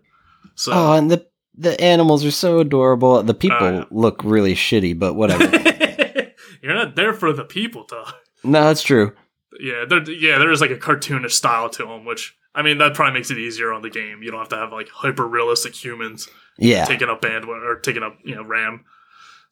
So 0.54 0.72
Oh, 0.72 0.92
and 0.92 1.10
the 1.10 1.26
the 1.60 1.80
animals 1.80 2.24
are 2.24 2.30
so 2.30 2.60
adorable. 2.60 3.22
The 3.22 3.34
people 3.34 3.58
oh, 3.60 3.72
yeah. 3.80 3.84
look 3.90 4.22
really 4.24 4.54
shitty, 4.54 4.98
but 4.98 5.14
whatever. 5.14 5.44
you're 6.62 6.74
not 6.74 6.96
there 6.96 7.12
for 7.12 7.32
the 7.32 7.44
people, 7.44 7.86
though. 7.88 8.06
no, 8.42 8.64
that's 8.64 8.82
true. 8.82 9.12
Yeah, 9.60 9.84
there, 9.86 10.02
yeah, 10.10 10.38
there 10.38 10.50
is 10.50 10.60
like 10.60 10.70
a 10.70 10.78
cartoonish 10.78 11.32
style 11.32 11.68
to 11.70 11.84
them, 11.84 12.06
which 12.06 12.36
I 12.54 12.62
mean 12.62 12.78
that 12.78 12.94
probably 12.94 13.14
makes 13.18 13.30
it 13.30 13.38
easier 13.38 13.72
on 13.72 13.82
the 13.82 13.90
game. 13.90 14.22
You 14.22 14.30
don't 14.30 14.40
have 14.40 14.48
to 14.50 14.56
have 14.56 14.72
like 14.72 14.88
hyper 14.88 15.26
realistic 15.26 15.74
humans 15.74 16.28
Yeah. 16.58 16.84
taking 16.84 17.08
up 17.08 17.22
bandwidth 17.22 17.62
or 17.64 17.76
taking 17.80 18.02
up 18.02 18.18
you 18.24 18.34
know 18.34 18.42
RAM. 18.44 18.84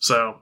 So, 0.00 0.40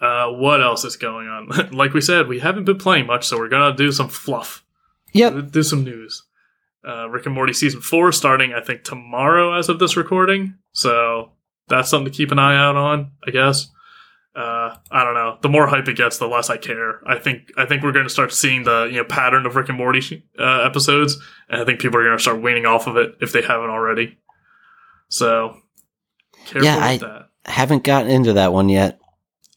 uh, 0.00 0.28
what 0.30 0.62
else 0.62 0.84
is 0.84 0.96
going 0.96 1.28
on? 1.28 1.48
like 1.72 1.92
we 1.92 2.00
said, 2.00 2.28
we 2.28 2.40
haven't 2.40 2.64
been 2.64 2.78
playing 2.78 3.06
much, 3.06 3.26
so 3.26 3.38
we're 3.38 3.48
gonna 3.48 3.76
do 3.76 3.92
some 3.92 4.08
fluff. 4.08 4.64
Yep. 5.12 5.50
Do 5.52 5.62
some 5.62 5.84
news. 5.84 6.24
Uh, 6.86 7.08
Rick 7.08 7.26
and 7.26 7.34
Morty 7.34 7.52
season 7.52 7.80
four 7.80 8.12
starting 8.12 8.52
I 8.52 8.60
think 8.60 8.82
tomorrow 8.84 9.54
as 9.58 9.68
of 9.68 9.78
this 9.78 9.96
recording. 9.96 10.54
So 10.72 11.30
that's 11.68 11.88
something 11.88 12.12
to 12.12 12.16
keep 12.16 12.30
an 12.32 12.38
eye 12.38 12.56
out 12.56 12.76
on, 12.76 13.12
I 13.26 13.30
guess. 13.30 13.70
Uh, 14.36 14.76
I 14.90 15.04
don't 15.04 15.14
know. 15.14 15.38
The 15.42 15.48
more 15.48 15.68
hype 15.68 15.86
it 15.86 15.96
gets, 15.96 16.18
the 16.18 16.26
less 16.26 16.50
I 16.50 16.56
care. 16.56 17.00
I 17.08 17.18
think 17.18 17.52
I 17.56 17.66
think 17.66 17.82
we're 17.82 17.92
going 17.92 18.06
to 18.06 18.10
start 18.10 18.32
seeing 18.32 18.64
the 18.64 18.88
you 18.90 18.96
know 18.98 19.04
pattern 19.04 19.46
of 19.46 19.54
Rick 19.54 19.68
and 19.68 19.78
Morty 19.78 20.24
uh, 20.38 20.62
episodes, 20.62 21.18
and 21.48 21.60
I 21.60 21.64
think 21.64 21.78
people 21.80 21.98
are 22.00 22.04
going 22.04 22.16
to 22.16 22.22
start 22.22 22.42
weaning 22.42 22.66
off 22.66 22.86
of 22.88 22.96
it 22.96 23.14
if 23.20 23.32
they 23.32 23.42
haven't 23.42 23.70
already. 23.70 24.18
So 25.08 25.56
careful 26.46 26.64
Yeah, 26.64 26.76
with 26.76 27.02
I- 27.04 27.06
that. 27.06 27.28
Haven't 27.46 27.84
gotten 27.84 28.10
into 28.10 28.32
that 28.32 28.54
one 28.54 28.70
yet. 28.70 28.98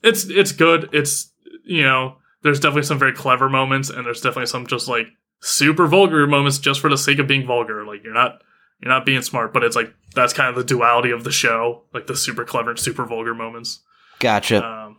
It's 0.03 0.25
it's 0.29 0.51
good. 0.51 0.89
It's 0.91 1.31
you 1.63 1.83
know 1.83 2.17
there's 2.43 2.59
definitely 2.59 2.83
some 2.83 2.99
very 2.99 3.13
clever 3.13 3.47
moments, 3.49 3.89
and 3.89 4.05
there's 4.05 4.19
definitely 4.21 4.47
some 4.47 4.67
just 4.67 4.87
like 4.89 5.07
super 5.41 5.87
vulgar 5.87 6.27
moments 6.27 6.59
just 6.59 6.81
for 6.81 6.89
the 6.89 6.97
sake 6.97 7.17
of 7.19 7.27
being 7.27 7.47
vulgar. 7.47 7.85
Like 7.85 8.03
you're 8.03 8.13
not 8.13 8.41
you're 8.81 8.91
not 8.91 9.05
being 9.05 9.21
smart, 9.21 9.53
but 9.53 9.63
it's 9.63 9.75
like 9.75 9.93
that's 10.15 10.33
kind 10.33 10.49
of 10.49 10.55
the 10.55 10.65
duality 10.65 11.11
of 11.11 11.23
the 11.23 11.31
show, 11.31 11.83
like 11.93 12.07
the 12.07 12.15
super 12.17 12.43
clever 12.43 12.71
and 12.71 12.79
super 12.79 13.05
vulgar 13.05 13.33
moments. 13.33 13.81
Gotcha. 14.19 14.65
Um, 14.65 14.97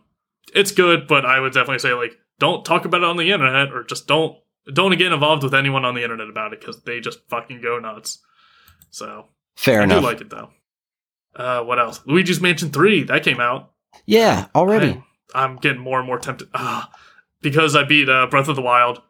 it's 0.53 0.71
good, 0.71 1.07
but 1.07 1.25
I 1.25 1.39
would 1.39 1.53
definitely 1.53 1.79
say 1.79 1.93
like 1.93 2.17
don't 2.39 2.63
talk 2.65 2.85
about 2.85 3.01
it 3.01 3.07
on 3.07 3.17
the 3.17 3.31
internet, 3.31 3.71
or 3.73 3.83
just 3.83 4.07
don't 4.07 4.37
don't 4.71 4.97
get 4.97 5.11
involved 5.11 5.43
with 5.43 5.53
anyone 5.53 5.85
on 5.85 5.95
the 5.95 6.03
internet 6.03 6.29
about 6.29 6.53
it 6.53 6.59
because 6.59 6.81
they 6.83 6.99
just 6.99 7.19
fucking 7.29 7.61
go 7.61 7.79
nuts. 7.79 8.19
So 8.89 9.27
Fair 9.55 9.81
I 9.81 9.83
enough. 9.83 10.01
do 10.01 10.05
like 10.05 10.21
it 10.21 10.29
though. 10.29 10.49
Uh, 11.35 11.63
what 11.63 11.79
else? 11.79 12.01
Luigi's 12.05 12.41
Mansion 12.41 12.69
Three 12.69 13.03
that 13.03 13.23
came 13.23 13.39
out. 13.39 13.71
yeah, 14.05 14.47
already. 14.55 15.03
I, 15.33 15.43
am 15.43 15.57
getting 15.57 15.81
more 15.81 15.99
and 15.99 16.07
more 16.07 16.17
tempted 16.19 16.49
ah, 16.53 16.89
because 17.41 17.75
I 17.75 17.83
beat 17.83 18.09
uh, 18.09 18.27
Breath 18.27 18.47
of 18.47 18.55
the 18.55 18.61
Wild, 18.61 19.01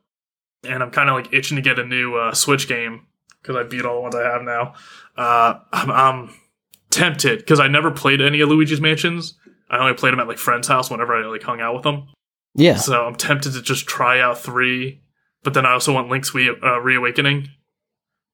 and 0.63 0.83
I'm 0.83 0.91
kind 0.91 1.09
of 1.09 1.15
like 1.15 1.33
itching 1.33 1.55
to 1.55 1.61
get 1.61 1.79
a 1.79 1.85
new 1.85 2.15
uh, 2.15 2.33
Switch 2.33 2.67
game 2.67 3.07
because 3.41 3.55
I 3.55 3.63
beat 3.63 3.85
all 3.85 3.95
the 3.95 4.01
ones 4.01 4.15
I 4.15 4.23
have 4.23 4.41
now. 4.41 4.73
Uh, 5.15 5.59
I'm, 5.71 5.91
I'm 5.91 6.33
tempted 6.89 7.39
because 7.39 7.59
I 7.59 7.67
never 7.67 7.91
played 7.91 8.21
any 8.21 8.41
of 8.41 8.49
Luigi's 8.49 8.81
Mansions. 8.81 9.35
I 9.69 9.77
only 9.79 9.93
played 9.93 10.13
them 10.13 10.19
at 10.19 10.27
like 10.27 10.37
friends' 10.37 10.67
house 10.67 10.89
whenever 10.89 11.15
I 11.15 11.25
like 11.27 11.43
hung 11.43 11.61
out 11.61 11.75
with 11.75 11.83
them. 11.83 12.07
yeah. 12.55 12.75
So 12.75 13.05
I'm 13.05 13.15
tempted 13.15 13.53
to 13.53 13.61
just 13.61 13.87
try 13.87 14.19
out 14.19 14.39
three, 14.39 15.01
but 15.43 15.53
then 15.53 15.65
I 15.65 15.73
also 15.73 15.93
want 15.93 16.09
Link's 16.09 16.33
Re- 16.33 16.55
uh, 16.63 16.79
Reawakening 16.79 17.49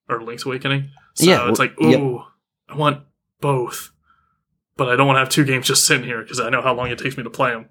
or 0.09 0.21
Link's 0.23 0.45
Awakening. 0.45 0.89
So 1.15 1.25
Yeah, 1.25 1.49
it's 1.49 1.59
like, 1.59 1.79
ooh, 1.81 1.89
yep. 1.89 2.21
I 2.69 2.77
want 2.77 3.03
both, 3.41 3.91
but 4.77 4.89
I 4.89 4.95
don't 4.95 5.07
want 5.07 5.17
to 5.17 5.21
have 5.21 5.29
two 5.29 5.45
games 5.45 5.67
just 5.67 5.85
sitting 5.85 6.05
here 6.05 6.21
because 6.21 6.39
I 6.39 6.49
know 6.49 6.61
how 6.61 6.73
long 6.73 6.89
it 6.89 6.99
takes 6.99 7.17
me 7.17 7.23
to 7.23 7.29
play 7.29 7.51
them. 7.51 7.69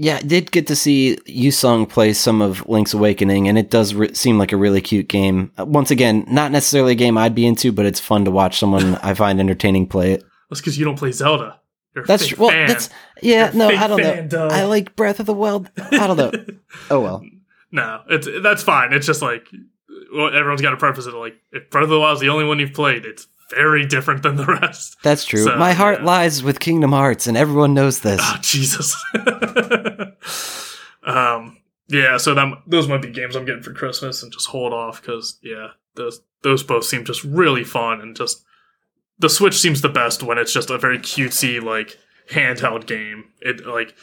Yeah, 0.00 0.18
I 0.18 0.20
did 0.22 0.52
get 0.52 0.68
to 0.68 0.76
see 0.76 1.18
Yusung 1.26 1.88
play 1.88 2.12
some 2.12 2.40
of 2.40 2.64
Link's 2.68 2.94
Awakening, 2.94 3.48
and 3.48 3.58
it 3.58 3.68
does 3.68 3.94
re- 3.94 4.14
seem 4.14 4.38
like 4.38 4.52
a 4.52 4.56
really 4.56 4.80
cute 4.80 5.08
game. 5.08 5.50
Uh, 5.58 5.64
Once 5.64 5.90
again, 5.90 6.24
not 6.28 6.52
necessarily 6.52 6.92
a 6.92 6.94
game 6.94 7.18
I'd 7.18 7.34
be 7.34 7.44
into, 7.46 7.72
but 7.72 7.84
it's 7.84 7.98
fun 7.98 8.24
to 8.24 8.30
watch 8.30 8.58
someone 8.60 8.94
I 9.02 9.14
find 9.14 9.40
entertaining 9.40 9.88
play 9.88 10.12
it. 10.12 10.22
That's 10.50 10.60
because 10.60 10.78
you 10.78 10.84
don't 10.84 10.98
play 10.98 11.10
Zelda. 11.10 11.57
You're 11.94 12.04
That's. 12.04 12.36
Well, 12.36 12.50
fan. 12.50 12.68
that's 12.68 12.90
yeah. 13.22 13.46
You're 13.46 13.54
No, 13.54 13.68
I 13.68 13.86
don't 13.86 14.32
know. 14.32 14.48
I 14.48 14.64
like 14.64 14.94
Breath 14.96 15.20
of 15.20 15.26
the 15.26 15.34
Wild. 15.34 15.70
I 15.78 16.06
don't 16.06 16.16
know. 16.16 16.32
Oh 16.90 17.00
well. 17.00 17.24
no, 17.72 18.02
it's 18.08 18.28
that's 18.42 18.62
fine. 18.62 18.92
It's 18.92 19.06
just 19.06 19.22
like 19.22 19.46
well, 20.14 20.28
everyone's 20.28 20.60
got 20.62 20.70
to 20.70 20.76
preface 20.76 21.06
it 21.06 21.14
like 21.14 21.36
if 21.50 21.70
Breath 21.70 21.84
of 21.84 21.90
the 21.90 21.98
Wild 21.98 22.16
is 22.16 22.20
the 22.20 22.28
only 22.28 22.44
one 22.44 22.58
you've 22.58 22.74
played, 22.74 23.04
it's 23.04 23.26
very 23.50 23.86
different 23.86 24.22
than 24.22 24.36
the 24.36 24.44
rest. 24.44 24.96
That's 25.02 25.24
true. 25.24 25.44
So, 25.44 25.56
My 25.56 25.72
heart 25.72 26.00
yeah. 26.00 26.06
lies 26.06 26.42
with 26.42 26.60
Kingdom 26.60 26.92
Hearts, 26.92 27.26
and 27.26 27.36
everyone 27.36 27.74
knows 27.74 28.00
this. 28.00 28.20
Oh, 28.22 28.38
Jesus. 28.42 28.96
um, 31.02 31.58
yeah, 31.88 32.18
so 32.18 32.34
that, 32.34 32.62
those 32.66 32.88
might 32.88 33.02
be 33.02 33.10
games 33.10 33.36
I'm 33.36 33.44
getting 33.44 33.62
for 33.62 33.72
Christmas 33.72 34.22
and 34.22 34.32
just 34.32 34.48
hold 34.48 34.72
off 34.72 35.00
because, 35.00 35.38
yeah, 35.42 35.68
those, 35.94 36.20
those 36.42 36.62
both 36.62 36.84
seem 36.84 37.04
just 37.04 37.24
really 37.24 37.64
fun 37.64 38.00
and 38.00 38.14
just 38.14 38.44
the 39.18 39.28
Switch 39.28 39.58
seems 39.58 39.80
the 39.80 39.88
best 39.88 40.22
when 40.22 40.38
it's 40.38 40.52
just 40.52 40.70
a 40.70 40.78
very 40.78 40.98
cutesy, 40.98 41.62
like, 41.62 41.98
handheld 42.30 42.86
game. 42.86 43.24
It, 43.40 43.66
like, 43.66 43.94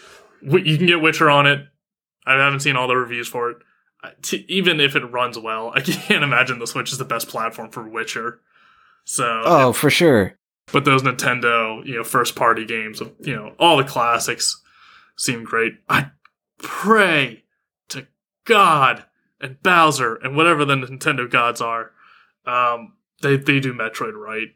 w- 0.44 0.66
you 0.66 0.78
can 0.78 0.88
get 0.88 1.02
Witcher 1.02 1.30
on 1.30 1.46
it. 1.48 1.66
I 2.26 2.34
haven't 2.34 2.62
seen 2.62 2.76
all 2.76 2.88
the 2.88 2.98
reviews 2.98 3.28
for 3.28 3.52
it. 3.52 3.58
I- 4.04 4.12
t- 4.22 4.46
even 4.50 4.80
if 4.80 4.96
it 4.96 5.06
runs 5.12 5.38
well, 5.40 5.72
I 5.76 5.82
can't 5.82 6.24
imagine 6.24 6.60
the 6.60 6.68
Switch 6.68 6.92
is 6.92 6.98
the 6.98 7.06
best 7.06 7.30
platform 7.30 7.70
for 7.72 7.88
Witcher. 7.88 8.40
So, 9.06 9.42
Oh, 9.46 9.74
for 9.74 9.90
sure. 9.90 10.38
but 10.74 10.84
those 10.86 11.04
Nintendo, 11.04 11.86
you 11.86 11.98
know, 11.98 12.04
first 12.04 12.36
party 12.36 12.66
games 12.66 13.00
of, 13.00 13.14
you 13.20 13.36
know, 13.36 13.54
all 13.60 13.78
the 13.78 13.84
classics 13.84 14.62
seem 15.16 15.44
great. 15.44 15.74
I 15.88 16.10
pray 16.58 17.44
to 17.90 18.08
God 18.46 19.06
and 19.40 19.62
Bowser 19.62 20.16
and 20.16 20.36
whatever 20.36 20.66
the 20.66 20.76
Nintendo 20.76 21.30
gods 21.30 21.62
are, 21.62 21.92
um, 22.46 22.94
they 23.22 23.38
they 23.38 23.60
do 23.60 23.74
Metroid 23.74 24.14
right. 24.14 24.48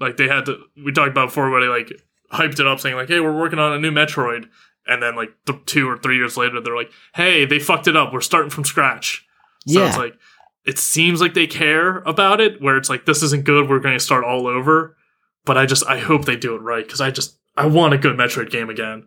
Like 0.00 0.16
they 0.16 0.26
had 0.26 0.46
to 0.46 0.58
we 0.82 0.92
talked 0.92 1.10
about 1.10 1.28
before 1.28 1.50
where 1.50 1.60
they 1.60 1.68
like 1.68 1.92
hyped 2.32 2.58
it 2.58 2.66
up 2.66 2.80
saying 2.80 2.96
like, 2.96 3.08
hey, 3.08 3.20
we're 3.20 3.38
working 3.38 3.58
on 3.58 3.72
a 3.72 3.78
new 3.78 3.90
Metroid 3.90 4.48
and 4.86 5.02
then 5.02 5.14
like 5.14 5.30
th- 5.46 5.60
two 5.66 5.88
or 5.88 5.96
three 5.96 6.16
years 6.16 6.36
later 6.36 6.60
they're 6.60 6.76
like, 6.76 6.90
hey, 7.14 7.44
they 7.44 7.58
fucked 7.58 7.86
it 7.86 7.96
up. 7.96 8.12
We're 8.12 8.20
starting 8.20 8.50
from 8.50 8.64
scratch. 8.64 9.26
So 9.66 9.80
yeah. 9.80 9.88
it's 9.88 9.98
like 9.98 10.14
it 10.64 10.78
seems 10.78 11.20
like 11.20 11.34
they 11.34 11.46
care 11.46 11.98
about 11.98 12.40
it, 12.40 12.60
where 12.60 12.76
it's 12.76 12.88
like 12.88 13.06
this 13.06 13.22
isn't 13.22 13.44
good, 13.44 13.68
we're 13.68 13.80
going 13.80 13.96
to 13.96 14.04
start 14.04 14.24
all 14.24 14.46
over. 14.46 14.96
But 15.44 15.56
I 15.56 15.66
just 15.66 15.86
I 15.86 15.98
hope 15.98 16.24
they 16.24 16.36
do 16.36 16.54
it 16.54 16.60
right 16.60 16.84
because 16.84 17.00
I 17.00 17.10
just 17.10 17.38
I 17.56 17.66
want 17.66 17.94
a 17.94 17.98
good 17.98 18.16
Metroid 18.16 18.50
game 18.50 18.70
again. 18.70 19.06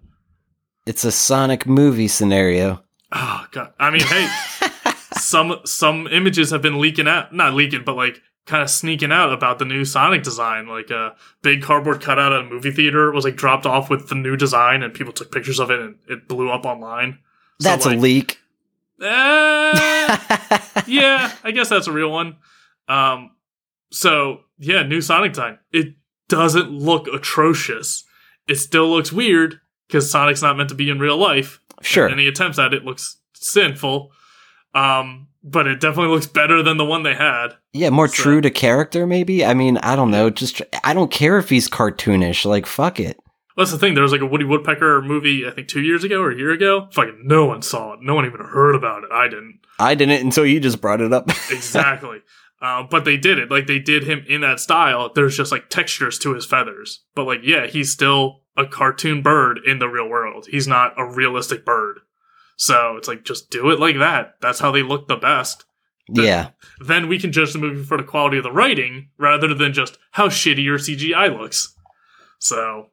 it's 0.86 1.04
a 1.04 1.12
Sonic 1.12 1.66
movie 1.66 2.08
scenario. 2.08 2.84
Oh 3.12 3.46
god, 3.52 3.74
I 3.80 3.92
mean, 3.92 4.02
hey, 4.02 4.28
some 5.18 5.60
some 5.66 6.08
images 6.08 6.50
have 6.52 6.62
been 6.62 6.80
leaking 6.80 7.08
out, 7.08 7.34
not 7.34 7.54
leaking, 7.54 7.84
but 7.84 7.96
like 7.96 8.22
kind 8.46 8.62
of 8.62 8.70
sneaking 8.70 9.12
out 9.12 9.32
about 9.32 9.60
the 9.60 9.66
new 9.66 9.86
Sonic 9.86 10.24
design. 10.24 10.68
Like 10.68 10.90
a 10.90 11.16
big 11.42 11.62
cardboard 11.62 12.02
cutout 12.02 12.34
at 12.34 12.42
a 12.42 12.44
movie 12.44 12.72
theater 12.72 13.12
was 13.12 13.24
like 13.26 13.36
dropped 13.36 13.66
off 13.66 13.90
with 13.90 14.10
the 14.10 14.16
new 14.16 14.36
design, 14.36 14.84
and 14.84 14.94
people 14.94 15.14
took 15.14 15.32
pictures 15.32 15.60
of 15.60 15.72
it, 15.72 15.80
and 15.80 15.96
it 16.10 16.28
blew 16.28 16.50
up 16.52 16.66
online. 16.66 17.20
So, 17.62 17.70
That's 17.70 17.86
like, 17.86 17.98
a 17.98 18.02
leak. 18.02 18.40
eh, 19.02 20.18
yeah, 20.88 21.32
I 21.44 21.52
guess 21.54 21.70
that's 21.70 21.88
a 21.88 21.92
real 21.92 22.12
one. 22.12 22.38
Um, 22.88 23.32
so 23.92 24.42
yeah, 24.58 24.84
new 24.84 25.02
Sonic 25.02 25.34
design. 25.34 25.60
It 25.72 25.96
doesn't 26.30 26.72
look 26.72 27.08
atrocious. 27.08 28.04
It 28.48 28.56
still 28.56 28.90
looks 28.90 29.12
weird 29.12 29.60
because 29.88 30.10
Sonic's 30.12 30.42
not 30.42 30.58
meant 30.58 30.70
to 30.70 30.76
be 30.76 30.90
in 30.90 31.00
real 31.00 31.18
life. 31.18 31.60
sure. 31.82 32.10
Any 32.10 32.28
attempts 32.28 32.60
at 32.60 32.74
it 32.74 32.84
looks 32.84 33.18
sinful. 33.34 34.12
Um, 34.74 35.28
but 35.44 35.68
it 35.68 35.80
definitely 35.82 36.14
looks 36.14 36.28
better 36.28 36.64
than 36.64 36.78
the 36.78 36.86
one 36.86 37.04
they 37.04 37.16
had. 37.16 37.50
Yeah, 37.74 37.90
more 37.90 38.08
So- 38.08 38.24
true 38.24 38.42
to 38.42 38.50
character, 38.50 39.06
maybe. 39.06 39.44
I 39.46 39.54
mean, 39.54 39.78
I 39.78 39.96
don't 39.96 40.12
know. 40.12 40.30
Just 40.30 40.62
I 40.84 40.94
don't 40.94 41.12
care 41.12 41.38
if 41.38 41.50
he's 41.50 41.68
cartoonish. 41.70 42.46
Like, 42.46 42.66
fuck 42.66 43.00
it. 43.00 43.18
That's 43.56 43.72
the 43.72 43.78
thing. 43.78 43.94
There 43.94 44.02
was 44.02 44.12
like 44.12 44.22
a 44.22 44.26
Woody 44.26 44.46
Woodpecker 44.46 45.02
movie, 45.04 45.46
I 45.46 45.52
think 45.52 45.68
two 45.68 45.82
years 45.82 46.04
ago 46.04 46.22
or 46.22 46.32
a 46.32 46.36
year 46.38 46.52
ago. 46.52 46.88
Fucking 46.94 47.22
no 47.26 47.46
one 47.46 47.62
saw 47.62 47.94
it. 47.94 48.00
No 48.02 48.16
one 48.16 48.26
even 48.26 48.40
heard 48.40 48.74
about 48.74 49.04
it. 49.04 49.10
I 49.14 49.28
didn't. 49.28 49.60
I 49.80 49.94
didn't 49.96 50.22
until 50.24 50.46
you 50.46 50.60
just 50.60 50.82
brought 50.82 51.02
it 51.02 51.14
up. 51.14 51.30
Exactly. 51.52 52.22
uh, 52.62 52.82
but 52.90 53.06
they 53.06 53.18
did 53.18 53.38
it. 53.38 53.52
Like 53.52 53.68
they 53.68 53.78
did 53.80 54.06
him 54.06 54.24
in 54.28 54.42
that 54.42 54.60
style. 54.60 55.12
There's 55.14 55.38
just 55.38 55.52
like 55.52 55.70
textures 55.70 56.18
to 56.20 56.34
his 56.34 56.46
feathers. 56.46 57.04
But 57.14 57.26
like, 57.26 57.42
yeah, 57.44 57.68
he's 57.68 57.92
still 57.92 58.42
a 58.58 58.66
cartoon 58.66 59.22
bird 59.22 59.60
in 59.68 59.78
the 59.80 59.88
real 59.88 60.08
world. 60.10 60.48
He's 60.50 60.68
not 60.68 60.94
a 60.98 61.06
realistic 61.06 61.64
bird. 61.66 62.00
So 62.66 62.96
it's 62.98 63.08
like, 63.10 63.26
just 63.26 63.50
do 63.50 63.72
it 63.72 63.80
like 63.80 63.98
that. 64.00 64.36
That's 64.42 64.60
how 64.60 64.72
they 64.72 64.84
look 64.84 65.08
the 65.10 65.18
best. 65.18 65.66
yeah. 66.10 66.50
Then 66.80 67.08
we 67.10 67.20
can 67.20 67.32
judge 67.34 67.52
the 67.52 67.60
movie 67.60 67.84
for 67.84 67.98
the 67.98 68.04
quality 68.04 68.38
of 68.38 68.44
the 68.44 68.52
writing 68.54 69.10
rather 69.18 69.54
than 69.54 69.74
just 69.74 69.98
how 70.12 70.30
shitty 70.30 70.64
your 70.64 70.78
CGI 70.78 71.28
looks. 71.38 71.76
So, 72.40 72.88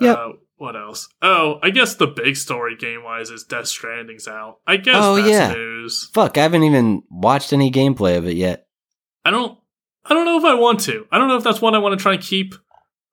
Yep. 0.00 0.16
uh, 0.18 0.28
what 0.56 0.76
else? 0.76 1.08
Oh, 1.22 1.58
I 1.62 1.70
guess 1.70 1.94
the 1.96 2.06
big 2.06 2.36
story 2.36 2.76
game 2.76 3.02
wise 3.04 3.30
is 3.30 3.42
Death 3.44 3.66
Stranding's 3.66 4.28
out. 4.28 4.58
I 4.66 4.76
guess 4.76 4.96
Oh, 4.98 5.16
that's 5.16 5.28
yeah. 5.28 5.52
news. 5.52 6.10
Fuck, 6.14 6.38
I 6.38 6.42
haven't 6.42 6.62
even 6.64 7.02
watched 7.10 7.52
any 7.52 7.70
gameplay 7.72 8.16
of 8.18 8.26
it 8.26 8.36
yet. 8.36 8.66
I 9.24 9.30
don't. 9.30 9.58
I 10.04 10.14
don't 10.14 10.24
know 10.24 10.38
if 10.38 10.44
I 10.44 10.54
want 10.54 10.80
to. 10.80 11.06
I 11.12 11.18
don't 11.18 11.28
know 11.28 11.36
if 11.36 11.44
that's 11.44 11.60
one 11.60 11.74
I 11.74 11.78
want 11.78 11.98
to 11.98 12.02
try 12.02 12.14
and 12.14 12.22
keep 12.22 12.54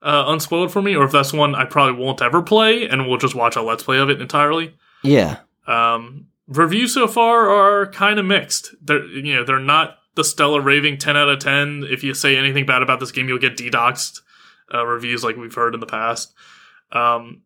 uh, 0.01 0.25
unspoiled 0.27 0.71
for 0.71 0.81
me, 0.81 0.95
or 0.95 1.03
if 1.05 1.11
that's 1.11 1.33
one 1.33 1.55
I 1.55 1.65
probably 1.65 1.99
won't 2.01 2.21
ever 2.21 2.41
play, 2.41 2.87
and 2.87 3.07
we'll 3.07 3.17
just 3.17 3.35
watch 3.35 3.55
a 3.55 3.61
let's 3.61 3.83
play 3.83 3.97
of 3.97 4.09
it 4.09 4.21
entirely. 4.21 4.75
Yeah. 5.05 5.39
Um, 5.67 6.27
reviews 6.47 6.93
so 6.93 7.07
far 7.07 7.49
are 7.49 7.87
kind 7.87 8.19
of 8.19 8.25
mixed. 8.25 8.75
They're 8.81 9.05
you 9.05 9.35
know 9.35 9.43
they're 9.43 9.59
not 9.59 9.97
the 10.15 10.23
stellar 10.23 10.61
raving 10.61 10.97
ten 10.97 11.17
out 11.17 11.29
of 11.29 11.39
ten. 11.39 11.85
If 11.89 12.03
you 12.03 12.13
say 12.13 12.37
anything 12.37 12.65
bad 12.65 12.81
about 12.81 12.99
this 12.99 13.11
game, 13.11 13.27
you'll 13.27 13.39
get 13.39 13.57
dedoxed 13.57 14.21
uh, 14.73 14.85
reviews 14.85 15.23
like 15.23 15.37
we've 15.37 15.53
heard 15.53 15.73
in 15.73 15.79
the 15.79 15.85
past. 15.85 16.33
Um, 16.91 17.41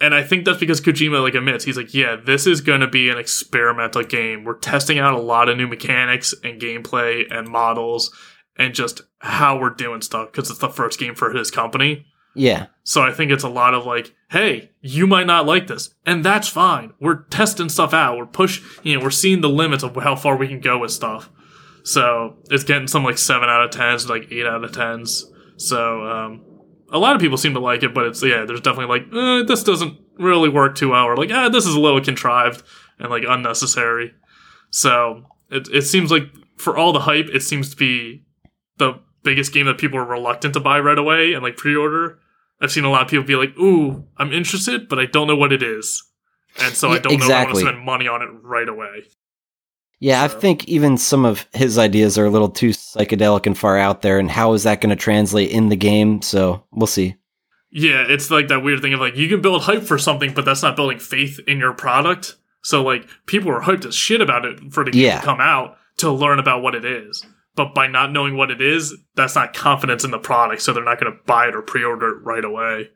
and 0.00 0.14
I 0.14 0.22
think 0.22 0.44
that's 0.44 0.58
because 0.58 0.80
Kojima 0.80 1.22
like 1.22 1.34
admits 1.34 1.64
he's 1.64 1.76
like, 1.76 1.94
yeah, 1.94 2.16
this 2.16 2.46
is 2.46 2.60
going 2.60 2.80
to 2.80 2.88
be 2.88 3.10
an 3.10 3.18
experimental 3.18 4.02
game. 4.02 4.44
We're 4.44 4.58
testing 4.58 4.98
out 4.98 5.14
a 5.14 5.20
lot 5.20 5.48
of 5.48 5.56
new 5.56 5.68
mechanics 5.68 6.34
and 6.42 6.60
gameplay 6.60 7.24
and 7.30 7.48
models 7.48 8.12
and 8.56 8.74
just 8.74 9.02
how 9.18 9.58
we're 9.58 9.70
doing 9.70 10.02
stuff 10.02 10.32
because 10.32 10.50
it's 10.50 10.58
the 10.58 10.68
first 10.68 10.98
game 10.98 11.14
for 11.14 11.32
his 11.32 11.50
company. 11.50 12.06
Yeah. 12.34 12.66
So 12.82 13.02
I 13.02 13.12
think 13.12 13.30
it's 13.30 13.44
a 13.44 13.48
lot 13.48 13.74
of 13.74 13.86
like, 13.86 14.14
hey, 14.30 14.70
you 14.80 15.06
might 15.06 15.26
not 15.26 15.46
like 15.46 15.66
this, 15.66 15.94
and 16.04 16.24
that's 16.24 16.48
fine. 16.48 16.92
We're 17.00 17.22
testing 17.24 17.68
stuff 17.68 17.94
out. 17.94 18.18
We're 18.18 18.26
push, 18.26 18.62
you 18.82 18.96
know, 18.96 19.04
we're 19.04 19.10
seeing 19.10 19.40
the 19.40 19.48
limits 19.48 19.82
of 19.82 19.96
how 19.96 20.16
far 20.16 20.36
we 20.36 20.48
can 20.48 20.60
go 20.60 20.78
with 20.78 20.90
stuff. 20.90 21.30
So 21.84 22.36
it's 22.50 22.64
getting 22.64 22.88
some 22.88 23.04
like 23.04 23.18
seven 23.18 23.48
out 23.48 23.62
of 23.62 23.70
tens, 23.70 24.08
like 24.08 24.30
eight 24.30 24.46
out 24.46 24.64
of 24.64 24.72
tens. 24.72 25.30
So 25.56 26.06
um, 26.06 26.44
a 26.90 26.98
lot 26.98 27.14
of 27.14 27.20
people 27.20 27.36
seem 27.36 27.54
to 27.54 27.60
like 27.60 27.82
it, 27.82 27.94
but 27.94 28.06
it's 28.06 28.22
yeah, 28.22 28.44
there's 28.44 28.60
definitely 28.60 28.98
like 28.98 29.12
eh, 29.12 29.44
this 29.46 29.62
doesn't 29.62 29.98
really 30.18 30.48
work 30.48 30.74
too 30.74 30.90
well, 30.90 31.04
or 31.04 31.16
like 31.16 31.30
ah, 31.30 31.48
this 31.48 31.66
is 31.66 31.74
a 31.74 31.80
little 31.80 32.00
contrived 32.00 32.62
and 32.98 33.10
like 33.10 33.24
unnecessary. 33.26 34.12
So 34.70 35.24
it 35.50 35.68
it 35.68 35.82
seems 35.82 36.10
like 36.10 36.24
for 36.56 36.76
all 36.76 36.92
the 36.92 37.00
hype, 37.00 37.26
it 37.32 37.42
seems 37.42 37.70
to 37.70 37.76
be 37.76 38.24
the 38.78 39.00
biggest 39.22 39.52
game 39.52 39.66
that 39.66 39.78
people 39.78 39.98
are 39.98 40.04
reluctant 40.04 40.54
to 40.54 40.60
buy 40.60 40.78
right 40.78 40.98
away 40.98 41.32
and 41.32 41.42
like 41.42 41.56
pre-order. 41.56 42.18
I've 42.64 42.72
seen 42.72 42.84
a 42.84 42.90
lot 42.90 43.02
of 43.02 43.08
people 43.08 43.24
be 43.24 43.36
like, 43.36 43.56
"Ooh, 43.58 44.04
I'm 44.16 44.32
interested, 44.32 44.88
but 44.88 44.98
I 44.98 45.06
don't 45.06 45.26
know 45.28 45.36
what 45.36 45.52
it 45.52 45.62
is," 45.62 46.02
and 46.60 46.74
so 46.74 46.88
I 46.90 46.98
don't 46.98 47.18
know 47.18 47.24
if 47.26 47.30
I 47.30 47.44
want 47.44 47.54
to 47.56 47.60
spend 47.60 47.84
money 47.84 48.08
on 48.08 48.22
it 48.22 48.28
right 48.42 48.68
away. 48.68 49.04
Yeah, 50.00 50.24
I 50.24 50.28
think 50.28 50.66
even 50.68 50.98
some 50.98 51.24
of 51.24 51.46
his 51.54 51.78
ideas 51.78 52.18
are 52.18 52.26
a 52.26 52.30
little 52.30 52.50
too 52.50 52.70
psychedelic 52.70 53.46
and 53.46 53.56
far 53.56 53.78
out 53.78 54.02
there, 54.02 54.18
and 54.18 54.30
how 54.30 54.52
is 54.52 54.64
that 54.64 54.80
going 54.80 54.90
to 54.90 54.96
translate 54.96 55.50
in 55.50 55.68
the 55.68 55.76
game? 55.76 56.20
So 56.20 56.64
we'll 56.72 56.86
see. 56.86 57.14
Yeah, 57.70 58.04
it's 58.08 58.30
like 58.30 58.48
that 58.48 58.62
weird 58.62 58.82
thing 58.82 58.92
of 58.94 59.00
like 59.00 59.16
you 59.16 59.28
can 59.28 59.40
build 59.40 59.62
hype 59.62 59.82
for 59.82 59.98
something, 59.98 60.32
but 60.34 60.44
that's 60.44 60.62
not 60.62 60.76
building 60.76 60.98
faith 60.98 61.40
in 61.46 61.58
your 61.58 61.72
product. 61.72 62.36
So 62.62 62.82
like 62.82 63.06
people 63.26 63.50
are 63.50 63.60
hyped 63.62 63.86
as 63.86 63.94
shit 63.94 64.20
about 64.20 64.44
it 64.44 64.72
for 64.72 64.84
the 64.84 64.90
game 64.90 65.02
Yeah. 65.02 65.18
to 65.20 65.24
come 65.24 65.40
out 65.40 65.76
to 65.98 66.10
learn 66.10 66.38
about 66.38 66.62
what 66.62 66.74
it 66.74 66.84
is. 66.84 67.24
But 67.56 67.74
by 67.74 67.86
not 67.86 68.10
knowing 68.10 68.36
what 68.36 68.50
it 68.50 68.60
is, 68.60 68.96
that's 69.14 69.36
not 69.36 69.54
confidence 69.54 70.02
in 70.02 70.10
the 70.10 70.18
product, 70.18 70.62
so 70.62 70.72
they're 70.72 70.84
not 70.84 70.98
going 70.98 71.12
to 71.12 71.18
buy 71.24 71.46
it 71.46 71.54
or 71.54 71.62
pre-order 71.62 72.16
it 72.16 72.24
right 72.24 72.44
away. 72.44 72.90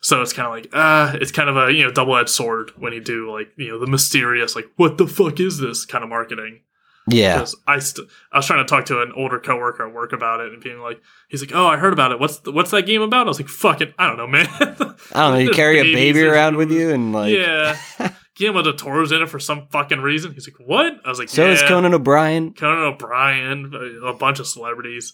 So 0.00 0.20
it's 0.20 0.34
kind 0.34 0.46
of 0.46 0.52
like 0.52 0.68
ah, 0.74 1.14
it's 1.14 1.32
kind 1.32 1.48
of 1.48 1.56
a 1.56 1.72
you 1.72 1.82
know 1.84 1.90
double-edged 1.90 2.28
sword 2.28 2.72
when 2.76 2.92
you 2.92 3.00
do 3.00 3.32
like 3.32 3.52
you 3.56 3.68
know 3.68 3.78
the 3.78 3.86
mysterious 3.86 4.54
like 4.54 4.66
what 4.76 4.98
the 4.98 5.06
fuck 5.06 5.40
is 5.40 5.58
this 5.58 5.86
kind 5.86 6.04
of 6.04 6.10
marketing. 6.10 6.60
Yeah. 7.06 7.36
Because 7.36 7.56
I 7.66 7.78
st- 7.78 8.08
I 8.32 8.38
was 8.38 8.46
trying 8.46 8.64
to 8.64 8.68
talk 8.68 8.86
to 8.86 9.02
an 9.02 9.12
older 9.16 9.38
coworker 9.38 9.86
at 9.86 9.94
work 9.94 10.12
about 10.12 10.40
it 10.40 10.52
and 10.52 10.62
being 10.62 10.80
like, 10.80 11.00
he's 11.28 11.42
like, 11.42 11.54
oh, 11.54 11.66
I 11.66 11.76
heard 11.76 11.92
about 11.92 12.12
it. 12.12 12.20
What's 12.20 12.38
the, 12.38 12.52
what's 12.52 12.70
that 12.70 12.86
game 12.86 13.02
about? 13.02 13.26
I 13.26 13.28
was 13.28 13.38
like, 13.38 13.48
fuck 13.48 13.80
it, 13.80 13.94
I 13.98 14.06
don't 14.06 14.16
know, 14.16 14.26
man. 14.26 14.46
I 14.50 14.64
don't 14.74 14.98
know. 15.12 15.38
You 15.38 15.50
carry 15.52 15.80
a 15.80 15.94
baby 15.94 16.22
around 16.22 16.56
with 16.56 16.70
you, 16.70 16.90
and 16.90 17.12
like, 17.12 17.34
yeah, 17.34 17.76
Guillermo 18.36 18.62
del 18.62 18.72
Toro's 18.74 19.12
in 19.12 19.22
it 19.22 19.28
for 19.28 19.38
some 19.38 19.68
fucking 19.70 20.00
reason. 20.00 20.32
He's 20.32 20.48
like, 20.48 20.66
what? 20.68 20.94
I 21.04 21.08
was 21.08 21.18
like, 21.18 21.28
so 21.28 21.44
yeah. 21.44 21.52
is 21.52 21.62
Conan 21.62 21.94
O'Brien. 21.94 22.52
Conan 22.52 22.84
O'Brien, 22.84 23.72
a 24.04 24.12
bunch 24.12 24.40
of 24.40 24.46
celebrities. 24.46 25.12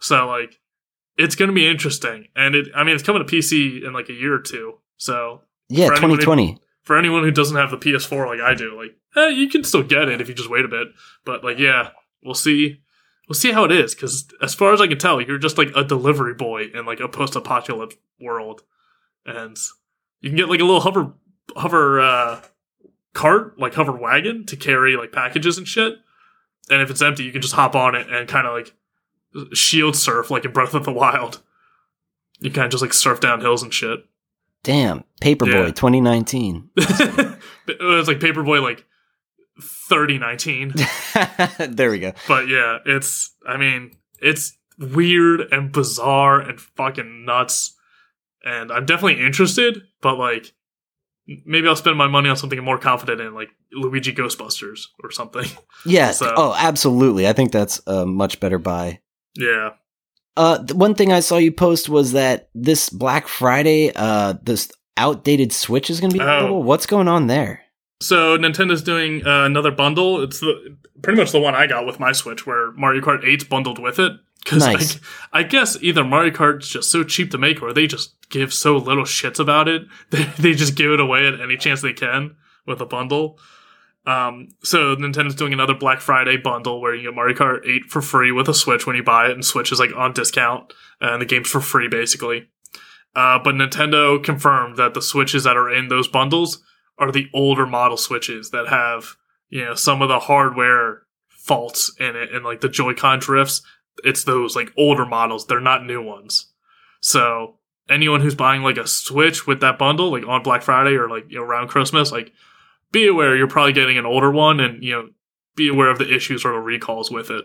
So 0.00 0.26
like, 0.26 0.58
it's 1.16 1.34
gonna 1.34 1.52
be 1.52 1.68
interesting, 1.68 2.28
and 2.36 2.54
it. 2.54 2.68
I 2.74 2.84
mean, 2.84 2.94
it's 2.94 3.02
coming 3.04 3.24
to 3.24 3.32
PC 3.36 3.84
in 3.84 3.92
like 3.92 4.08
a 4.08 4.12
year 4.12 4.34
or 4.34 4.40
two. 4.40 4.78
So 4.96 5.42
Yeah, 5.68 5.88
who- 5.88 5.94
2020. 5.96 6.58
for 6.82 6.96
anyone 6.96 7.22
who 7.24 7.30
doesn't 7.30 7.56
have 7.56 7.70
the 7.70 7.76
PS4 7.76 8.26
like 8.26 8.40
I 8.40 8.54
do, 8.54 8.76
like, 8.76 8.96
eh, 9.16 9.28
you 9.28 9.48
can 9.48 9.64
still 9.64 9.82
get 9.82 10.08
it 10.08 10.20
if 10.20 10.28
you 10.28 10.34
just 10.34 10.50
wait 10.50 10.64
a 10.64 10.68
bit. 10.68 10.88
But 11.24 11.42
like, 11.44 11.58
yeah, 11.58 11.90
we'll 12.22 12.34
see. 12.34 12.80
We'll 13.28 13.34
see 13.34 13.52
how 13.52 13.64
it 13.64 13.72
is 13.72 13.94
because, 13.94 14.26
as 14.40 14.54
far 14.54 14.72
as 14.72 14.80
I 14.80 14.86
can 14.86 14.96
tell, 14.98 15.20
you're 15.20 15.36
just 15.38 15.58
like 15.58 15.70
a 15.76 15.84
delivery 15.84 16.32
boy 16.34 16.66
in 16.72 16.86
like 16.86 17.00
a 17.00 17.08
post-apocalypse 17.08 17.96
world, 18.20 18.62
and 19.26 19.56
you 20.20 20.30
can 20.30 20.36
get 20.36 20.48
like 20.48 20.60
a 20.60 20.64
little 20.64 20.80
hover 20.80 21.12
hover 21.56 22.00
uh, 22.00 22.40
cart, 23.12 23.58
like 23.58 23.74
hover 23.74 23.92
wagon, 23.92 24.44
to 24.46 24.56
carry 24.56 24.96
like 24.96 25.12
packages 25.12 25.58
and 25.58 25.66
shit. 25.66 25.94
And 26.70 26.82
if 26.82 26.90
it's 26.90 27.02
empty, 27.02 27.24
you 27.24 27.32
can 27.32 27.40
just 27.42 27.54
hop 27.54 27.74
on 27.74 27.94
it 27.94 28.08
and 28.10 28.28
kind 28.28 28.46
of 28.46 28.52
like 28.52 28.74
shield 29.54 29.96
surf, 29.96 30.30
like 30.30 30.44
in 30.44 30.52
Breath 30.52 30.74
of 30.74 30.84
the 30.84 30.92
Wild. 30.92 31.42
You 32.40 32.50
kind 32.50 32.66
of 32.66 32.70
just 32.70 32.82
like 32.82 32.92
surf 32.92 33.20
down 33.20 33.40
hills 33.40 33.62
and 33.62 33.72
shit. 33.72 34.00
Damn, 34.62 35.04
Paperboy 35.22 35.52
Yeah. 35.52 35.66
2019. 35.72 36.70
it 36.76 37.80
was 37.80 38.06
like 38.08 38.18
Paperboy 38.18 38.62
like 38.62 38.84
3019. 39.60 40.74
there 41.74 41.90
we 41.90 41.98
go. 41.98 42.12
but 42.26 42.48
yeah, 42.48 42.78
it's 42.84 43.34
I 43.46 43.56
mean, 43.56 43.96
it's 44.20 44.56
weird 44.78 45.40
and 45.52 45.72
bizarre 45.72 46.40
and 46.40 46.60
fucking 46.60 47.24
nuts. 47.24 47.74
And 48.44 48.70
I'm 48.70 48.86
definitely 48.86 49.24
interested, 49.24 49.82
but 50.00 50.18
like 50.18 50.52
maybe 51.44 51.68
I'll 51.68 51.76
spend 51.76 51.96
my 51.98 52.06
money 52.08 52.28
on 52.28 52.36
something 52.36 52.58
I'm 52.58 52.64
more 52.64 52.78
confident 52.78 53.20
in, 53.20 53.34
like 53.34 53.50
Luigi 53.72 54.14
Ghostbusters 54.14 54.86
or 55.02 55.10
something. 55.10 55.44
Yes. 55.86 56.18
So- 56.18 56.32
oh, 56.36 56.54
absolutely. 56.58 57.28
I 57.28 57.32
think 57.32 57.52
that's 57.52 57.80
a 57.86 58.04
much 58.06 58.40
better 58.40 58.58
buy. 58.58 59.00
yeah. 59.36 59.70
Uh, 60.36 60.56
the 60.58 60.76
one 60.76 60.94
thing 60.94 61.12
I 61.12 61.18
saw 61.18 61.36
you 61.36 61.50
post 61.50 61.88
was 61.88 62.12
that 62.12 62.48
this 62.54 62.90
Black 62.90 63.26
Friday, 63.26 63.90
uh, 63.96 64.34
this 64.42 64.70
outdated 64.96 65.52
Switch 65.52 65.90
is 65.90 65.98
going 66.00 66.10
to 66.12 66.16
be 66.18 66.22
Oh. 66.22 66.28
available. 66.28 66.62
What's 66.62 66.86
going 66.86 67.08
on 67.08 67.26
there? 67.26 67.62
So 68.00 68.38
Nintendo's 68.38 68.82
doing 68.84 69.26
uh, 69.26 69.44
another 69.46 69.72
bundle. 69.72 70.22
It's 70.22 70.38
the, 70.38 70.76
pretty 71.02 71.18
much 71.18 71.32
the 71.32 71.40
one 71.40 71.56
I 71.56 71.66
got 71.66 71.86
with 71.86 71.98
my 71.98 72.12
Switch, 72.12 72.46
where 72.46 72.70
Mario 72.72 73.00
Kart 73.02 73.24
8's 73.24 73.42
bundled 73.44 73.80
with 73.80 73.98
it. 73.98 74.12
Because 74.42 74.64
Nice. 74.64 74.98
I, 75.32 75.40
I 75.40 75.42
guess 75.42 75.76
either 75.82 76.04
Mario 76.04 76.32
Kart's 76.32 76.68
just 76.68 76.90
so 76.90 77.04
cheap 77.04 77.30
to 77.32 77.38
make, 77.38 77.62
or 77.62 77.72
they 77.72 77.86
just 77.86 78.14
give 78.30 78.52
so 78.52 78.76
little 78.76 79.04
shits 79.04 79.38
about 79.38 79.68
it. 79.68 79.82
They, 80.10 80.24
they 80.38 80.52
just 80.54 80.74
give 80.74 80.90
it 80.92 81.00
away 81.00 81.26
at 81.26 81.40
any 81.40 81.56
chance 81.56 81.82
they 81.82 81.92
can 81.92 82.36
with 82.66 82.80
a 82.80 82.86
bundle. 82.86 83.38
Um, 84.06 84.48
so 84.62 84.96
Nintendo's 84.96 85.34
doing 85.34 85.52
another 85.52 85.74
Black 85.74 86.00
Friday 86.00 86.38
bundle 86.38 86.80
where 86.80 86.94
you 86.94 87.02
get 87.02 87.14
Mario 87.14 87.36
Kart 87.36 87.66
8 87.66 87.84
for 87.90 88.00
free 88.00 88.32
with 88.32 88.48
a 88.48 88.54
Switch 88.54 88.86
when 88.86 88.96
you 88.96 89.02
buy 89.02 89.26
it, 89.26 89.32
and 89.32 89.44
Switch 89.44 89.70
is 89.70 89.78
like 89.78 89.94
on 89.94 90.14
discount, 90.14 90.72
and 91.00 91.20
the 91.20 91.26
game's 91.26 91.50
for 91.50 91.60
free 91.60 91.88
basically. 91.88 92.48
Uh, 93.14 93.38
but 93.38 93.54
Nintendo 93.54 94.22
confirmed 94.22 94.76
that 94.76 94.94
the 94.94 95.02
Switches 95.02 95.44
that 95.44 95.56
are 95.56 95.70
in 95.70 95.88
those 95.88 96.08
bundles 96.08 96.62
are 96.98 97.12
the 97.12 97.28
older 97.34 97.66
model 97.66 97.96
Switches 97.96 98.50
that 98.50 98.68
have, 98.68 99.16
you 99.50 99.64
know, 99.64 99.74
some 99.74 100.00
of 100.00 100.08
the 100.08 100.20
hardware 100.20 101.02
faults 101.28 101.94
in 101.98 102.16
it 102.16 102.32
and 102.32 102.44
like 102.44 102.60
the 102.60 102.68
Joy-Con 102.68 103.18
drifts. 103.18 103.62
It's 104.04 104.24
those 104.24 104.54
like 104.56 104.72
older 104.76 105.04
models. 105.06 105.46
They're 105.46 105.60
not 105.60 105.84
new 105.84 106.02
ones. 106.02 106.52
So 107.00 107.56
anyone 107.88 108.20
who's 108.20 108.34
buying 108.34 108.62
like 108.62 108.76
a 108.76 108.86
Switch 108.86 109.46
with 109.46 109.60
that 109.60 109.78
bundle, 109.78 110.10
like 110.12 110.26
on 110.26 110.42
Black 110.42 110.62
Friday 110.62 110.96
or 110.96 111.08
like 111.08 111.26
you 111.30 111.38
know, 111.38 111.44
around 111.44 111.68
Christmas, 111.68 112.12
like 112.12 112.32
be 112.92 113.06
aware 113.06 113.36
you're 113.36 113.46
probably 113.48 113.72
getting 113.72 113.98
an 113.98 114.06
older 114.06 114.30
one 114.30 114.60
and 114.60 114.82
you 114.82 114.92
know, 114.92 115.08
be 115.56 115.68
aware 115.68 115.90
of 115.90 115.98
the 115.98 116.12
issues 116.14 116.44
or 116.44 116.52
the 116.52 116.58
recalls 116.58 117.10
with 117.10 117.30
it. 117.30 117.44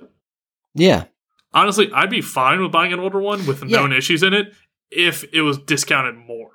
Yeah. 0.73 1.05
Honestly, 1.53 1.91
I'd 1.93 2.09
be 2.09 2.21
fine 2.21 2.61
with 2.61 2.71
buying 2.71 2.93
an 2.93 2.99
older 2.99 3.19
one 3.19 3.45
with 3.45 3.63
Yeah. 3.63 3.77
known 3.77 3.93
issues 3.93 4.23
in 4.23 4.33
it 4.33 4.53
if 4.89 5.23
it 5.33 5.41
was 5.41 5.57
discounted 5.59 6.15
more. 6.15 6.49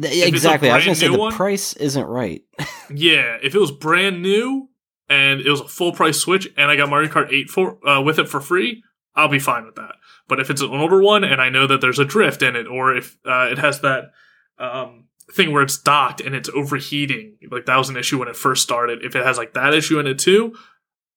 Th- 0.00 0.26
exactly. 0.26 0.70
I 0.70 0.76
was 0.76 0.84
going 0.84 0.94
to 0.94 1.00
say 1.00 1.08
the 1.08 1.18
one- 1.18 1.32
price 1.32 1.72
isn't 1.74 2.06
right. 2.06 2.42
Yeah, 2.94 3.38
if 3.42 3.54
it 3.54 3.58
was 3.58 3.70
brand 3.72 4.20
new 4.20 4.68
and 5.08 5.40
it 5.40 5.48
was 5.50 5.60
a 5.62 5.68
full 5.68 5.92
price 5.92 6.18
Switch 6.20 6.46
and 6.58 6.70
I 6.70 6.76
got 6.76 6.90
Mario 6.90 7.08
Kart 7.10 7.32
8 7.32 7.48
for 7.48 7.88
uh, 7.88 8.02
with 8.02 8.18
it 8.18 8.28
for 8.28 8.42
free, 8.42 8.82
I'll 9.16 9.28
be 9.28 9.38
fine 9.38 9.64
with 9.64 9.76
that. 9.76 9.94
But 10.28 10.40
if 10.40 10.50
it's 10.50 10.60
an 10.60 10.70
older 10.70 11.00
one 11.00 11.24
and 11.24 11.40
I 11.40 11.48
know 11.48 11.66
that 11.66 11.80
there's 11.80 11.98
a 11.98 12.04
drift 12.04 12.42
in 12.42 12.56
it, 12.56 12.66
or 12.66 12.96
if 12.96 13.16
uh, 13.24 13.48
it 13.50 13.58
has 13.58 13.80
that 13.80 14.12
um, 14.58 15.04
thing 15.32 15.52
where 15.52 15.62
it's 15.62 15.78
docked 15.78 16.20
and 16.20 16.34
it's 16.34 16.48
overheating. 16.50 17.36
Like 17.50 17.66
that 17.66 17.76
was 17.76 17.88
an 17.88 17.96
issue 17.96 18.18
when 18.18 18.28
it 18.28 18.36
first 18.36 18.62
started. 18.62 19.04
If 19.04 19.16
it 19.16 19.24
has 19.24 19.38
like 19.38 19.54
that 19.54 19.74
issue 19.74 19.98
in 19.98 20.06
it 20.06 20.18
too, 20.18 20.54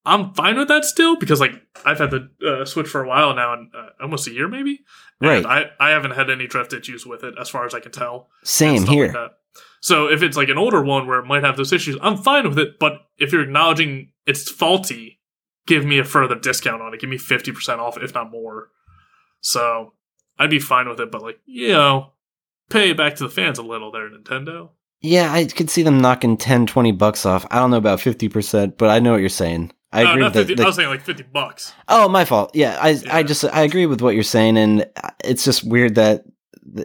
I'm 0.04 0.32
fine 0.34 0.56
with 0.56 0.68
that 0.68 0.84
still 0.84 1.16
because 1.16 1.40
like 1.40 1.52
I've 1.84 1.98
had 1.98 2.10
the 2.10 2.30
uh, 2.46 2.64
Switch 2.64 2.88
for 2.88 3.02
a 3.02 3.08
while 3.08 3.34
now 3.34 3.52
and 3.52 3.70
uh, 3.74 3.88
almost 4.00 4.26
a 4.26 4.32
year 4.32 4.48
maybe. 4.48 4.80
Right. 5.20 5.44
I, 5.44 5.66
I 5.78 5.90
haven't 5.90 6.12
had 6.12 6.30
any 6.30 6.46
drift 6.46 6.72
issues 6.72 7.04
with 7.04 7.24
it 7.24 7.34
as 7.38 7.48
far 7.48 7.66
as 7.66 7.74
I 7.74 7.80
can 7.80 7.92
tell. 7.92 8.28
Same 8.44 8.86
here. 8.86 9.12
like. 9.12 9.32
So 9.80 10.08
if 10.08 10.22
it's 10.22 10.36
like 10.36 10.48
an 10.48 10.58
older 10.58 10.82
one 10.82 11.06
where 11.06 11.18
it 11.18 11.26
might 11.26 11.44
have 11.44 11.56
those 11.56 11.72
issues, 11.72 11.96
I'm 12.00 12.16
fine 12.16 12.48
with 12.48 12.58
it. 12.58 12.78
But 12.78 12.94
if 13.18 13.32
you're 13.32 13.42
acknowledging 13.42 14.12
it's 14.26 14.50
faulty, 14.50 15.17
give 15.68 15.84
me 15.84 15.98
a 15.98 16.04
further 16.04 16.34
discount 16.34 16.82
on 16.82 16.92
it. 16.92 17.00
Give 17.00 17.10
me 17.10 17.18
50% 17.18 17.78
off, 17.78 17.96
if 17.98 18.14
not 18.14 18.32
more. 18.32 18.70
So 19.40 19.92
I'd 20.38 20.50
be 20.50 20.58
fine 20.58 20.88
with 20.88 20.98
it. 20.98 21.12
But 21.12 21.22
like, 21.22 21.38
you 21.46 21.68
know, 21.68 22.14
pay 22.70 22.90
it 22.90 22.96
back 22.96 23.14
to 23.16 23.24
the 23.24 23.30
fans 23.30 23.58
a 23.58 23.62
little 23.62 23.92
there, 23.92 24.08
Nintendo. 24.10 24.70
Yeah, 25.00 25.32
I 25.32 25.44
could 25.44 25.70
see 25.70 25.82
them 25.84 26.00
knocking 26.00 26.36
10, 26.36 26.66
20 26.66 26.90
bucks 26.92 27.24
off. 27.24 27.46
I 27.52 27.60
don't 27.60 27.70
know 27.70 27.76
about 27.76 28.00
50%, 28.00 28.76
but 28.76 28.88
I 28.88 28.98
know 28.98 29.12
what 29.12 29.20
you're 29.20 29.28
saying. 29.28 29.70
I 29.92 30.02
No, 30.02 30.10
agree 30.10 30.22
not 30.22 30.34
with 30.34 30.48
50, 30.48 30.54
the, 30.54 30.62
I 30.62 30.66
was 30.66 30.76
saying 30.76 30.88
like 30.88 31.02
50 31.02 31.22
bucks. 31.32 31.72
Oh, 31.88 32.08
my 32.08 32.24
fault. 32.24 32.50
Yeah, 32.54 32.76
I 32.80 32.90
Yeah. 32.90 33.16
I 33.16 33.22
just 33.22 33.44
I 33.44 33.62
agree 33.62 33.86
with 33.86 34.02
what 34.02 34.14
you're 34.14 34.24
saying 34.24 34.56
and 34.58 34.86
it's 35.24 35.44
just 35.44 35.62
weird 35.64 35.94
that 35.94 36.24
th- 36.24 36.34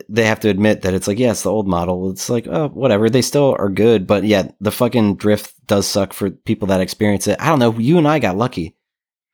they 0.10 0.26
have 0.26 0.40
to 0.42 0.50
admit 0.50 0.82
that 0.82 0.94
it's 0.94 1.08
like, 1.08 1.20
yeah, 1.20 1.32
it's 1.32 1.44
the 1.44 1.52
old 1.52 1.68
model. 1.68 2.12
It's 2.12 2.30
like, 2.30 2.48
oh, 2.48 2.70
whatever. 2.70 3.10
They 3.10 3.22
still 3.22 3.56
are 3.60 3.70
good, 3.70 4.08
but 4.08 4.24
yeah, 4.24 4.50
the 4.60 4.72
fucking 4.72 5.16
drift 5.16 5.54
does 5.68 5.88
suck 5.88 6.14
for 6.14 6.30
people 6.30 6.68
that 6.68 6.82
experience 6.82 7.28
it. 7.28 7.40
I 7.40 7.48
don't 7.48 7.60
know, 7.60 7.78
you 7.78 7.98
and 7.98 8.08
I 8.08 8.20
got 8.20 8.38
lucky. 8.38 8.76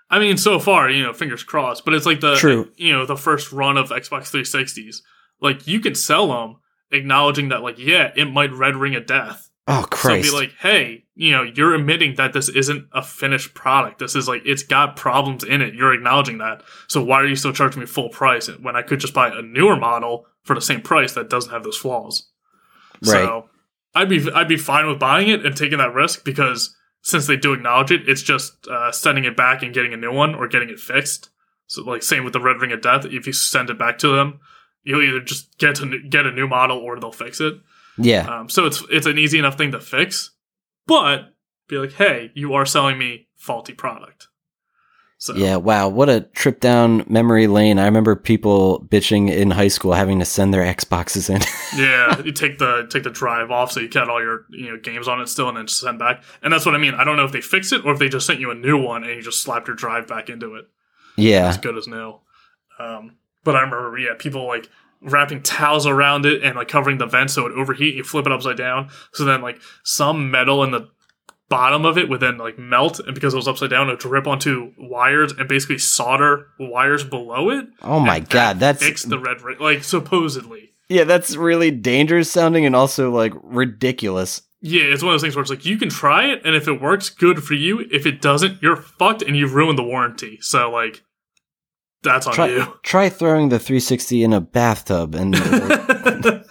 I 0.10 0.20
mean, 0.20 0.38
so 0.38 0.60
far, 0.60 0.90
you 0.90 1.04
know, 1.04 1.14
fingers 1.14 1.44
crossed. 1.44 1.86
But 1.86 1.94
it's 1.94 2.06
like 2.06 2.20
the 2.20 2.36
True. 2.36 2.72
you 2.76 2.92
know 2.92 3.06
the 3.06 3.18
first 3.18 3.52
run 3.52 3.78
of 3.78 3.90
Xbox 3.90 4.32
360s. 4.32 5.02
Like 5.40 5.68
you 5.68 5.80
can 5.80 5.96
sell 5.96 6.28
them, 6.28 6.58
acknowledging 6.92 7.50
that 7.50 7.62
like 7.62 7.78
yeah, 7.78 8.12
it 8.16 8.26
might 8.26 8.52
red 8.52 8.76
ring 8.76 8.96
of 8.96 9.06
death. 9.06 9.50
Oh, 9.68 9.86
Christ! 9.90 10.30
So 10.30 10.34
be 10.34 10.46
like, 10.46 10.56
hey, 10.60 11.06
you 11.14 11.32
know, 11.32 11.44
you're 11.44 11.76
admitting 11.76 12.16
that 12.16 12.34
this 12.34 12.50
isn't 12.50 12.88
a 12.92 13.04
finished 13.04 13.54
product. 13.54 14.00
This 14.00 14.16
is 14.16 14.28
like 14.28 14.42
it's 14.46 14.64
got 14.64 14.96
problems 14.96 15.44
in 15.44 15.62
it. 15.62 15.76
You're 15.76 15.94
acknowledging 15.94 16.40
that. 16.40 16.64
So 16.88 17.04
why 17.04 17.18
are 17.18 17.28
you 17.28 17.36
still 17.36 17.54
charging 17.54 17.80
me 17.80 17.86
full 17.86 18.10
price 18.10 18.48
when 18.48 18.76
I 18.76 18.82
could 18.82 19.00
just 19.00 19.14
buy 19.14 19.30
a 19.30 19.44
newer 19.44 19.76
model 19.76 20.26
for 20.50 20.56
the 20.56 20.62
same 20.62 20.82
price 20.82 21.14
that 21.14 21.30
doesn't 21.30 21.52
have 21.52 21.64
those 21.64 21.78
flaws? 21.78 22.28
Right. 23.06 23.24
So 23.24 23.50
I'd 23.94 24.10
be 24.10 24.28
I'd 24.34 24.48
be 24.48 24.58
fine 24.58 24.88
with 24.88 24.98
buying 24.98 25.30
it 25.30 25.46
and 25.46 25.56
taking 25.56 25.78
that 25.78 25.94
risk 25.94 26.26
because 26.26 26.76
since 27.04 27.28
they 27.28 27.38
do 27.38 27.54
acknowledge 27.54 27.92
it, 27.92 28.10
it's 28.10 28.24
just 28.24 28.68
uh, 28.68 28.92
sending 28.92 29.26
it 29.26 29.38
back 29.38 29.62
and 29.62 29.76
getting 29.76 29.94
a 29.94 29.98
new 29.98 30.12
one 30.12 30.34
or 30.34 30.48
getting 30.48 30.70
it 30.70 30.80
fixed. 30.80 31.30
So 31.68 31.84
like 31.84 32.02
same 32.02 32.24
with 32.24 32.34
the 32.34 32.40
Red 32.40 32.60
Ring 32.60 32.72
of 32.72 32.82
Death, 32.82 33.06
if 33.06 33.28
you 33.28 33.34
send 33.34 33.70
it 33.70 33.78
back 33.78 34.00
to 34.00 34.08
them, 34.08 34.40
you'll 34.82 35.04
either 35.04 35.20
just 35.20 35.56
get 35.60 35.76
to 35.76 36.02
get 36.02 36.26
a 36.26 36.32
new 36.32 36.48
model 36.48 36.80
or 36.80 37.00
they'll 37.00 37.12
fix 37.12 37.40
it. 37.40 37.54
yeah. 38.00 38.26
Um, 38.28 38.50
so 38.50 38.66
it's 38.66 38.84
it's 38.90 39.06
an 39.06 39.20
easy 39.20 39.38
enough 39.38 39.56
thing 39.56 39.72
to 39.74 39.80
fix, 39.80 40.32
but 40.88 41.36
be 41.68 41.78
like, 41.78 41.94
hey, 41.94 42.32
you 42.34 42.56
are 42.56 42.66
selling 42.66 42.98
me 42.98 43.28
faulty 43.36 43.74
product. 43.74 44.30
So 45.20 45.36
Yeah, 45.36 45.58
wow, 45.58 45.90
what 45.90 46.08
a 46.08 46.22
trip 46.22 46.62
down 46.62 47.04
memory 47.10 47.48
lane. 47.48 47.78
I 47.78 47.84
remember 47.84 48.16
people 48.16 48.88
bitching 48.90 49.30
in 49.30 49.52
high 49.52 49.68
school 49.68 49.92
having 49.92 50.18
to 50.20 50.26
send 50.26 50.54
their 50.54 50.64
Xboxes 50.64 51.30
in. 51.30 51.42
yeah, 51.78 52.22
you 52.22 52.32
take 52.32 52.58
the 52.58 52.88
take 52.90 53.04
the 53.04 53.10
drive 53.10 53.52
off 53.52 53.74
so 53.74 53.82
you 53.82 53.90
get 53.90 54.10
all 54.10 54.22
your 54.22 54.46
you 54.50 54.72
know 54.72 54.78
games 54.78 55.10
on 55.10 55.20
it 55.20 55.28
still, 55.28 55.50
and 55.50 55.58
then 55.58 55.68
send 55.68 56.00
back. 56.00 56.24
And 56.42 56.54
that's 56.54 56.66
what 56.66 56.74
I 56.74 56.78
mean. 56.78 56.94
I 56.94 57.04
don't 57.04 57.18
know 57.18 57.26
if 57.26 57.34
they 57.34 57.42
fix 57.42 57.74
it 57.74 57.86
or 57.86 57.92
if 57.92 58.00
they 58.00 58.08
just 58.08 58.26
sent 58.26 58.40
you 58.40 58.50
a 58.50 58.56
new 58.56 58.82
one 58.82 59.04
and 59.04 59.14
you 59.14 59.22
just 59.22 59.42
slapped 59.42 59.68
your 59.68 59.76
drive 59.76 60.08
back 60.08 60.30
into 60.30 60.56
it. 60.56 60.66
yeah. 61.18 61.50
As 61.50 61.58
good 61.58 61.78
as 61.78 61.86
new. 61.86 62.20
Um, 62.80 63.18
but 63.44 63.58
I 63.58 63.60
remember, 63.60 63.98
yeah, 63.98 64.14
people 64.18 64.48
like 64.48 64.70
wrapping 65.02 65.42
towels 65.44 65.86
around 65.86 66.26
it 66.26 66.44
and 66.44 66.56
like 66.56 66.70
covering 66.70 66.98
the 66.98 67.06
vent 67.06 67.32
so 67.32 67.42
it 67.42 67.50
would 67.50 67.60
overheat. 67.60 67.96
You 67.96 68.06
flip 68.06 68.26
it 68.26 68.32
upside 68.32 68.56
down, 68.56 68.90
so 69.12 69.26
then 69.26 69.42
like 69.42 69.60
some 69.84 70.32
metal 70.32 70.64
in 70.64 70.72
the 70.72 70.88
bottom 71.50 71.86
of 71.86 71.98
it 71.98 72.10
would 72.10 72.20
then 72.20 72.38
like 72.38 72.58
melt, 72.58 73.00
and 73.00 73.14
because 73.14 73.34
it 73.34 73.38
was 73.38 73.48
upside 73.48 73.70
down, 73.70 73.88
it 73.88 73.94
would 73.94 74.00
drip 74.00 74.28
onto 74.28 74.74
wires 74.78 75.34
and 75.34 75.48
basically 75.48 75.78
solder 75.78 76.48
wires 76.60 77.04
below 77.04 77.50
it. 77.50 77.68
Oh 77.82 78.00
my 78.00 78.20
god, 78.20 78.60
that 78.60 78.80
that's 78.80 78.84
fix 78.84 79.04
the 79.04 79.20
red 79.20 79.42
ring, 79.42 79.58
like 79.60 79.84
supposedly. 79.84 80.74
Yeah, 80.88 81.04
that's 81.04 81.36
really 81.36 81.72
dangerous 81.72 82.32
sounding 82.32 82.66
and 82.66 82.76
also 82.76 83.12
like 83.12 83.34
ridiculous. 83.44 84.42
Yeah, 84.62 84.84
it's 84.84 85.04
one 85.04 85.14
of 85.14 85.14
those 85.14 85.22
things 85.22 85.36
where 85.36 85.42
it's 85.42 85.52
like 85.52 85.66
you 85.66 85.78
can 85.78 85.90
try 85.90 86.26
it, 86.26 86.42
and 86.46 86.56
if 86.56 86.68
it 86.68 86.82
works, 86.82 87.10
good 87.10 87.44
for 87.44 87.54
you. 87.54 87.88
If 87.92 88.06
it 88.06 88.22
doesn't, 88.22 88.62
you're 88.62 88.76
fucked, 88.76 89.22
and 89.22 89.36
you've 89.36 89.54
ruined 89.54 89.78
the 89.78 89.84
warranty. 89.84 90.38
So 90.42 90.70
like, 90.70 91.04
that's 92.04 92.28
on 92.28 92.34
Try 92.34 92.48
you. 92.48 92.74
try 92.84 93.10
throwing 93.10 93.50
the 93.50 93.60
360 93.60 94.24
in 94.24 94.34
a 94.34 94.42
bathtub 94.42 95.16
and 95.16 95.36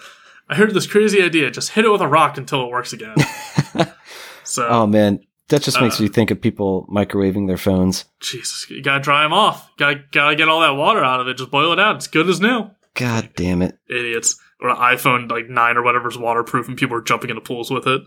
I 0.50 0.54
heard 0.54 0.72
this 0.72 0.86
crazy 0.86 1.22
idea. 1.22 1.50
Just 1.50 1.70
hit 1.70 1.84
it 1.84 1.90
with 1.90 2.00
a 2.00 2.08
rock 2.08 2.38
until 2.38 2.64
it 2.64 2.70
works 2.70 2.92
again. 2.92 3.16
So, 4.48 4.66
Oh 4.68 4.86
man, 4.86 5.20
that 5.48 5.62
just 5.62 5.80
makes 5.80 6.00
Uh, 6.00 6.04
me 6.04 6.08
think 6.08 6.30
of 6.30 6.40
people 6.40 6.86
microwaving 6.90 7.46
their 7.46 7.56
phones. 7.58 8.06
Jesus, 8.20 8.68
you 8.70 8.82
gotta 8.82 9.00
dry 9.00 9.22
them 9.22 9.32
off. 9.32 9.70
Gotta 9.76 10.02
gotta 10.12 10.34
get 10.36 10.48
all 10.48 10.60
that 10.60 10.76
water 10.76 11.04
out 11.04 11.20
of 11.20 11.28
it. 11.28 11.36
Just 11.36 11.50
boil 11.50 11.72
it 11.72 11.78
out. 11.78 11.96
It's 11.96 12.06
good 12.06 12.28
as 12.28 12.40
new. 12.40 12.70
God 12.94 13.30
damn 13.36 13.62
it. 13.62 13.78
Idiots. 13.88 14.38
Or 14.60 14.70
an 14.70 14.76
iPhone 14.76 15.30
like 15.30 15.48
nine 15.48 15.76
or 15.76 15.82
whatever's 15.82 16.18
waterproof, 16.18 16.66
and 16.66 16.76
people 16.76 16.96
are 16.96 17.02
jumping 17.02 17.30
into 17.30 17.40
pools 17.42 17.70
with 17.70 17.86
it. 17.86 18.02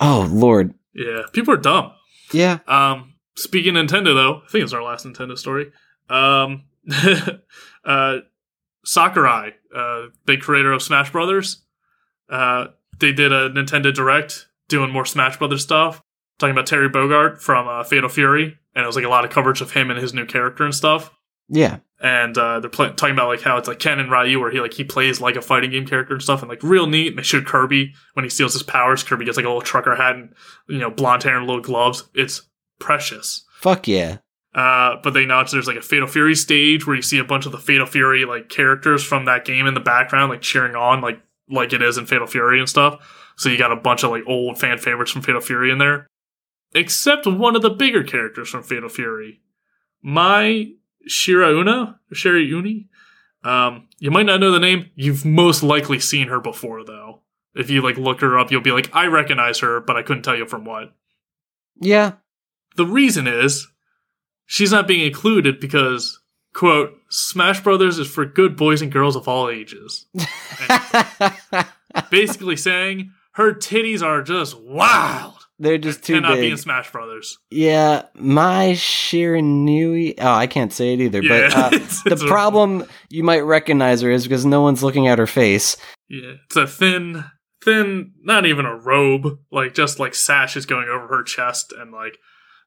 Oh 0.00 0.26
lord. 0.30 0.74
Yeah, 0.94 1.22
people 1.32 1.52
are 1.54 1.58
dumb. 1.58 1.92
Yeah. 2.32 2.58
Um, 2.66 3.14
speaking 3.36 3.76
of 3.76 3.86
Nintendo, 3.86 4.14
though, 4.14 4.42
I 4.44 4.48
think 4.50 4.64
it's 4.64 4.72
our 4.72 4.82
last 4.82 5.06
Nintendo 5.06 5.36
story. 5.38 5.70
Um, 6.08 6.64
uh, 7.84 8.16
Sakurai, 8.84 9.52
uh, 9.74 10.06
big 10.24 10.40
creator 10.40 10.72
of 10.72 10.82
Smash 10.82 11.12
Brothers, 11.12 11.62
uh, 12.30 12.68
they 12.98 13.12
did 13.12 13.32
a 13.32 13.50
Nintendo 13.50 13.92
Direct 13.94 14.46
doing 14.68 14.90
more 14.90 15.04
Smash 15.04 15.38
Brothers 15.38 15.62
stuff, 15.62 16.02
talking 16.38 16.52
about 16.52 16.66
Terry 16.66 16.88
Bogard 16.88 17.40
from 17.40 17.68
uh, 17.68 17.84
Fatal 17.84 18.08
Fury, 18.08 18.58
and 18.74 18.84
it 18.84 18.86
was 18.86 18.96
like 18.96 19.04
a 19.04 19.10
lot 19.10 19.24
of 19.24 19.30
coverage 19.30 19.60
of 19.60 19.72
him 19.72 19.90
and 19.90 20.00
his 20.00 20.14
new 20.14 20.26
character 20.26 20.64
and 20.64 20.74
stuff. 20.74 21.10
Yeah. 21.48 21.78
And 22.00 22.36
uh, 22.36 22.60
they're 22.60 22.68
play- 22.68 22.92
talking 22.92 23.14
about 23.14 23.28
like 23.28 23.40
how 23.40 23.56
it's 23.56 23.68
like 23.68 23.78
Ken 23.78 23.98
and 23.98 24.10
Ryu, 24.10 24.38
where 24.38 24.50
he 24.50 24.60
like 24.60 24.74
he 24.74 24.84
plays 24.84 25.20
like 25.20 25.36
a 25.36 25.42
fighting 25.42 25.70
game 25.70 25.86
character 25.86 26.14
and 26.14 26.22
stuff, 26.22 26.42
and 26.42 26.48
like 26.48 26.62
real 26.62 26.86
neat. 26.86 27.08
And 27.08 27.18
they 27.18 27.22
showed 27.22 27.46
Kirby 27.46 27.94
when 28.12 28.24
he 28.24 28.28
steals 28.28 28.52
his 28.52 28.62
powers. 28.62 29.02
Kirby 29.02 29.24
gets 29.24 29.36
like 29.36 29.46
a 29.46 29.48
little 29.48 29.62
trucker 29.62 29.94
hat 29.94 30.16
and 30.16 30.34
you 30.68 30.78
know 30.78 30.90
blonde 30.90 31.22
hair 31.22 31.38
and 31.38 31.46
little 31.46 31.62
gloves. 31.62 32.04
It's 32.14 32.42
precious. 32.78 33.44
Fuck 33.60 33.88
yeah. 33.88 34.18
Uh, 34.54 34.96
but 35.02 35.10
they 35.12 35.24
announced 35.24 35.52
there's 35.52 35.66
like 35.66 35.76
a 35.76 35.82
Fatal 35.82 36.08
Fury 36.08 36.34
stage 36.34 36.86
where 36.86 36.96
you 36.96 37.02
see 37.02 37.18
a 37.18 37.24
bunch 37.24 37.46
of 37.46 37.52
the 37.52 37.58
Fatal 37.58 37.86
Fury 37.86 38.24
like 38.24 38.48
characters 38.48 39.02
from 39.04 39.24
that 39.26 39.44
game 39.44 39.66
in 39.66 39.74
the 39.74 39.80
background, 39.80 40.30
like 40.30 40.42
cheering 40.42 40.74
on, 40.74 41.00
like 41.00 41.20
like 41.48 41.72
it 41.72 41.80
is 41.82 41.96
in 41.96 42.06
Fatal 42.06 42.26
Fury 42.26 42.58
and 42.58 42.68
stuff. 42.68 42.98
So 43.36 43.48
you 43.48 43.58
got 43.58 43.72
a 43.72 43.76
bunch 43.76 44.02
of 44.02 44.10
like 44.10 44.24
old 44.26 44.58
fan 44.58 44.78
favorites 44.78 45.12
from 45.12 45.22
Fatal 45.22 45.40
Fury 45.40 45.70
in 45.70 45.78
there, 45.78 46.06
except 46.74 47.26
one 47.26 47.54
of 47.54 47.62
the 47.62 47.70
bigger 47.70 48.02
characters 48.02 48.48
from 48.48 48.62
Fatal 48.62 48.88
Fury, 48.88 49.40
Mai 50.02 50.72
Shirauna, 51.08 51.98
Sherry 52.12 52.44
Uni. 52.44 52.88
Um, 53.44 53.88
you 53.98 54.10
might 54.10 54.26
not 54.26 54.40
know 54.40 54.50
the 54.50 54.58
name. 54.58 54.90
You've 54.94 55.24
most 55.24 55.62
likely 55.62 56.00
seen 56.00 56.28
her 56.28 56.40
before, 56.40 56.84
though. 56.84 57.20
If 57.54 57.70
you 57.70 57.80
like 57.82 57.96
look 57.96 58.20
her 58.20 58.38
up, 58.38 58.50
you'll 58.50 58.60
be 58.60 58.72
like, 58.72 58.94
I 58.94 59.06
recognize 59.06 59.60
her, 59.60 59.80
but 59.80 59.96
I 59.96 60.02
couldn't 60.02 60.24
tell 60.24 60.36
you 60.36 60.46
from 60.46 60.64
what. 60.64 60.94
Yeah. 61.80 62.12
The 62.76 62.86
reason 62.86 63.26
is 63.26 63.68
she's 64.44 64.72
not 64.72 64.88
being 64.88 65.06
included 65.06 65.60
because, 65.60 66.20
quote, 66.52 66.92
Smash 67.08 67.60
Brothers 67.62 67.98
is 67.98 68.08
for 68.08 68.26
good 68.26 68.56
boys 68.56 68.82
and 68.82 68.92
girls 68.92 69.16
of 69.16 69.28
all 69.28 69.48
ages. 69.48 70.06
Basically 72.10 72.56
saying 72.56 73.12
her 73.36 73.52
titties 73.54 74.02
are 74.02 74.22
just 74.22 74.60
wild. 74.60 75.32
They're 75.58 75.78
just 75.78 76.04
too 76.04 76.14
Cannot 76.20 76.34
be 76.36 76.50
in. 76.50 76.56
Smash 76.58 76.92
Brothers. 76.92 77.38
Yeah, 77.50 78.02
Mai 78.14 78.72
Shiranui. 78.72 80.14
Oh, 80.18 80.32
I 80.34 80.46
can't 80.46 80.72
say 80.72 80.92
it 80.94 81.00
either. 81.00 81.22
Yeah, 81.22 81.48
But 81.48 81.56
uh, 81.56 81.76
it's- 81.76 82.02
the 82.02 82.12
it's 82.12 82.22
a- 82.22 82.26
problem 82.26 82.84
you 83.08 83.22
might 83.24 83.40
recognize 83.40 84.00
her 84.02 84.10
is 84.10 84.24
because 84.24 84.44
no 84.44 84.60
one's 84.62 84.82
looking 84.82 85.06
at 85.08 85.18
her 85.18 85.26
face. 85.26 85.76
Yeah, 86.08 86.34
it's 86.44 86.56
a 86.56 86.66
thin, 86.66 87.24
thin, 87.64 88.12
not 88.22 88.46
even 88.46 88.66
a 88.66 88.76
robe, 88.76 89.38
like 89.50 89.74
just 89.74 89.98
like 89.98 90.14
sash 90.14 90.56
is 90.56 90.66
going 90.66 90.88
over 90.88 91.06
her 91.08 91.22
chest 91.22 91.72
and 91.76 91.90
like 91.92 92.18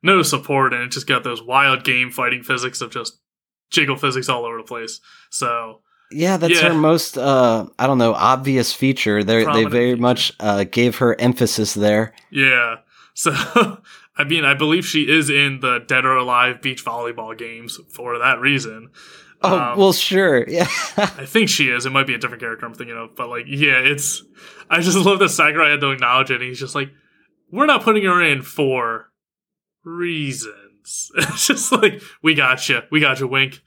no 0.01 0.21
support, 0.23 0.73
and 0.73 0.83
it 0.83 0.91
just 0.91 1.07
got 1.07 1.23
those 1.23 1.43
wild 1.43 1.83
game 1.83 2.09
fighting 2.11 2.41
physics 2.43 2.81
of 2.81 2.91
just 2.91 3.19
jiggle 3.71 3.97
physics 3.97 4.29
all 4.29 4.45
over 4.45 4.57
the 4.57 4.63
place. 4.63 4.99
So 5.29 5.81
Yeah, 6.11 6.37
that's 6.37 6.61
Yeah. 6.61 6.69
her 6.69 6.73
most. 6.73 7.17
Uh, 7.17 7.67
I 7.77 7.85
don't 7.87 7.97
know, 7.99 8.13
obvious 8.13 8.73
feature. 8.73 9.23
They 9.23 9.43
they 9.45 9.65
very 9.65 9.91
feature. 9.91 10.01
much 10.01 10.31
uh, 10.39 10.63
gave 10.63 10.97
her 10.97 11.19
emphasis 11.19 11.73
there. 11.73 12.13
Yeah. 12.31 12.77
So, 13.13 13.31
I 14.17 14.23
mean, 14.25 14.43
I 14.45 14.53
believe 14.53 14.85
she 14.85 15.09
is 15.09 15.29
in 15.29 15.59
the 15.59 15.79
Dead 15.85 16.05
or 16.05 16.15
Alive 16.17 16.61
beach 16.61 16.83
volleyball 16.83 17.37
games 17.37 17.79
for 17.93 18.17
that 18.19 18.39
reason. 18.39 18.89
Oh 19.41 19.57
Um, 19.57 19.77
well, 19.77 19.93
sure. 19.93 20.45
Yeah. 20.49 20.67
I 20.97 21.25
think 21.25 21.47
she 21.49 21.69
is. 21.69 21.85
It 21.85 21.91
might 21.91 22.07
be 22.07 22.13
a 22.13 22.17
different 22.17 22.41
character 22.41 22.65
I'm 22.65 22.73
thinking 22.73 22.97
of, 22.97 23.15
but 23.15 23.29
like, 23.29 23.45
yeah, 23.47 23.77
it's. 23.79 24.23
I 24.69 24.81
just 24.81 24.97
love 25.05 25.19
that 25.19 25.29
Sakurai 25.29 25.71
had 25.71 25.79
to 25.81 25.91
acknowledge 25.91 26.31
it. 26.31 26.35
And 26.35 26.43
he's 26.43 26.59
just 26.59 26.75
like, 26.75 26.89
we're 27.51 27.65
not 27.65 27.83
putting 27.83 28.03
her 28.05 28.21
in 28.21 28.41
for 28.41 29.11
reasons. 29.83 31.11
it's 31.15 31.47
just 31.47 31.71
like, 31.71 32.01
we 32.21 32.33
got 32.35 32.67
you. 32.69 32.81
We 32.91 32.99
got 32.99 33.19
you, 33.19 33.27
wink. 33.27 33.61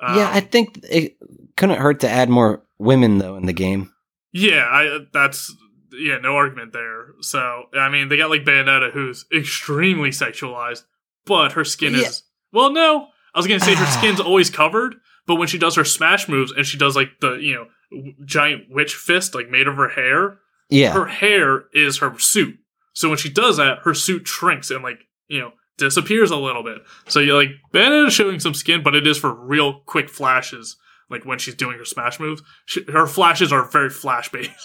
Um, 0.00 0.16
yeah, 0.16 0.30
I 0.32 0.40
think 0.40 0.78
it 0.84 1.16
couldn't 1.58 1.78
hurt 1.80 2.00
to 2.00 2.08
add 2.08 2.28
more 2.30 2.62
women 2.78 3.18
though 3.18 3.36
in 3.36 3.46
the 3.46 3.52
game. 3.52 3.92
Yeah, 4.32 4.66
I 4.70 5.00
that's 5.12 5.54
yeah, 5.92 6.18
no 6.18 6.36
argument 6.36 6.72
there. 6.72 7.08
So 7.20 7.64
I 7.74 7.88
mean, 7.88 8.08
they 8.08 8.16
got 8.16 8.30
like 8.30 8.44
Bayonetta, 8.44 8.92
who's 8.92 9.24
extremely 9.34 10.10
sexualized, 10.10 10.84
but 11.26 11.52
her 11.52 11.64
skin 11.64 11.92
Yeah. 11.94 12.00
is 12.06 12.22
well, 12.52 12.70
no. 12.72 13.08
I 13.34 13.38
was 13.38 13.46
gonna 13.46 13.60
say 13.60 13.74
her 13.74 13.86
skin's 13.98 14.20
always 14.20 14.50
covered, 14.50 14.96
but 15.26 15.36
when 15.36 15.48
she 15.48 15.58
does 15.58 15.74
her 15.76 15.84
smash 15.84 16.28
moves 16.28 16.52
and 16.52 16.64
she 16.66 16.78
does 16.78 16.96
like 16.96 17.20
the 17.20 17.34
you 17.34 17.54
know 17.54 17.66
w- 17.90 18.14
giant 18.24 18.64
witch 18.70 18.94
fist 18.94 19.34
like 19.34 19.48
made 19.50 19.66
of 19.68 19.76
her 19.76 19.88
hair, 19.88 20.38
Yeah. 20.70 20.92
her 20.92 21.06
hair 21.06 21.64
is 21.72 21.98
her 21.98 22.18
suit. 22.18 22.58
So 22.94 23.08
when 23.08 23.18
she 23.18 23.30
does 23.30 23.56
that, 23.58 23.78
her 23.84 23.94
suit 23.94 24.26
shrinks 24.28 24.70
and 24.70 24.82
like 24.82 25.00
you 25.28 25.40
know 25.40 25.52
disappears 25.78 26.30
a 26.30 26.36
little 26.36 26.62
bit. 26.64 26.78
So 27.08 27.20
you're 27.20 27.36
like 27.40 27.50
Bayonetta's 27.72 28.12
showing 28.14 28.40
some 28.40 28.54
skin, 28.54 28.82
but 28.82 28.94
it 28.94 29.06
is 29.06 29.16
for 29.18 29.32
real 29.32 29.80
quick 29.86 30.08
flashes. 30.10 30.76
Like 31.10 31.24
when 31.24 31.38
she's 31.38 31.54
doing 31.54 31.78
her 31.78 31.84
smash 31.84 32.20
moves, 32.20 32.42
she, 32.66 32.82
her 32.92 33.06
flashes 33.06 33.52
are 33.52 33.64
very 33.70 33.90
flash 33.90 34.30
based. 34.30 34.50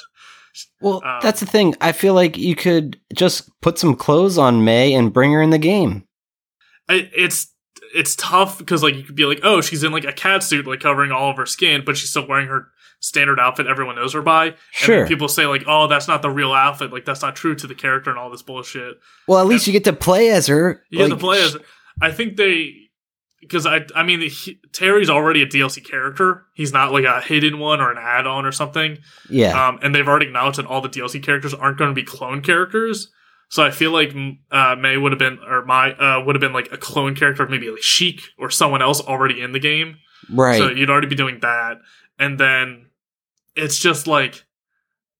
Well, 0.81 1.01
Um, 1.03 1.17
that's 1.23 1.39
the 1.39 1.47
thing. 1.47 1.73
I 1.81 1.93
feel 1.93 2.13
like 2.13 2.37
you 2.37 2.55
could 2.55 2.99
just 3.15 3.49
put 3.61 3.79
some 3.79 3.95
clothes 3.95 4.37
on 4.37 4.63
May 4.63 4.93
and 4.93 5.11
bring 5.11 5.31
her 5.31 5.41
in 5.41 5.49
the 5.49 5.57
game. 5.57 6.03
It's 6.89 7.51
it's 7.95 8.15
tough 8.15 8.59
because 8.59 8.83
like 8.83 8.93
you 8.95 9.01
could 9.03 9.15
be 9.15 9.25
like, 9.25 9.39
oh, 9.43 9.61
she's 9.61 9.83
in 9.83 9.91
like 9.91 10.03
a 10.05 10.13
cat 10.13 10.43
suit, 10.43 10.67
like 10.67 10.79
covering 10.79 11.11
all 11.11 11.31
of 11.31 11.37
her 11.37 11.45
skin, 11.47 11.81
but 11.85 11.97
she's 11.97 12.09
still 12.11 12.27
wearing 12.27 12.47
her 12.49 12.67
standard 12.99 13.39
outfit 13.39 13.65
everyone 13.67 13.95
knows 13.95 14.13
her 14.13 14.21
by. 14.21 14.45
And 14.47 14.55
Sure. 14.73 14.99
then 14.99 15.07
people 15.07 15.27
say 15.27 15.45
like, 15.47 15.63
oh, 15.67 15.87
that's 15.87 16.07
not 16.07 16.21
the 16.21 16.29
real 16.29 16.53
outfit, 16.53 16.91
like 16.93 17.05
that's 17.05 17.21
not 17.23 17.35
true 17.35 17.55
to 17.55 17.65
the 17.65 17.75
character 17.75 18.09
and 18.11 18.19
all 18.19 18.29
this 18.29 18.41
bullshit. 18.43 18.97
Well, 19.27 19.39
at 19.39 19.47
least 19.47 19.65
you 19.65 19.73
get 19.73 19.83
to 19.85 19.93
play 19.93 20.29
as 20.29 20.45
her. 20.47 20.83
You 20.91 20.99
get 20.99 21.09
Like, 21.09 21.19
to 21.19 21.25
play 21.25 21.41
as. 21.41 21.57
I 22.01 22.11
think 22.11 22.37
they 22.37 22.82
because 23.43 23.65
I 23.67 23.81
I 23.95 24.01
mean 24.03 24.21
he, 24.21 24.59
Terry's 24.71 25.09
already 25.09 25.41
a 25.43 25.45
DLC 25.45 25.83
character. 25.85 26.45
He's 26.55 26.73
not 26.73 26.91
like 26.91 27.05
a 27.05 27.21
hidden 27.21 27.59
one 27.59 27.79
or 27.81 27.91
an 27.91 27.97
add-on 27.99 28.45
or 28.45 28.51
something. 28.51 28.97
Yeah. 29.29 29.67
Um, 29.67 29.79
and 29.83 29.93
they've 29.93 30.07
already 30.07 30.25
acknowledged 30.27 30.57
that 30.57 30.65
all 30.65 30.81
the 30.81 30.89
DLC 30.89 31.21
characters 31.21 31.53
aren't 31.53 31.77
going 31.77 31.89
to 31.91 31.95
be 31.95 32.03
clone 32.03 32.41
characters. 32.41 33.11
So 33.49 33.61
I 33.63 33.69
feel 33.69 33.91
like 33.91 34.15
uh, 34.51 34.75
May 34.77 34.97
would 34.97 35.11
have 35.11 35.19
been, 35.19 35.37
or 35.47 35.63
my 35.63 35.91
uh, 35.93 36.23
would 36.25 36.35
have 36.35 36.39
been 36.41 36.53
like 36.53 36.71
a 36.71 36.77
clone 36.77 37.13
character 37.15 37.43
of 37.43 37.51
maybe 37.51 37.69
like 37.69 37.83
Sheik 37.83 38.21
or 38.39 38.49
someone 38.49 38.81
else 38.81 38.99
already 38.99 39.41
in 39.41 39.51
the 39.51 39.59
game. 39.59 39.97
right. 40.31 40.57
So 40.57 40.69
you'd 40.69 40.89
already 40.89 41.05
be 41.07 41.15
doing 41.15 41.39
that, 41.41 41.77
and 42.17 42.39
then 42.39 42.87
it's 43.55 43.77
just 43.77 44.07
like 44.07 44.43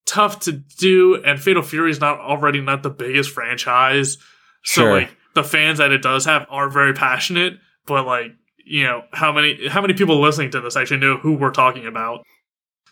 tough 0.08 0.40
to 0.42 0.52
do. 0.54 1.22
And 1.24 1.40
Fatal 1.40 1.62
Fury 1.62 1.92
is 1.92 2.00
not 2.00 2.18
already 2.20 2.60
not 2.60 2.82
the 2.82 2.90
biggest 2.90 3.30
franchise, 3.30 4.18
so 4.64 4.82
Sure. 4.82 4.94
like 5.02 5.16
the 5.36 5.44
fans 5.44 5.78
that 5.78 5.92
it 5.92 6.02
does 6.02 6.26
have 6.26 6.48
are 6.50 6.70
very 6.70 6.94
passionate. 6.94 7.60
But 7.86 8.06
like 8.06 8.32
you 8.66 8.84
know 8.84 9.04
how 9.12 9.32
many 9.34 9.68
how 9.68 9.82
many 9.82 9.94
people 9.94 10.22
listening 10.22 10.52
to 10.52 10.62
this 10.62 10.76
actually 10.76 10.98
know 11.00 11.18
who 11.18 11.34
we're 11.34 11.52
talking 11.52 11.86
about? 11.86 12.24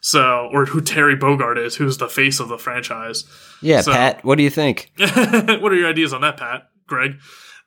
So 0.02 0.50
or 0.52 0.66
who 0.66 0.82
Terry 0.82 1.16
Bogard 1.16 1.58
is, 1.64 1.76
who's 1.76 1.98
the 1.98 2.10
face 2.10 2.40
of 2.40 2.50
the 2.50 2.58
franchise. 2.58 3.24
yeah, 3.62 3.82
so- 3.82 3.92
Pat, 3.94 4.24
what 4.26 4.38
do 4.38 4.44
you 4.44 4.50
think? 4.50 4.92
what 4.98 5.72
are 5.72 5.76
your 5.76 5.90
ideas 5.90 6.12
on 6.14 6.22
that, 6.22 6.38
Pat? 6.38 6.64
Greg? 6.88 7.20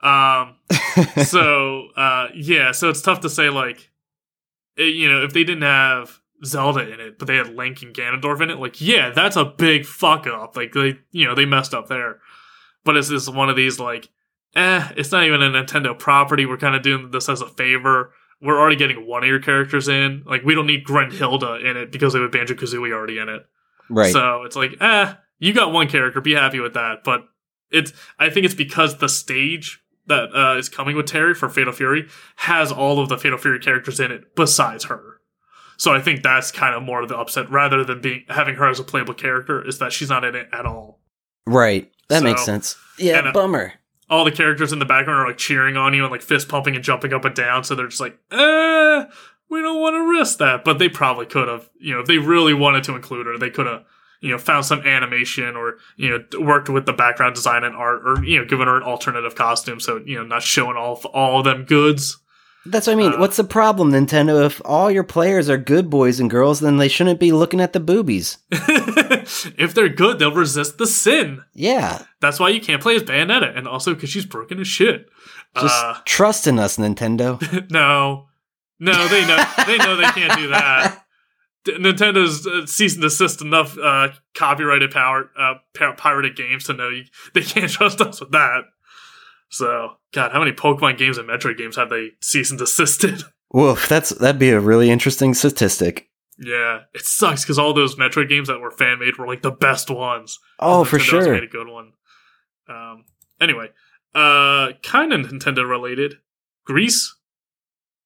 Um, 0.03 0.57
so 1.25 1.89
uh, 1.97 2.29
yeah, 2.35 2.73
so 2.73 2.91
it's 2.91 3.01
tough 3.03 3.21
to 3.21 3.31
say 3.31 3.51
like, 3.51 3.91
it- 4.77 4.95
you 4.95 5.09
know, 5.11 5.23
if 5.23 5.33
they 5.33 5.45
didn't 5.45 5.63
have 5.63 6.19
Zelda 6.45 6.93
in 6.93 7.01
it, 7.01 7.19
but 7.19 7.27
they 7.29 7.37
had 7.37 7.55
Link 7.55 7.83
and 7.83 7.95
Ganondorf 7.95 8.41
in 8.43 8.51
it, 8.51 8.59
like 8.59 8.81
yeah, 8.81 9.11
that's 9.11 9.37
a 9.37 9.45
big 9.45 9.87
fuck 9.87 10.27
up. 10.27 10.57
Like 10.57 10.73
they, 10.73 10.99
you 11.13 11.27
know, 11.27 11.35
they 11.35 11.47
messed 11.47 11.73
up 11.73 11.89
there. 11.89 12.19
But 12.85 12.97
it's 12.99 13.09
just 13.09 13.33
one 13.33 13.49
of 13.49 13.57
these 13.57 13.79
like, 13.81 14.11
eh, 14.57 14.89
it's 14.97 15.13
not 15.13 15.25
even 15.25 15.43
a 15.43 15.51
Nintendo 15.51 15.99
property. 15.99 16.47
We're 16.47 16.57
kind 16.57 16.75
of 16.77 16.83
doing 16.83 17.11
this 17.11 17.29
as 17.29 17.41
a 17.41 17.47
favor. 17.49 18.13
We're 18.41 18.59
already 18.59 18.77
getting 18.77 19.07
one 19.07 19.23
of 19.23 19.29
your 19.29 19.41
characters 19.41 19.89
in. 19.89 20.23
Like 20.27 20.43
we 20.45 20.55
don't 20.55 20.67
need 20.67 20.85
Gruntilda 20.87 21.65
in 21.65 21.77
it 21.77 21.91
because 21.93 22.13
they 22.13 22.21
have 22.21 22.33
Banjo 22.33 22.55
Kazooie 22.55 22.93
already 22.93 23.19
in 23.19 23.29
it. 23.29 23.43
right. 23.89 24.13
So 24.13 24.43
it's 24.45 24.57
like, 24.57 24.77
eh, 24.81 25.15
you 25.39 25.53
got 25.53 25.73
one 25.73 25.89
character, 25.89 26.21
be 26.21 26.35
happy 26.35 26.61
with 26.61 26.75
that. 26.75 27.05
But 27.05 27.23
it's, 27.71 27.93
I 28.19 28.31
think 28.31 28.45
it's 28.47 28.55
because 28.55 28.99
the 28.99 29.09
stage 29.09 29.81
that 30.07 30.29
uh, 30.35 30.59
is 30.59 30.69
coming 30.69 30.97
with 30.97 31.07
Terry 31.07 31.35
for 31.35 31.49
Fatal 31.49 31.73
Fury 31.73 32.09
has 32.37 32.71
all 32.71 33.01
of 33.01 33.09
the 33.09 33.17
Fatal 33.17 33.39
Fury 33.39 33.59
characters 33.61 33.99
in 34.01 34.11
it 34.13 34.35
besides 34.37 34.85
her. 34.85 35.21
So 35.77 35.93
I 35.95 36.01
think 36.01 36.23
that's 36.23 36.53
kind 36.53 36.75
of 36.75 36.83
more 36.83 37.03
of 37.03 37.09
the 37.09 37.17
upset 37.17 37.51
rather 37.51 37.83
than 37.83 38.01
being 38.01 38.25
having 38.29 38.55
her 38.57 38.69
as 38.69 38.79
a 38.79 38.85
playable 38.85 39.15
character 39.15 39.67
is 39.67 39.79
that 39.79 39.93
she's 39.93 40.09
not 40.11 40.23
in 40.25 40.35
it 40.35 40.49
at 40.53 40.67
all. 40.67 41.01
right. 41.47 41.91
That 42.11 42.19
So- 42.19 42.25
makes 42.25 42.45
sense. 42.45 42.77
Yeah, 42.99 43.19
and, 43.21 43.29
uh, 43.29 43.33
bummer. 43.33 43.73
All 44.11 44.25
the 44.25 44.31
characters 44.33 44.73
in 44.73 44.79
the 44.79 44.85
background 44.85 45.21
are 45.21 45.27
like 45.29 45.39
cheering 45.39 45.77
on 45.77 45.95
you 45.95 46.03
and 46.03 46.13
like 46.13 46.23
fist 46.23 46.49
pumping 46.49 46.75
and 46.75 46.85
jumping 46.85 47.13
up 47.13 47.25
and 47.25 47.35
down. 47.35 47.65
So 47.65 47.75
they're 47.75 47.89
just 47.89 48.01
like, 48.01 48.19
eh, 48.31 49.05
we 49.49 49.61
don't 49.63 49.81
want 49.81 49.95
to 49.95 50.19
risk 50.19 50.39
that. 50.39 50.65
But 50.65 50.79
they 50.79 50.89
probably 50.89 51.27
could 51.27 51.49
have, 51.49 51.69
you 51.79 51.95
know, 51.95 52.01
if 52.01 52.07
they 52.07 52.19
really 52.19 52.55
wanted 52.55 52.85
to 52.85 52.95
include 52.97 53.27
her, 53.27 53.39
they 53.39 53.51
could 53.51 53.67
have, 53.67 53.85
you 54.21 54.31
know, 54.31 54.39
found 54.39 54.65
some 54.65 54.81
animation 54.83 55.57
or, 55.57 55.79
you 55.97 56.11
know, 56.11 56.41
worked 56.41 56.69
with 56.69 56.87
the 56.87 56.93
background 56.93 57.35
design 57.35 57.65
and 57.65 57.75
art 57.75 58.03
or, 58.07 58.25
you 58.25 58.39
know, 58.39 58.45
given 58.45 58.67
her 58.69 58.77
an 58.77 58.83
alternative 58.83 59.35
costume. 59.35 59.81
So, 59.81 60.03
you 60.05 60.17
know, 60.17 60.25
not 60.25 60.43
showing 60.43 60.77
all, 60.77 61.01
all 61.13 61.39
of 61.39 61.45
them 61.45 61.65
goods. 61.65 62.19
That's 62.67 62.87
what 62.87 62.95
I 62.95 62.97
mean. 62.97 63.13
uh, 63.13 63.19
What's 63.19 63.37
the 63.37 63.45
problem, 63.45 63.93
Nintendo? 63.93 64.47
If 64.47 64.63
all 64.65 64.91
your 64.91 65.05
players 65.05 65.51
are 65.51 65.59
good 65.59 65.91
boys 65.91 66.19
and 66.21 66.31
girls, 66.31 66.61
then 66.61 66.79
they 66.79 66.89
shouldn't 66.89 67.21
be 67.21 67.31
looking 67.33 67.61
at 67.61 67.75
the 67.75 67.81
boobies. 67.81 68.39
if 69.59 69.75
they're 69.75 69.89
good, 69.89 70.19
they'll 70.19 70.33
resist 70.35 70.79
the 70.79 70.87
sin. 70.87 71.43
Yeah. 71.55 72.05
That's 72.21 72.39
why 72.41 72.51
you 72.51 72.61
can't 72.61 72.83
play 72.83 72.97
as 72.97 73.03
Bayonetta. 73.03 73.57
And 73.57 73.67
also 73.69 73.95
because 73.95 74.11
she's 74.11 74.27
broken 74.27 74.61
as 74.61 74.69
shit. 74.69 75.09
Just 75.57 75.85
Uh, 75.85 75.97
trust 76.05 76.47
in 76.47 76.59
us, 76.59 76.77
Nintendo. 76.77 77.41
no, 77.71 78.27
no, 78.81 79.09
they 79.09 79.27
know 79.27 79.45
they 79.67 79.79
know 79.79 79.97
they 79.97 80.05
can't 80.05 80.39
do 80.39 80.49
that. 80.49 81.01
Nintendo's 81.67 82.47
uh, 82.47 82.67
cease 82.67 82.95
and 82.95 83.03
desist 83.03 83.41
enough 83.41 83.79
uh, 83.79 84.09
copyrighted 84.35 84.91
power 84.91 85.31
uh, 85.39 85.55
pirated 85.97 86.37
games 86.37 86.65
to 86.65 86.75
know 86.75 86.89
you, 86.91 87.05
they 87.33 87.41
can't 87.43 87.71
trust 87.71 88.01
us 88.01 88.21
with 88.21 88.33
that. 88.33 88.65
So, 89.49 89.93
God, 90.13 90.33
how 90.33 90.41
many 90.41 90.53
Pokemon 90.53 90.99
games 90.99 91.17
and 91.17 91.29
Metroid 91.29 91.57
games 91.57 91.77
have 91.77 91.89
they 91.89 92.11
cease 92.21 92.51
and 92.51 92.59
desisted? 92.59 93.23
Woof, 93.53 93.89
that's 93.89 94.11
that'd 94.11 94.39
be 94.39 94.51
a 94.51 94.61
really 94.61 94.91
interesting 94.91 95.33
statistic. 95.33 96.11
Yeah, 96.39 96.81
it 96.93 97.03
sucks 97.05 97.43
because 97.45 97.59
all 97.59 97.73
those 97.73 97.95
Metroid 97.97 98.29
games 98.29 98.49
that 98.49 98.59
were 98.61 98.71
fan 98.71 98.99
made 98.99 99.17
were 99.19 99.27
like 99.27 99.43
the 99.43 99.51
best 99.53 99.89
ones. 99.91 100.39
Oh, 100.59 100.85
for 100.85 100.99
Nintendo's 100.99 101.05
sure. 101.07 101.33
made 101.33 101.45
a 101.45 101.49
good 101.49 101.69
one. 101.69 101.93
Um, 102.69 103.05
anyway, 103.41 103.69
uh, 104.15 104.73
kind 104.83 105.13
of 105.13 105.21
Nintendo 105.27 105.69
related. 105.69 106.15
Gris, 106.65 107.15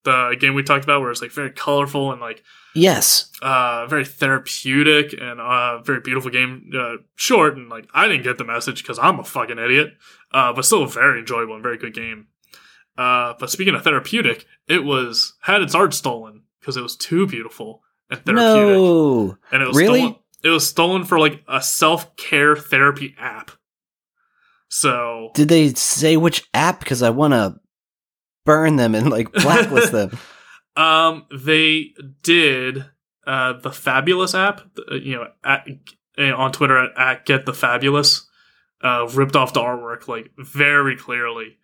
the 0.03 0.35
game 0.39 0.53
we 0.53 0.63
talked 0.63 0.83
about, 0.83 1.01
where 1.01 1.11
it's 1.11 1.21
like 1.21 1.31
very 1.31 1.51
colorful 1.51 2.11
and 2.11 2.21
like 2.21 2.43
Yes. 2.75 3.31
uh, 3.41 3.87
very 3.87 4.05
therapeutic 4.05 5.13
and 5.19 5.39
uh, 5.41 5.81
very 5.81 5.99
beautiful 6.01 6.29
game. 6.29 6.71
Uh, 6.77 6.97
short 7.15 7.57
and 7.57 7.67
like 7.69 7.87
I 7.93 8.07
didn't 8.07 8.23
get 8.23 8.37
the 8.37 8.43
message 8.45 8.83
because 8.83 8.99
I'm 8.99 9.19
a 9.19 9.23
fucking 9.23 9.57
idiot. 9.59 9.93
Uh, 10.31 10.53
but 10.53 10.65
still 10.65 10.85
very 10.85 11.19
enjoyable 11.19 11.55
and 11.55 11.63
very 11.63 11.77
good 11.77 11.93
game. 11.95 12.27
Uh, 12.97 13.33
but 13.39 13.49
speaking 13.49 13.73
of 13.73 13.83
therapeutic, 13.83 14.45
it 14.67 14.83
was 14.83 15.33
had 15.41 15.61
its 15.61 15.73
art 15.73 15.93
stolen 15.93 16.43
because 16.59 16.77
it 16.77 16.83
was 16.83 16.95
too 16.95 17.25
beautiful 17.25 17.81
and 18.09 18.25
therapeutic, 18.25 18.35
No. 18.35 19.37
and 19.51 19.61
it 19.63 19.67
was 19.67 19.77
Really? 19.77 19.99
stolen, 19.99 20.15
it 20.43 20.49
was 20.49 20.67
stolen 20.67 21.03
for 21.05 21.19
like 21.19 21.43
a 21.47 21.61
self 21.61 22.15
care 22.15 22.55
therapy 22.55 23.15
app. 23.19 23.51
So 24.69 25.31
Did 25.33 25.49
they 25.49 25.73
say 25.73 26.17
which 26.17 26.47
app? 26.53 26.79
Because 26.79 27.01
I 27.01 27.09
want 27.09 27.33
to 27.33 27.59
burn 28.45 28.75
them 28.75 28.95
and 28.95 29.09
like 29.09 29.31
blacklist 29.31 29.91
them. 29.91 30.17
Um, 30.75 31.25
they 31.35 31.93
did 32.23 32.85
uh, 33.27 33.53
the 33.59 33.71
Fabulous 33.71 34.33
app, 34.33 34.61
uh, 34.89 34.95
you 34.95 35.15
know, 35.15 35.27
at, 35.43 35.67
uh, 36.17 36.33
on 36.33 36.53
Twitter 36.53 36.77
at, 36.77 36.97
at 36.97 37.25
Get 37.25 37.45
the 37.45 37.53
Fabulous, 37.53 38.29
uh, 38.81 39.05
ripped 39.13 39.35
off 39.35 39.51
the 39.51 39.59
artwork 39.59 40.07
like 40.07 40.31
very 40.37 40.95
clearly, 40.95 41.57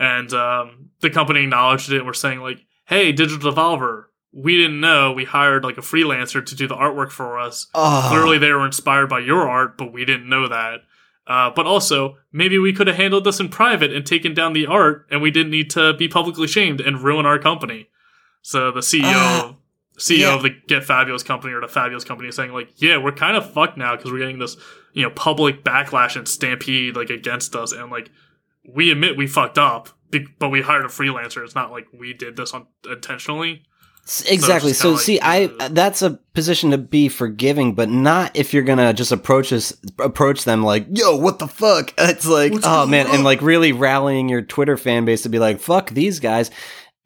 and 0.00 0.32
um, 0.32 0.88
the 1.00 1.10
company 1.10 1.44
acknowledged 1.44 1.92
it. 1.92 1.98
and 1.98 2.06
were 2.06 2.14
saying 2.14 2.40
like, 2.40 2.58
"Hey, 2.86 3.12
Digital 3.12 3.52
Devolver, 3.52 4.06
we 4.38 4.56
didn't 4.56 4.80
know. 4.80 5.12
We 5.12 5.24
hired 5.24 5.64
like 5.64 5.78
a 5.78 5.82
freelancer 5.82 6.44
to 6.44 6.54
do 6.54 6.66
the 6.68 6.76
artwork 6.76 7.10
for 7.10 7.38
us. 7.38 7.68
Oh, 7.74 8.06
Clearly, 8.10 8.36
they 8.38 8.52
were 8.52 8.66
inspired 8.66 9.08
by 9.08 9.20
your 9.20 9.48
art, 9.48 9.78
but 9.78 9.92
we 9.92 10.04
didn't 10.04 10.28
know 10.28 10.46
that." 10.48 10.80
Uh, 11.26 11.50
but 11.56 11.66
also, 11.66 12.18
maybe 12.32 12.56
we 12.58 12.72
could 12.72 12.86
have 12.86 12.96
handled 12.96 13.24
this 13.24 13.40
in 13.40 13.48
private 13.48 13.92
and 13.92 14.06
taken 14.06 14.32
down 14.34 14.52
the 14.52 14.66
art, 14.66 15.06
and 15.10 15.20
we 15.22 15.30
didn't 15.30 15.50
need 15.50 15.70
to 15.70 15.94
be 15.94 16.06
publicly 16.06 16.46
shamed 16.46 16.80
and 16.80 17.02
ruin 17.02 17.26
our 17.26 17.38
company. 17.38 17.88
So 18.42 18.70
the 18.70 18.80
CEO, 18.80 19.02
Ah, 19.06 19.54
CEO 19.98 20.18
yeah. 20.18 20.34
of 20.36 20.42
the 20.42 20.50
Get 20.68 20.84
Fabulous 20.84 21.24
company 21.24 21.52
or 21.52 21.60
the 21.60 21.66
Fabulous 21.66 22.04
company 22.04 22.28
is 22.28 22.36
saying 22.36 22.52
like, 22.52 22.68
yeah, 22.80 22.96
we're 22.98 23.10
kind 23.10 23.36
of 23.36 23.50
fucked 23.52 23.76
now 23.76 23.96
because 23.96 24.12
we're 24.12 24.20
getting 24.20 24.38
this, 24.38 24.56
you 24.92 25.02
know, 25.02 25.10
public 25.10 25.64
backlash 25.64 26.14
and 26.14 26.28
stampede 26.28 26.94
like 26.94 27.10
against 27.10 27.56
us, 27.56 27.72
and 27.72 27.90
like 27.90 28.10
we 28.68 28.92
admit 28.92 29.16
we 29.16 29.26
fucked 29.26 29.58
up, 29.58 29.88
but 30.38 30.50
we 30.50 30.62
hired 30.62 30.84
a 30.84 30.88
freelancer. 30.88 31.42
It's 31.42 31.54
not 31.56 31.72
like 31.72 31.86
we 31.92 32.12
did 32.12 32.36
this 32.36 32.52
on 32.54 32.66
intentionally. 32.88 33.64
Exactly. 34.28 34.70
just 34.70 34.80
So, 34.80 34.90
kinda 34.90 35.02
see, 35.02 35.20
I 35.20 35.46
that's 35.70 36.00
a 36.02 36.18
position 36.32 36.70
to 36.70 36.78
be 36.78 37.08
forgiving, 37.08 37.74
but 37.74 37.88
not 37.88 38.36
if 38.36 38.54
you're 38.54 38.62
gonna 38.62 38.92
just 38.92 39.10
approach 39.10 39.52
us, 39.52 39.72
approach 39.98 40.44
them 40.44 40.62
like, 40.62 40.86
"Yo, 40.92 41.16
what 41.16 41.38
the 41.40 41.48
fuck?" 41.48 41.92
It's 41.98 42.26
like, 42.26 42.52
What's 42.52 42.66
oh 42.66 42.86
man, 42.86 43.08
on? 43.08 43.14
and 43.16 43.24
like 43.24 43.42
really 43.42 43.72
rallying 43.72 44.28
your 44.28 44.42
Twitter 44.42 44.76
fan 44.76 45.04
base 45.06 45.22
to 45.22 45.28
be 45.28 45.38
like, 45.40 45.58
"Fuck 45.58 45.90
these 45.90 46.20
guys." 46.20 46.50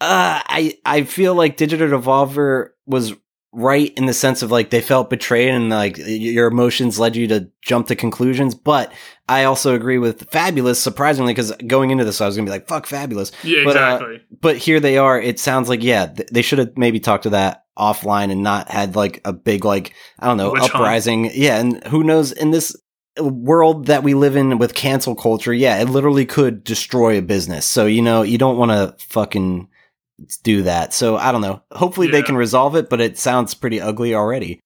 Uh, 0.03 0.41
I 0.47 0.75
I 0.85 1.05
feel 1.05 1.35
like 1.35 1.57
Digital 1.57 1.89
Devolver 1.99 2.69
was 2.87 3.15
right 3.53 3.93
in 3.97 4.07
the 4.07 4.15
sense 4.15 4.43
of 4.43 4.51
like 4.51 4.71
they 4.71 4.81
felt 4.81 5.11
betrayed 5.11 5.49
and 5.49 5.71
like 5.71 5.97
your 5.99 6.47
emotions 6.47 7.01
led 7.01 7.17
you 7.17 7.27
to 7.29 7.51
jump 7.63 7.89
to 7.89 7.97
conclusions. 7.97 8.55
But 8.55 8.93
I 9.29 9.45
also 9.45 9.75
agree 9.75 9.99
with 9.99 10.31
Fabulous, 10.31 10.81
surprisingly, 10.81 11.33
because 11.33 11.53
going 11.67 11.91
into 11.91 12.05
this, 12.05 12.21
I 12.21 12.27
was 12.27 12.37
gonna 12.37 12.47
be 12.47 12.51
like, 12.53 12.69
"Fuck 12.69 12.87
Fabulous." 12.87 13.33
Yeah, 13.43 13.65
But, 13.65 13.77
uh, 13.77 13.81
exactly. 13.81 14.23
But 14.41 14.57
here 14.57 14.81
they 14.81 14.99
are. 14.99 15.21
It 15.21 15.39
sounds 15.41 15.69
like 15.69 15.83
yeah, 15.83 16.07
th- 16.07 16.29
they 16.33 16.43
should 16.43 16.59
have 16.59 16.77
maybe 16.77 17.01
talked 17.01 17.25
to 17.25 17.31
that 17.31 17.65
offline 17.79 18.31
and 18.31 18.43
not 18.43 18.69
had 18.69 18.95
like 18.95 19.21
a 19.25 19.33
big 19.33 19.65
like 19.65 19.95
I 20.19 20.27
don't 20.27 20.37
know 20.37 20.53
Witch 20.53 20.61
hunt. 20.63 20.75
uprising. 20.75 21.31
Yeah, 21.33 21.59
and 21.59 21.83
who 21.87 22.05
knows 22.05 22.33
in 22.33 22.51
this 22.51 22.77
world 23.21 23.87
that 23.87 24.03
we 24.05 24.15
live 24.15 24.37
in 24.37 24.59
with 24.59 24.75
cancel 24.75 25.15
culture, 25.15 25.53
yeah, 25.53 25.81
it 25.81 25.89
literally 25.89 26.25
could 26.25 26.63
destroy 26.63 27.19
a 27.19 27.23
business. 27.23 27.67
So 27.67 27.87
you 27.87 28.03
know 28.03 28.23
you 28.23 28.39
don't 28.39 28.59
want 28.59 28.71
to 28.71 28.95
fucking 29.07 29.69
do 30.43 30.63
that. 30.63 30.93
So 30.95 31.17
I 31.17 31.33
don't 31.33 31.41
know. 31.41 31.63
Hopefully 31.73 32.09
they 32.09 32.23
can 32.23 32.37
resolve 32.37 32.77
it, 32.77 32.89
but 32.89 33.01
it 33.01 33.19
sounds 33.19 33.55
pretty 33.55 33.81
ugly 33.81 34.15
already. 34.15 34.61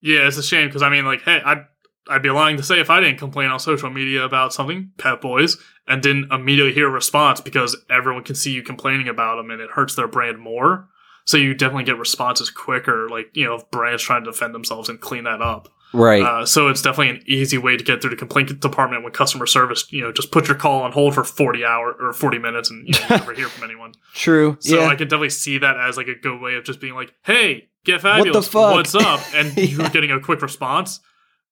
Yeah, 0.00 0.26
it's 0.26 0.36
a 0.36 0.42
shame 0.42 0.68
because 0.68 0.82
I 0.82 0.88
mean, 0.88 1.04
like, 1.04 1.22
hey, 1.22 1.40
I'd 1.44 1.66
I'd 2.08 2.22
be 2.22 2.30
lying 2.30 2.56
to 2.56 2.62
say 2.62 2.80
if 2.80 2.90
I 2.90 3.00
didn't 3.00 3.18
complain 3.18 3.50
on 3.50 3.60
social 3.60 3.90
media 3.90 4.24
about 4.24 4.52
something, 4.52 4.92
Pep 4.98 5.20
Boys, 5.20 5.58
and 5.86 6.02
didn't 6.02 6.32
immediately 6.32 6.72
hear 6.72 6.88
a 6.88 6.90
response 6.90 7.40
because 7.40 7.76
everyone 7.88 8.24
can 8.24 8.34
see 8.34 8.52
you 8.52 8.62
complaining 8.62 9.08
about 9.08 9.36
them 9.36 9.50
and 9.50 9.60
it 9.60 9.70
hurts 9.70 9.94
their 9.94 10.08
brand 10.08 10.38
more. 10.38 10.88
So 11.26 11.36
you 11.36 11.54
definitely 11.54 11.84
get 11.84 11.98
responses 11.98 12.50
quicker, 12.50 13.08
like 13.08 13.30
you 13.34 13.44
know, 13.44 13.54
if 13.54 13.70
brands 13.70 14.02
trying 14.02 14.24
to 14.24 14.30
defend 14.30 14.54
themselves 14.54 14.88
and 14.88 15.00
clean 15.00 15.24
that 15.24 15.42
up. 15.42 15.68
Right. 15.92 16.22
Uh, 16.22 16.46
so 16.46 16.68
it's 16.68 16.82
definitely 16.82 17.10
an 17.16 17.22
easy 17.26 17.58
way 17.58 17.76
to 17.76 17.82
get 17.82 18.00
through 18.00 18.10
the 18.10 18.16
complaint 18.16 18.60
department 18.60 19.04
with 19.04 19.12
customer 19.12 19.46
service, 19.46 19.90
you 19.92 20.02
know, 20.02 20.12
just 20.12 20.30
put 20.30 20.46
your 20.46 20.56
call 20.56 20.82
on 20.82 20.92
hold 20.92 21.14
for 21.14 21.24
forty 21.24 21.64
hour 21.64 21.94
or 21.98 22.12
forty 22.12 22.38
minutes 22.38 22.70
and 22.70 22.86
you, 22.86 22.92
know, 22.92 23.00
you 23.00 23.08
never 23.16 23.34
hear 23.34 23.48
from 23.48 23.64
anyone. 23.64 23.92
True. 24.14 24.56
So 24.60 24.80
yeah. 24.80 24.86
I 24.86 24.94
can 24.94 25.08
definitely 25.08 25.30
see 25.30 25.58
that 25.58 25.76
as 25.76 25.96
like 25.96 26.06
a 26.08 26.14
good 26.14 26.40
way 26.40 26.54
of 26.54 26.64
just 26.64 26.80
being 26.80 26.94
like, 26.94 27.12
"Hey, 27.24 27.68
get 27.84 28.00
fabulous, 28.02 28.46
fuck?" 28.48 28.74
what's 28.74 28.94
up?" 28.94 29.20
And 29.34 29.56
Yeah. 29.56 29.64
you're 29.64 29.88
getting 29.90 30.12
a 30.12 30.20
quick 30.20 30.42
response. 30.42 31.00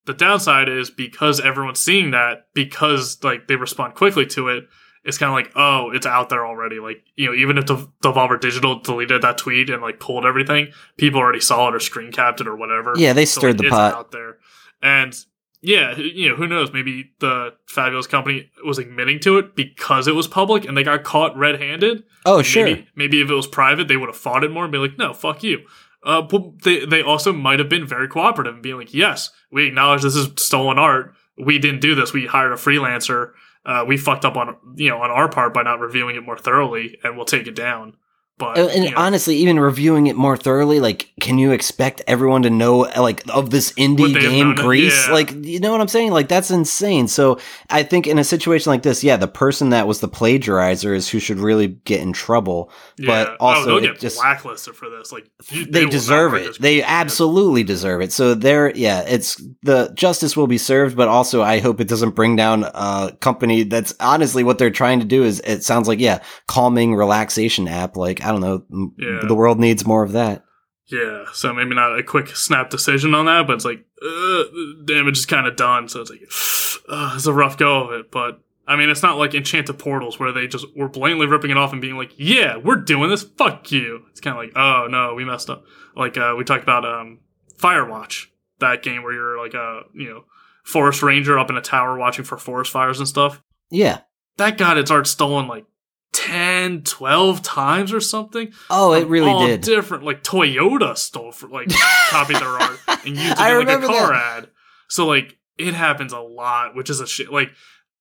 The 0.07 0.14
downside 0.14 0.68
is 0.68 0.89
because 0.91 1.41
everyone's 1.41 1.80
seeing 1.80 2.12
that, 2.12 2.47
because 2.55 3.22
like 3.24 3.49
they 3.49 3.57
respond 3.57 3.95
quickly 3.95 4.24
to 4.26 4.49
it. 4.49 4.64
It's 5.09 5.18
kind 5.18 5.30
of 5.30 5.34
like, 5.34 5.50
oh, 5.56 5.90
it's 5.90 6.06
out 6.06 6.28
there 6.28 6.46
already. 6.46 6.78
Like 6.78 7.02
you 7.16 7.26
know, 7.26 7.34
even 7.34 7.59
if 7.59 7.66
Dev- 7.66 7.88
Devolver 8.04 8.38
Digital 8.40 8.78
deleted 8.78 9.22
that 9.22 9.38
tweet 9.38 9.70
and 9.70 9.82
like 9.82 9.98
pulled 9.98 10.24
everything, 10.24 10.68
people 10.96 11.18
already 11.18 11.40
saw 11.40 11.68
it 11.68 11.74
or 11.74 11.80
screen 11.80 12.12
capped 12.12 12.40
it 12.40 12.46
or 12.46 12.54
whatever. 12.54 12.92
yeah, 12.96 13.12
they 13.14 13.24
So, 13.24 13.40
stirred 13.40 13.52
like, 13.54 13.59
the 13.59 13.66
it's 13.66 13.74
pot. 13.74 13.94
out 13.94 14.11
there, 14.12 14.36
and 14.82 15.16
yeah, 15.61 15.96
you 15.96 16.28
know, 16.28 16.36
who 16.36 16.46
knows? 16.46 16.72
Maybe 16.72 17.11
the 17.18 17.54
fabulous 17.66 18.06
company 18.06 18.50
was 18.64 18.78
admitting 18.78 19.18
to 19.20 19.38
it 19.38 19.56
because 19.56 20.06
it 20.06 20.14
was 20.14 20.28
public 20.28 20.64
and 20.64 20.76
they 20.76 20.84
got 20.84 21.02
caught 21.02 21.36
red-handed. 21.36 22.04
Oh, 22.24 22.42
sure. 22.42 22.64
Maybe, 22.64 22.86
maybe 22.94 23.20
if 23.20 23.28
it 23.28 23.34
was 23.34 23.48
private, 23.48 23.88
they 23.88 23.96
would 23.96 24.09
have 24.09 24.16
fought 24.16 24.44
it 24.44 24.52
more 24.52 24.62
and 24.62 24.70
be 24.72 24.78
like, 24.78 24.96
no, 24.98 25.12
fuck 25.12 25.42
you. 25.42 25.62
Uh, 26.04 26.22
but 26.22 26.62
they, 26.62 26.84
they 26.86 27.02
also 27.02 27.32
might 27.32 27.59
have 27.59 27.68
been 27.68 27.84
very 27.84 28.06
cooperative 28.06 28.54
and 28.54 28.62
being 28.62 28.76
like, 28.76 28.94
yes, 28.94 29.30
we 29.50 29.66
acknowledge 29.66 30.02
this 30.02 30.14
is 30.14 30.28
stolen 30.36 30.78
art. 30.78 31.12
We 31.36 31.59
didn't 31.59 31.80
do 31.80 31.96
this. 31.96 32.12
We 32.12 32.26
hired 32.26 32.52
a 32.52 32.56
freelancer. 32.56 33.32
Uh, 33.68 33.84
we 33.86 33.98
fucked 33.98 34.24
up 34.24 34.34
on, 34.34 34.56
you 34.76 34.88
know, 34.88 35.02
on 35.02 35.10
our 35.10 35.28
part 35.28 35.52
by 35.52 35.62
not 35.62 35.78
reviewing 35.78 36.16
it 36.16 36.24
more 36.24 36.38
thoroughly 36.38 36.98
and 37.04 37.16
we'll 37.16 37.26
take 37.26 37.46
it 37.46 37.54
down. 37.54 37.98
But, 38.39 38.57
Uh, 38.57 38.68
And 38.68 38.84
you 38.84 38.91
know, 38.93 38.97
honestly, 38.97 39.36
even 39.36 39.59
reviewing 39.59 40.07
it 40.07 40.14
more 40.16 40.36
thoroughly, 40.36 40.78
like, 40.80 41.11
can 41.20 41.39
you 41.39 41.51
expect 41.51 42.03
everyone 42.07 42.43
to 42.43 42.51
know, 42.51 42.78
like, 42.97 43.22
of 43.28 43.51
this 43.51 43.72
indie 43.72 44.14
they 44.14 44.20
game, 44.20 44.55
Gris? 44.55 45.07
Yeah. 45.09 45.12
Like, 45.12 45.32
you 45.45 45.59
know 45.59 45.72
what 45.72 45.80
I'm 45.80 45.89
saying? 45.89 46.12
Like, 46.12 46.28
that's 46.28 46.51
insane. 46.51 47.09
So, 47.09 47.39
I 47.68 47.82
think 47.82 48.07
in 48.07 48.18
a 48.18 48.24
situation 48.24 48.70
like 48.70 48.82
this, 48.82 49.03
yeah, 49.03 49.16
the 49.16 49.26
person 49.28 49.70
that 49.70 49.89
was 49.89 49.99
the 50.01 50.09
plagiarizer 50.09 50.95
is 50.95 51.09
who 51.09 51.18
should 51.18 51.41
really 51.41 51.66
get 51.66 52.01
in 52.01 52.12
trouble. 52.12 52.70
yeah. 52.97 53.07
but 53.09 53.36
also 53.41 53.62
oh, 53.62 53.64
they'll 53.66 53.78
it 53.78 53.93
get 53.95 54.01
just- 54.01 54.16
blacklisted 54.20 54.74
for 54.76 54.89
this. 54.89 55.11
Like, 55.12 55.28
you- 55.51 55.66
They, 55.66 55.82
not 55.82 55.91
deserve 55.91 56.34
it. 56.34 56.59
They 56.61 56.82
absolutely 56.82 57.64
deserve 57.64 58.01
it. 58.03 58.12
So, 58.12 58.34
there, 58.34 58.70
yeah, 58.76 59.01
it's 59.01 59.43
the 59.62 59.91
justice 59.95 60.36
will 60.36 60.47
be 60.47 60.59
served, 60.59 60.97
but 60.97 61.09
also 61.09 61.43
I 61.43 61.59
hope 61.59 61.80
it 61.80 61.89
doesn't 61.89 62.14
bring 62.14 62.36
down 62.36 62.64
a 62.64 63.16
company 63.20 63.64
that's 63.64 63.95
honestly 64.01 64.45
what 64.45 64.59
they're 64.59 64.70
trying 64.70 65.01
to 65.01 65.07
do 65.07 65.24
is, 65.24 65.41
it 65.41 65.64
sounds 65.64 65.89
like, 65.89 65.99
yeah, 66.01 66.20
calming 66.47 66.95
relaxation 66.95 67.66
app. 67.66 67.97
Like, 67.97 68.20
I 68.28 68.32
don't 68.32 68.40
know, 68.40 68.92
Yeah. 68.98 69.26
the 69.26 69.34
world 69.34 69.58
needs 69.58 69.86
more 69.86 70.02
of 70.02 70.12
that. 70.12 70.44
Yeah, 70.86 71.24
so 71.32 71.52
maybe 71.52 71.74
not 71.74 71.98
a 71.98 72.02
quick 72.02 72.28
snap 72.28 72.70
decision 72.70 73.14
on 73.14 73.26
that, 73.26 73.46
but 73.46 73.54
it's 73.54 73.64
like, 73.64 73.84
uh, 74.02 74.42
damage 74.84 75.18
is 75.18 75.26
kind 75.26 75.46
of 75.46 75.54
done. 75.56 75.88
So 75.88 76.00
it's 76.00 76.10
like, 76.10 76.22
uh, 76.88 77.12
it's 77.16 77.26
a 77.26 77.32
rough 77.32 77.56
go 77.58 77.82
of 77.84 77.92
it. 77.92 78.10
But 78.10 78.40
I 78.66 78.76
mean, 78.76 78.88
it's 78.90 79.02
not 79.02 79.18
like 79.18 79.34
Enchanted 79.34 79.78
Portals 79.78 80.18
where 80.18 80.32
they 80.32 80.46
just 80.46 80.66
were 80.76 80.88
blatantly 80.88 81.26
ripping 81.26 81.50
it 81.50 81.56
off 81.56 81.72
and 81.72 81.80
being 81.80 81.96
like, 81.96 82.12
yeah, 82.16 82.56
we're 82.56 82.76
doing 82.76 83.10
this. 83.10 83.22
Fuck 83.22 83.70
you. 83.72 84.02
It's 84.10 84.20
kind 84.20 84.36
of 84.36 84.42
like, 84.42 84.52
oh 84.56 84.86
no, 84.90 85.14
we 85.14 85.24
messed 85.24 85.50
up. 85.50 85.64
Like 85.96 86.16
uh, 86.16 86.34
we 86.38 86.44
talked 86.44 86.62
about 86.62 86.84
um, 86.86 87.18
Firewatch, 87.58 88.26
that 88.60 88.82
game 88.82 89.02
where 89.02 89.12
you're 89.12 89.38
like 89.42 89.54
a 89.54 89.82
you 89.94 90.08
know 90.08 90.24
forest 90.64 91.02
ranger 91.02 91.38
up 91.38 91.50
in 91.50 91.56
a 91.56 91.62
tower 91.62 91.98
watching 91.98 92.24
for 92.24 92.38
forest 92.38 92.70
fires 92.70 92.98
and 92.98 93.08
stuff. 93.08 93.42
Yeah. 93.70 94.00
That 94.36 94.56
got 94.58 94.78
its 94.78 94.90
art 94.90 95.06
stolen 95.06 95.48
like 95.48 95.64
10, 96.12 96.82
12 96.82 97.42
times 97.42 97.92
or 97.92 98.00
something 98.00 98.52
Oh, 98.70 98.92
it 98.94 99.06
really 99.09 99.30
all 99.30 99.46
did. 99.46 99.61
Different, 99.61 100.04
like 100.04 100.22
Toyota 100.22 100.96
stole 100.96 101.32
for 101.32 101.48
like 101.48 101.68
copied 102.11 102.36
their 102.36 102.48
art 102.48 102.78
and 102.88 103.16
used 103.16 103.32
it 103.32 103.38
I 103.38 103.59
in 103.61 103.66
like 103.66 103.82
a 103.82 103.86
car 103.86 104.09
that. 104.12 104.38
ad. 104.44 104.50
So 104.88 105.06
like 105.06 105.36
it 105.59 105.74
happens 105.74 106.12
a 106.12 106.20
lot, 106.20 106.74
which 106.74 106.90
is 106.90 107.00
a 107.00 107.06
shit. 107.06 107.32
Like 107.32 107.50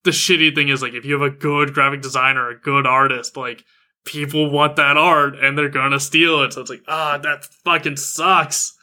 the 0.04 0.12
shitty 0.12 0.56
thing 0.56 0.70
is 0.70 0.82
like 0.82 0.94
if 0.94 1.06
you 1.06 1.14
have 1.14 1.22
a 1.22 1.36
good 1.36 1.74
graphic 1.74 2.02
designer, 2.02 2.50
a 2.50 2.58
good 2.60 2.88
artist, 2.88 3.36
like 3.38 3.64
people 4.06 4.50
want 4.50 4.78
that 4.78 4.96
art 4.98 5.36
and 5.38 5.58
they're 5.58 5.70
gonna 5.70 6.00
steal 6.00 6.44
it. 6.44 6.54
So 6.54 6.62
it's 6.62 6.70
like 6.70 6.84
ah, 6.88 7.18
that 7.22 7.44
fucking 7.66 7.98
sucks. 7.98 8.74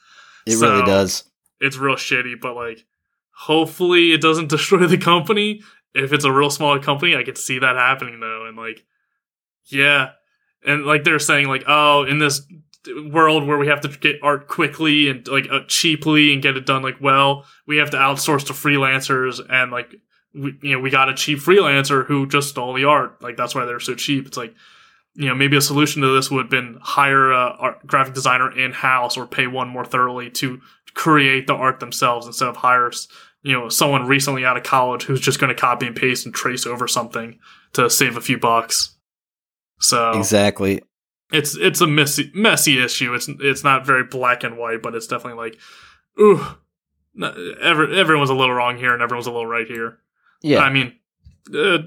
It 0.46 0.58
So, 0.58 0.70
really 0.70 0.86
does. 0.86 1.24
It's 1.60 1.78
real 1.78 1.96
shitty, 1.96 2.40
but 2.40 2.54
like 2.54 2.84
hopefully 3.32 4.12
it 4.12 4.20
doesn't 4.20 4.48
destroy 4.50 4.86
the 4.86 4.98
company. 4.98 5.62
If 5.94 6.12
it's 6.12 6.24
a 6.24 6.32
real 6.32 6.50
small 6.50 6.78
company, 6.80 7.16
I 7.16 7.22
could 7.22 7.38
see 7.38 7.58
that 7.60 7.76
happening 7.76 8.20
though, 8.20 8.46
and 8.46 8.56
like 8.56 8.84
yeah. 9.66 10.10
And 10.66 10.84
like 10.84 11.04
they're 11.04 11.18
saying 11.18 11.48
like, 11.48 11.64
oh, 11.66 12.04
in 12.04 12.18
this 12.18 12.42
world 13.10 13.46
where 13.46 13.58
we 13.58 13.68
have 13.68 13.80
to 13.80 13.88
get 13.88 14.16
art 14.22 14.46
quickly 14.46 15.08
and 15.08 15.26
like 15.28 15.46
uh, 15.50 15.60
cheaply 15.68 16.32
and 16.32 16.42
get 16.42 16.56
it 16.56 16.66
done 16.66 16.82
like 16.82 17.00
well, 17.00 17.44
we 17.66 17.78
have 17.78 17.90
to 17.90 17.96
outsource 17.96 18.46
to 18.46 18.52
freelancers 18.52 19.40
and 19.50 19.72
like 19.72 19.94
we, 20.34 20.58
you 20.62 20.72
know, 20.72 20.80
we 20.80 20.90
got 20.90 21.08
a 21.08 21.14
cheap 21.14 21.38
freelancer 21.38 22.04
who 22.06 22.26
just 22.26 22.50
stole 22.50 22.74
the 22.74 22.84
art. 22.84 23.22
Like 23.22 23.36
that's 23.36 23.54
why 23.54 23.64
they're 23.64 23.80
so 23.80 23.94
cheap. 23.94 24.26
It's 24.26 24.36
like 24.36 24.54
you 25.14 25.28
know, 25.28 25.34
maybe 25.34 25.56
a 25.56 25.60
solution 25.60 26.02
to 26.02 26.08
this 26.08 26.30
would 26.30 26.44
have 26.44 26.50
been 26.50 26.78
hire 26.82 27.30
a 27.30 27.76
graphic 27.86 28.14
designer 28.14 28.50
in 28.56 28.72
house 28.72 29.16
or 29.16 29.26
pay 29.26 29.46
one 29.46 29.68
more 29.68 29.84
thoroughly 29.84 30.28
to 30.30 30.60
create 30.94 31.46
the 31.46 31.54
art 31.54 31.80
themselves 31.80 32.26
instead 32.26 32.48
of 32.48 32.56
hire, 32.56 32.90
you 33.42 33.52
know, 33.52 33.68
someone 33.68 34.06
recently 34.06 34.44
out 34.44 34.56
of 34.56 34.64
college 34.64 35.04
who's 35.04 35.20
just 35.20 35.38
going 35.38 35.54
to 35.54 35.60
copy 35.60 35.86
and 35.86 35.94
paste 35.94 36.26
and 36.26 36.34
trace 36.34 36.66
over 36.66 36.88
something 36.88 37.38
to 37.74 37.88
save 37.88 38.16
a 38.16 38.20
few 38.20 38.38
bucks. 38.38 38.93
So 39.80 40.12
Exactly. 40.12 40.82
it's 41.32 41.56
it's 41.56 41.80
a 41.80 41.86
messy 41.86 42.30
messy 42.34 42.82
issue. 42.82 43.14
It's 43.14 43.28
it's 43.28 43.64
not 43.64 43.84
very 43.86 44.04
black 44.04 44.44
and 44.44 44.56
white, 44.56 44.82
but 44.82 44.94
it's 44.94 45.06
definitely 45.06 45.42
like, 45.42 45.58
ooh, 46.20 46.44
no- 47.14 47.54
every, 47.60 47.98
everyone's 47.98 48.30
a 48.30 48.34
little 48.34 48.54
wrong 48.54 48.78
here 48.78 48.92
and 48.94 49.02
everyone's 49.02 49.26
a 49.26 49.30
little 49.32 49.46
right 49.46 49.66
here. 49.66 49.98
Yeah. 50.42 50.60
I 50.60 50.70
mean, 50.70 50.94
uh, 51.56 51.78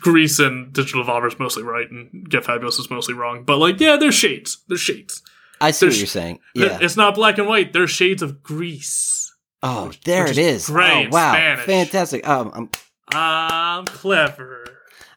Gris 0.00 0.38
and 0.38 0.72
Digital 0.72 1.04
Devolver 1.04 1.28
is 1.28 1.38
mostly 1.38 1.62
right, 1.62 1.90
and 1.90 2.28
Get 2.28 2.44
Fabulous 2.44 2.78
is 2.78 2.90
mostly 2.90 3.14
wrong. 3.14 3.44
But 3.44 3.58
like, 3.58 3.78
yeah, 3.80 3.96
there's 3.96 4.14
shades. 4.14 4.62
There's 4.68 4.80
shades. 4.80 5.22
I 5.60 5.70
see 5.70 5.86
what 5.86 5.96
you're 5.96 6.06
saying. 6.06 6.40
Yeah. 6.54 6.78
It's 6.82 6.96
not 6.96 7.14
black 7.14 7.38
and 7.38 7.46
white. 7.48 7.72
There's 7.72 7.90
shades 7.90 8.20
of 8.22 8.42
Gris. 8.42 9.32
Oh, 9.62 9.86
which- 9.88 10.00
there 10.02 10.24
which 10.24 10.32
it 10.32 10.38
is 10.38 10.62
is. 10.62 10.66
gray 10.66 11.06
Oh, 11.06 11.10
wow. 11.10 11.32
Spanish. 11.32 11.64
Fantastic. 11.64 12.28
Um, 12.28 12.50
um, 12.54 12.70
I'm 13.12 13.84
clever. 13.86 14.64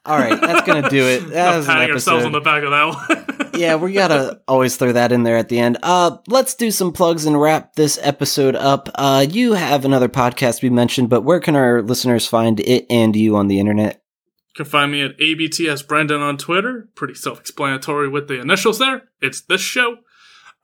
All 0.09 0.17
right, 0.17 0.39
that's 0.41 0.65
gonna 0.65 0.89
do 0.89 1.05
it. 1.05 1.19
That 1.29 1.49
I'm 1.49 1.57
was 1.57 1.67
an 1.67 1.73
patting 1.75 1.93
ourselves 1.93 2.25
on 2.25 2.31
the 2.31 2.41
back 2.41 2.63
of 2.63 2.71
that 2.71 3.47
one. 3.47 3.51
yeah, 3.59 3.75
we 3.75 3.93
gotta 3.93 4.41
always 4.47 4.75
throw 4.75 4.91
that 4.91 5.11
in 5.11 5.23
there 5.23 5.37
at 5.37 5.49
the 5.49 5.59
end. 5.59 5.77
Uh, 5.83 6.17
let's 6.27 6.55
do 6.55 6.71
some 6.71 6.91
plugs 6.91 7.25
and 7.25 7.39
wrap 7.39 7.75
this 7.75 7.99
episode 8.01 8.55
up. 8.55 8.89
Uh, 8.95 9.25
you 9.29 9.53
have 9.53 9.85
another 9.85 10.09
podcast 10.09 10.63
we 10.63 10.69
mentioned, 10.69 11.09
but 11.09 11.21
where 11.21 11.39
can 11.39 11.55
our 11.55 11.81
listeners 11.83 12.25
find 12.25 12.59
it 12.61 12.85
and 12.89 13.15
you 13.15 13.35
on 13.35 13.47
the 13.47 13.59
internet? 13.59 14.01
You 14.49 14.65
can 14.65 14.65
find 14.65 14.91
me 14.91 15.03
at 15.03 15.17
ABTS 15.19 15.87
Brendan 15.87 16.21
on 16.21 16.37
Twitter. 16.37 16.89
Pretty 16.95 17.13
self 17.13 17.39
explanatory 17.39 18.09
with 18.09 18.27
the 18.27 18.41
initials 18.41 18.79
there. 18.79 19.03
It's 19.21 19.41
this 19.41 19.61
show. 19.61 19.97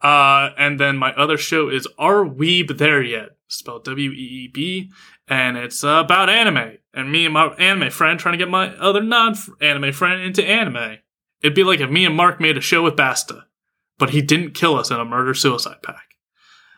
Uh, 0.02 0.50
and 0.58 0.78
then 0.78 0.96
my 0.96 1.12
other 1.12 1.38
show 1.38 1.68
is 1.68 1.86
Are 1.98 2.24
Weeb 2.24 2.78
There 2.78 3.02
Yet? 3.02 3.30
Spelled 3.48 3.84
W 3.84 4.10
E 4.10 4.14
E 4.14 4.48
B. 4.52 4.90
And 5.28 5.56
it's 5.56 5.82
about 5.82 6.28
anime. 6.28 6.78
And 6.96 7.12
me 7.12 7.26
and 7.26 7.34
my 7.34 7.48
anime 7.58 7.90
friend 7.90 8.18
trying 8.18 8.32
to 8.32 8.38
get 8.38 8.48
my 8.50 8.74
other 8.76 9.02
non 9.02 9.34
anime 9.60 9.92
friend 9.92 10.22
into 10.22 10.42
anime. 10.42 10.98
It'd 11.42 11.54
be 11.54 11.62
like 11.62 11.80
if 11.80 11.90
me 11.90 12.06
and 12.06 12.16
Mark 12.16 12.40
made 12.40 12.56
a 12.56 12.62
show 12.62 12.82
with 12.82 12.96
Basta, 12.96 13.44
but 13.98 14.10
he 14.10 14.22
didn't 14.22 14.54
kill 14.54 14.76
us 14.76 14.90
in 14.90 14.98
a 14.98 15.04
murder 15.04 15.34
suicide 15.34 15.82
pack. 15.82 16.02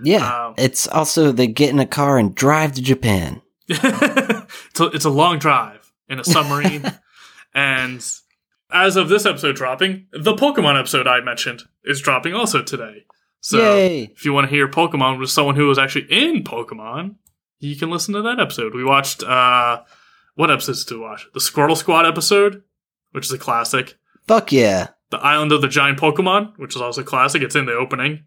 Yeah, 0.02 0.46
Um, 0.46 0.54
it's 0.58 0.88
also 0.88 1.30
they 1.32 1.46
get 1.46 1.70
in 1.70 1.78
a 1.78 1.86
car 1.86 2.18
and 2.18 2.34
drive 2.34 2.72
to 2.72 2.82
Japan. 2.82 3.42
it's, 3.68 4.80
a, 4.80 4.86
it's 4.86 5.04
a 5.04 5.10
long 5.10 5.38
drive 5.38 5.92
in 6.08 6.18
a 6.18 6.24
submarine. 6.24 6.84
and 7.54 8.04
as 8.72 8.96
of 8.96 9.08
this 9.08 9.24
episode 9.24 9.54
dropping, 9.56 10.06
the 10.12 10.34
Pokemon 10.34 10.78
episode 10.78 11.06
I 11.06 11.20
mentioned 11.20 11.62
is 11.84 12.00
dropping 12.00 12.34
also 12.34 12.62
today. 12.62 13.04
So 13.40 13.58
Yay! 13.58 14.02
if 14.14 14.24
you 14.24 14.32
want 14.32 14.48
to 14.48 14.54
hear 14.54 14.68
Pokemon 14.68 15.20
with 15.20 15.30
someone 15.30 15.54
who 15.54 15.68
was 15.68 15.78
actually 15.78 16.06
in 16.10 16.42
Pokemon, 16.42 17.16
you 17.60 17.76
can 17.76 17.90
listen 17.90 18.14
to 18.14 18.22
that 18.22 18.40
episode. 18.40 18.74
We 18.74 18.84
watched 18.84 19.22
uh 19.22 19.82
what 20.38 20.52
episodes 20.52 20.84
to 20.84 21.00
watch? 21.00 21.26
The 21.34 21.40
Squirtle 21.40 21.76
Squad 21.76 22.06
episode, 22.06 22.62
which 23.10 23.26
is 23.26 23.32
a 23.32 23.38
classic. 23.38 23.98
Fuck 24.28 24.52
yeah! 24.52 24.90
The 25.10 25.18
Island 25.18 25.50
of 25.50 25.62
the 25.62 25.68
Giant 25.68 25.98
Pokemon, 25.98 26.56
which 26.58 26.76
is 26.76 26.80
also 26.80 27.00
a 27.00 27.04
classic. 27.04 27.42
It's 27.42 27.56
in 27.56 27.66
the 27.66 27.72
opening. 27.72 28.24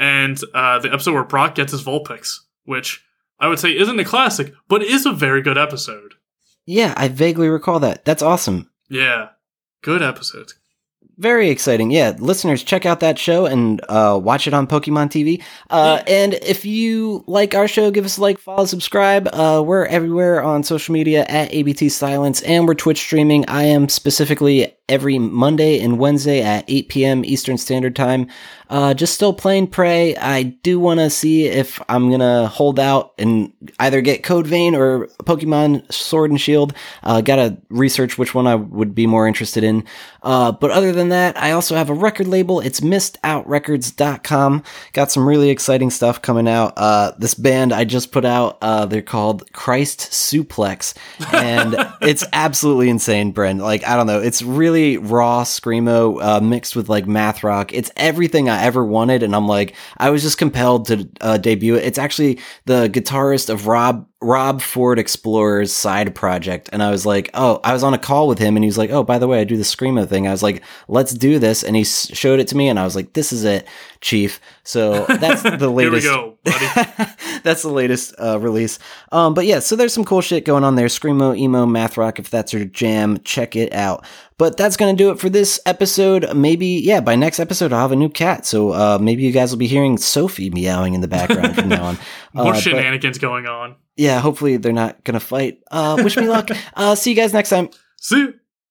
And 0.00 0.36
uh, 0.52 0.80
the 0.80 0.92
episode 0.92 1.14
where 1.14 1.22
Brock 1.22 1.54
gets 1.54 1.70
his 1.70 1.84
Vulpix, 1.84 2.40
which 2.64 3.04
I 3.38 3.46
would 3.46 3.60
say 3.60 3.70
isn't 3.70 4.00
a 4.00 4.04
classic, 4.04 4.52
but 4.66 4.82
is 4.82 5.06
a 5.06 5.12
very 5.12 5.40
good 5.40 5.56
episode. 5.56 6.14
Yeah, 6.66 6.92
I 6.96 7.06
vaguely 7.06 7.48
recall 7.48 7.78
that. 7.80 8.04
That's 8.04 8.22
awesome. 8.22 8.68
Yeah. 8.90 9.28
Good 9.82 10.02
episode. 10.02 10.54
Very 11.18 11.50
exciting. 11.50 11.90
Yeah, 11.90 12.14
listeners, 12.20 12.62
check 12.62 12.86
out 12.86 13.00
that 13.00 13.18
show 13.18 13.44
and 13.44 13.80
uh, 13.88 14.20
watch 14.22 14.46
it 14.46 14.54
on 14.54 14.68
Pokemon 14.68 15.08
TV. 15.08 15.42
Uh, 15.68 16.00
and 16.06 16.34
if 16.34 16.64
you 16.64 17.24
like 17.26 17.56
our 17.56 17.66
show, 17.66 17.90
give 17.90 18.04
us 18.04 18.18
a 18.18 18.20
like, 18.20 18.38
follow, 18.38 18.66
subscribe. 18.66 19.28
Uh, 19.32 19.60
we're 19.66 19.86
everywhere 19.86 20.40
on 20.40 20.62
social 20.62 20.92
media 20.92 21.24
at 21.28 21.52
ABT 21.52 21.88
Silence, 21.88 22.40
and 22.42 22.68
we're 22.68 22.74
Twitch 22.74 22.98
streaming. 22.98 23.44
I 23.48 23.64
am 23.64 23.88
specifically 23.88 24.77
every 24.88 25.18
Monday 25.18 25.80
and 25.80 25.98
Wednesday 25.98 26.42
at 26.42 26.64
8 26.68 26.88
p.m. 26.88 27.24
Eastern 27.24 27.58
Standard 27.58 27.94
Time. 27.94 28.28
Uh, 28.70 28.92
just 28.92 29.14
still 29.14 29.32
playing 29.32 29.66
Prey. 29.66 30.14
I 30.16 30.42
do 30.42 30.78
want 30.78 31.00
to 31.00 31.08
see 31.08 31.46
if 31.46 31.80
I'm 31.88 32.10
gonna 32.10 32.48
hold 32.48 32.78
out 32.78 33.14
and 33.18 33.52
either 33.80 34.02
get 34.02 34.22
Code 34.22 34.46
Vein 34.46 34.74
or 34.74 35.06
Pokemon 35.24 35.90
Sword 35.92 36.30
and 36.30 36.40
Shield. 36.40 36.74
Uh, 37.02 37.22
gotta 37.22 37.56
research 37.70 38.18
which 38.18 38.34
one 38.34 38.46
I 38.46 38.56
would 38.56 38.94
be 38.94 39.06
more 39.06 39.26
interested 39.26 39.64
in. 39.64 39.84
Uh, 40.22 40.52
but 40.52 40.70
other 40.70 40.92
than 40.92 41.08
that, 41.08 41.40
I 41.40 41.52
also 41.52 41.76
have 41.76 41.88
a 41.88 41.94
record 41.94 42.26
label. 42.26 42.60
It's 42.60 42.80
missedoutrecords.com. 42.80 44.62
Got 44.92 45.10
some 45.10 45.26
really 45.26 45.48
exciting 45.48 45.90
stuff 45.90 46.20
coming 46.20 46.46
out. 46.48 46.74
Uh, 46.76 47.12
this 47.18 47.34
band 47.34 47.72
I 47.72 47.84
just 47.84 48.12
put 48.12 48.26
out, 48.26 48.58
uh, 48.60 48.84
they're 48.84 49.00
called 49.00 49.50
Christ 49.52 50.00
Suplex, 50.00 50.94
and 51.32 51.76
it's 52.02 52.24
absolutely 52.34 52.90
insane, 52.90 53.32
Brent. 53.32 53.60
Like, 53.60 53.86
I 53.86 53.96
don't 53.96 54.06
know, 54.06 54.20
it's 54.20 54.42
really 54.42 54.77
raw 54.98 55.44
screamo 55.44 56.22
uh, 56.22 56.40
mixed 56.40 56.74
with 56.74 56.88
like 56.88 57.06
math 57.06 57.42
rock. 57.42 57.72
It's 57.72 57.90
everything 57.96 58.48
I 58.48 58.62
ever 58.62 58.84
wanted, 58.84 59.22
and 59.22 59.34
I'm 59.34 59.46
like, 59.46 59.74
I 59.96 60.10
was 60.10 60.22
just 60.22 60.38
compelled 60.38 60.86
to 60.86 61.08
uh, 61.20 61.38
debut 61.38 61.76
it. 61.76 61.84
It's 61.84 61.98
actually 61.98 62.38
the 62.64 62.88
guitarist 62.88 63.50
of 63.50 63.66
Rob 63.66 64.06
Rob 64.20 64.60
Ford 64.60 64.98
Explorer's 64.98 65.72
side 65.72 66.12
project. 66.12 66.68
And 66.72 66.82
I 66.82 66.90
was 66.90 67.06
like, 67.06 67.30
oh, 67.34 67.60
I 67.62 67.72
was 67.72 67.84
on 67.84 67.94
a 67.94 67.98
call 67.98 68.26
with 68.26 68.38
him 68.40 68.56
and 68.56 68.64
he 68.64 68.68
was 68.68 68.76
like, 68.76 68.90
oh, 68.90 69.04
by 69.04 69.16
the 69.18 69.28
way, 69.28 69.40
I 69.40 69.44
do 69.44 69.56
the 69.56 69.62
Screamo 69.62 70.08
thing. 70.08 70.26
I 70.26 70.32
was 70.32 70.42
like, 70.42 70.62
let's 70.88 71.12
do 71.14 71.38
this. 71.38 71.62
And 71.62 71.76
he 71.76 71.82
s- 71.82 72.10
showed 72.16 72.40
it 72.40 72.48
to 72.48 72.56
me 72.56 72.68
and 72.68 72.80
I 72.80 72.84
was 72.84 72.96
like, 72.96 73.12
this 73.12 73.32
is 73.32 73.44
it, 73.44 73.68
Chief. 74.00 74.40
So 74.64 75.04
that's 75.08 75.42
the 75.42 75.70
latest. 75.70 76.04
Here 76.04 76.16
we 76.16 76.20
go, 76.22 76.38
buddy. 76.42 77.12
that's 77.44 77.62
the 77.62 77.70
latest 77.70 78.12
uh, 78.20 78.40
release. 78.40 78.80
Um, 79.12 79.34
but 79.34 79.46
yeah, 79.46 79.60
so 79.60 79.76
there's 79.76 79.92
some 79.94 80.04
cool 80.04 80.20
shit 80.20 80.44
going 80.44 80.64
on 80.64 80.74
there. 80.74 80.88
Screamo, 80.88 81.38
emo, 81.38 81.64
math 81.64 81.96
rock. 81.96 82.18
If 82.18 82.28
that's 82.28 82.52
your 82.52 82.64
jam, 82.64 83.20
check 83.22 83.54
it 83.54 83.72
out. 83.72 84.04
But 84.36 84.56
that's 84.56 84.76
gonna 84.76 84.94
do 84.94 85.10
it 85.10 85.18
for 85.20 85.28
this 85.28 85.60
episode. 85.64 86.34
Maybe 86.36 86.66
yeah, 86.66 87.00
by 87.00 87.14
next 87.16 87.38
episode 87.40 87.72
I'll 87.72 87.80
have 87.82 87.92
a 87.92 87.96
new 87.96 88.08
cat. 88.08 88.46
So 88.46 88.70
uh, 88.70 88.98
maybe 89.00 89.22
you 89.22 89.32
guys 89.32 89.50
will 89.52 89.58
be 89.58 89.66
hearing 89.68 89.96
Sophie 89.96 90.50
meowing 90.50 90.94
in 90.94 91.00
the 91.02 91.08
background 91.08 91.54
from 91.56 91.68
now 91.68 91.84
on. 91.84 91.98
More 92.32 92.54
Uh, 92.54 92.60
but- 92.60 93.20
going 93.20 93.46
on. 93.46 93.76
Yeah, 93.98 94.20
hopefully 94.20 94.56
they're 94.56 94.72
not 94.72 95.04
gonna 95.04 95.20
fight. 95.20 95.60
Uh, 95.70 96.00
wish 96.02 96.16
me 96.16 96.26
luck. 96.26 96.48
Uh, 96.74 96.94
see 96.94 97.10
you 97.10 97.16
guys 97.16 97.32
next 97.32 97.50
time. 97.50 97.68
See 98.00 98.18
you. 98.18 98.34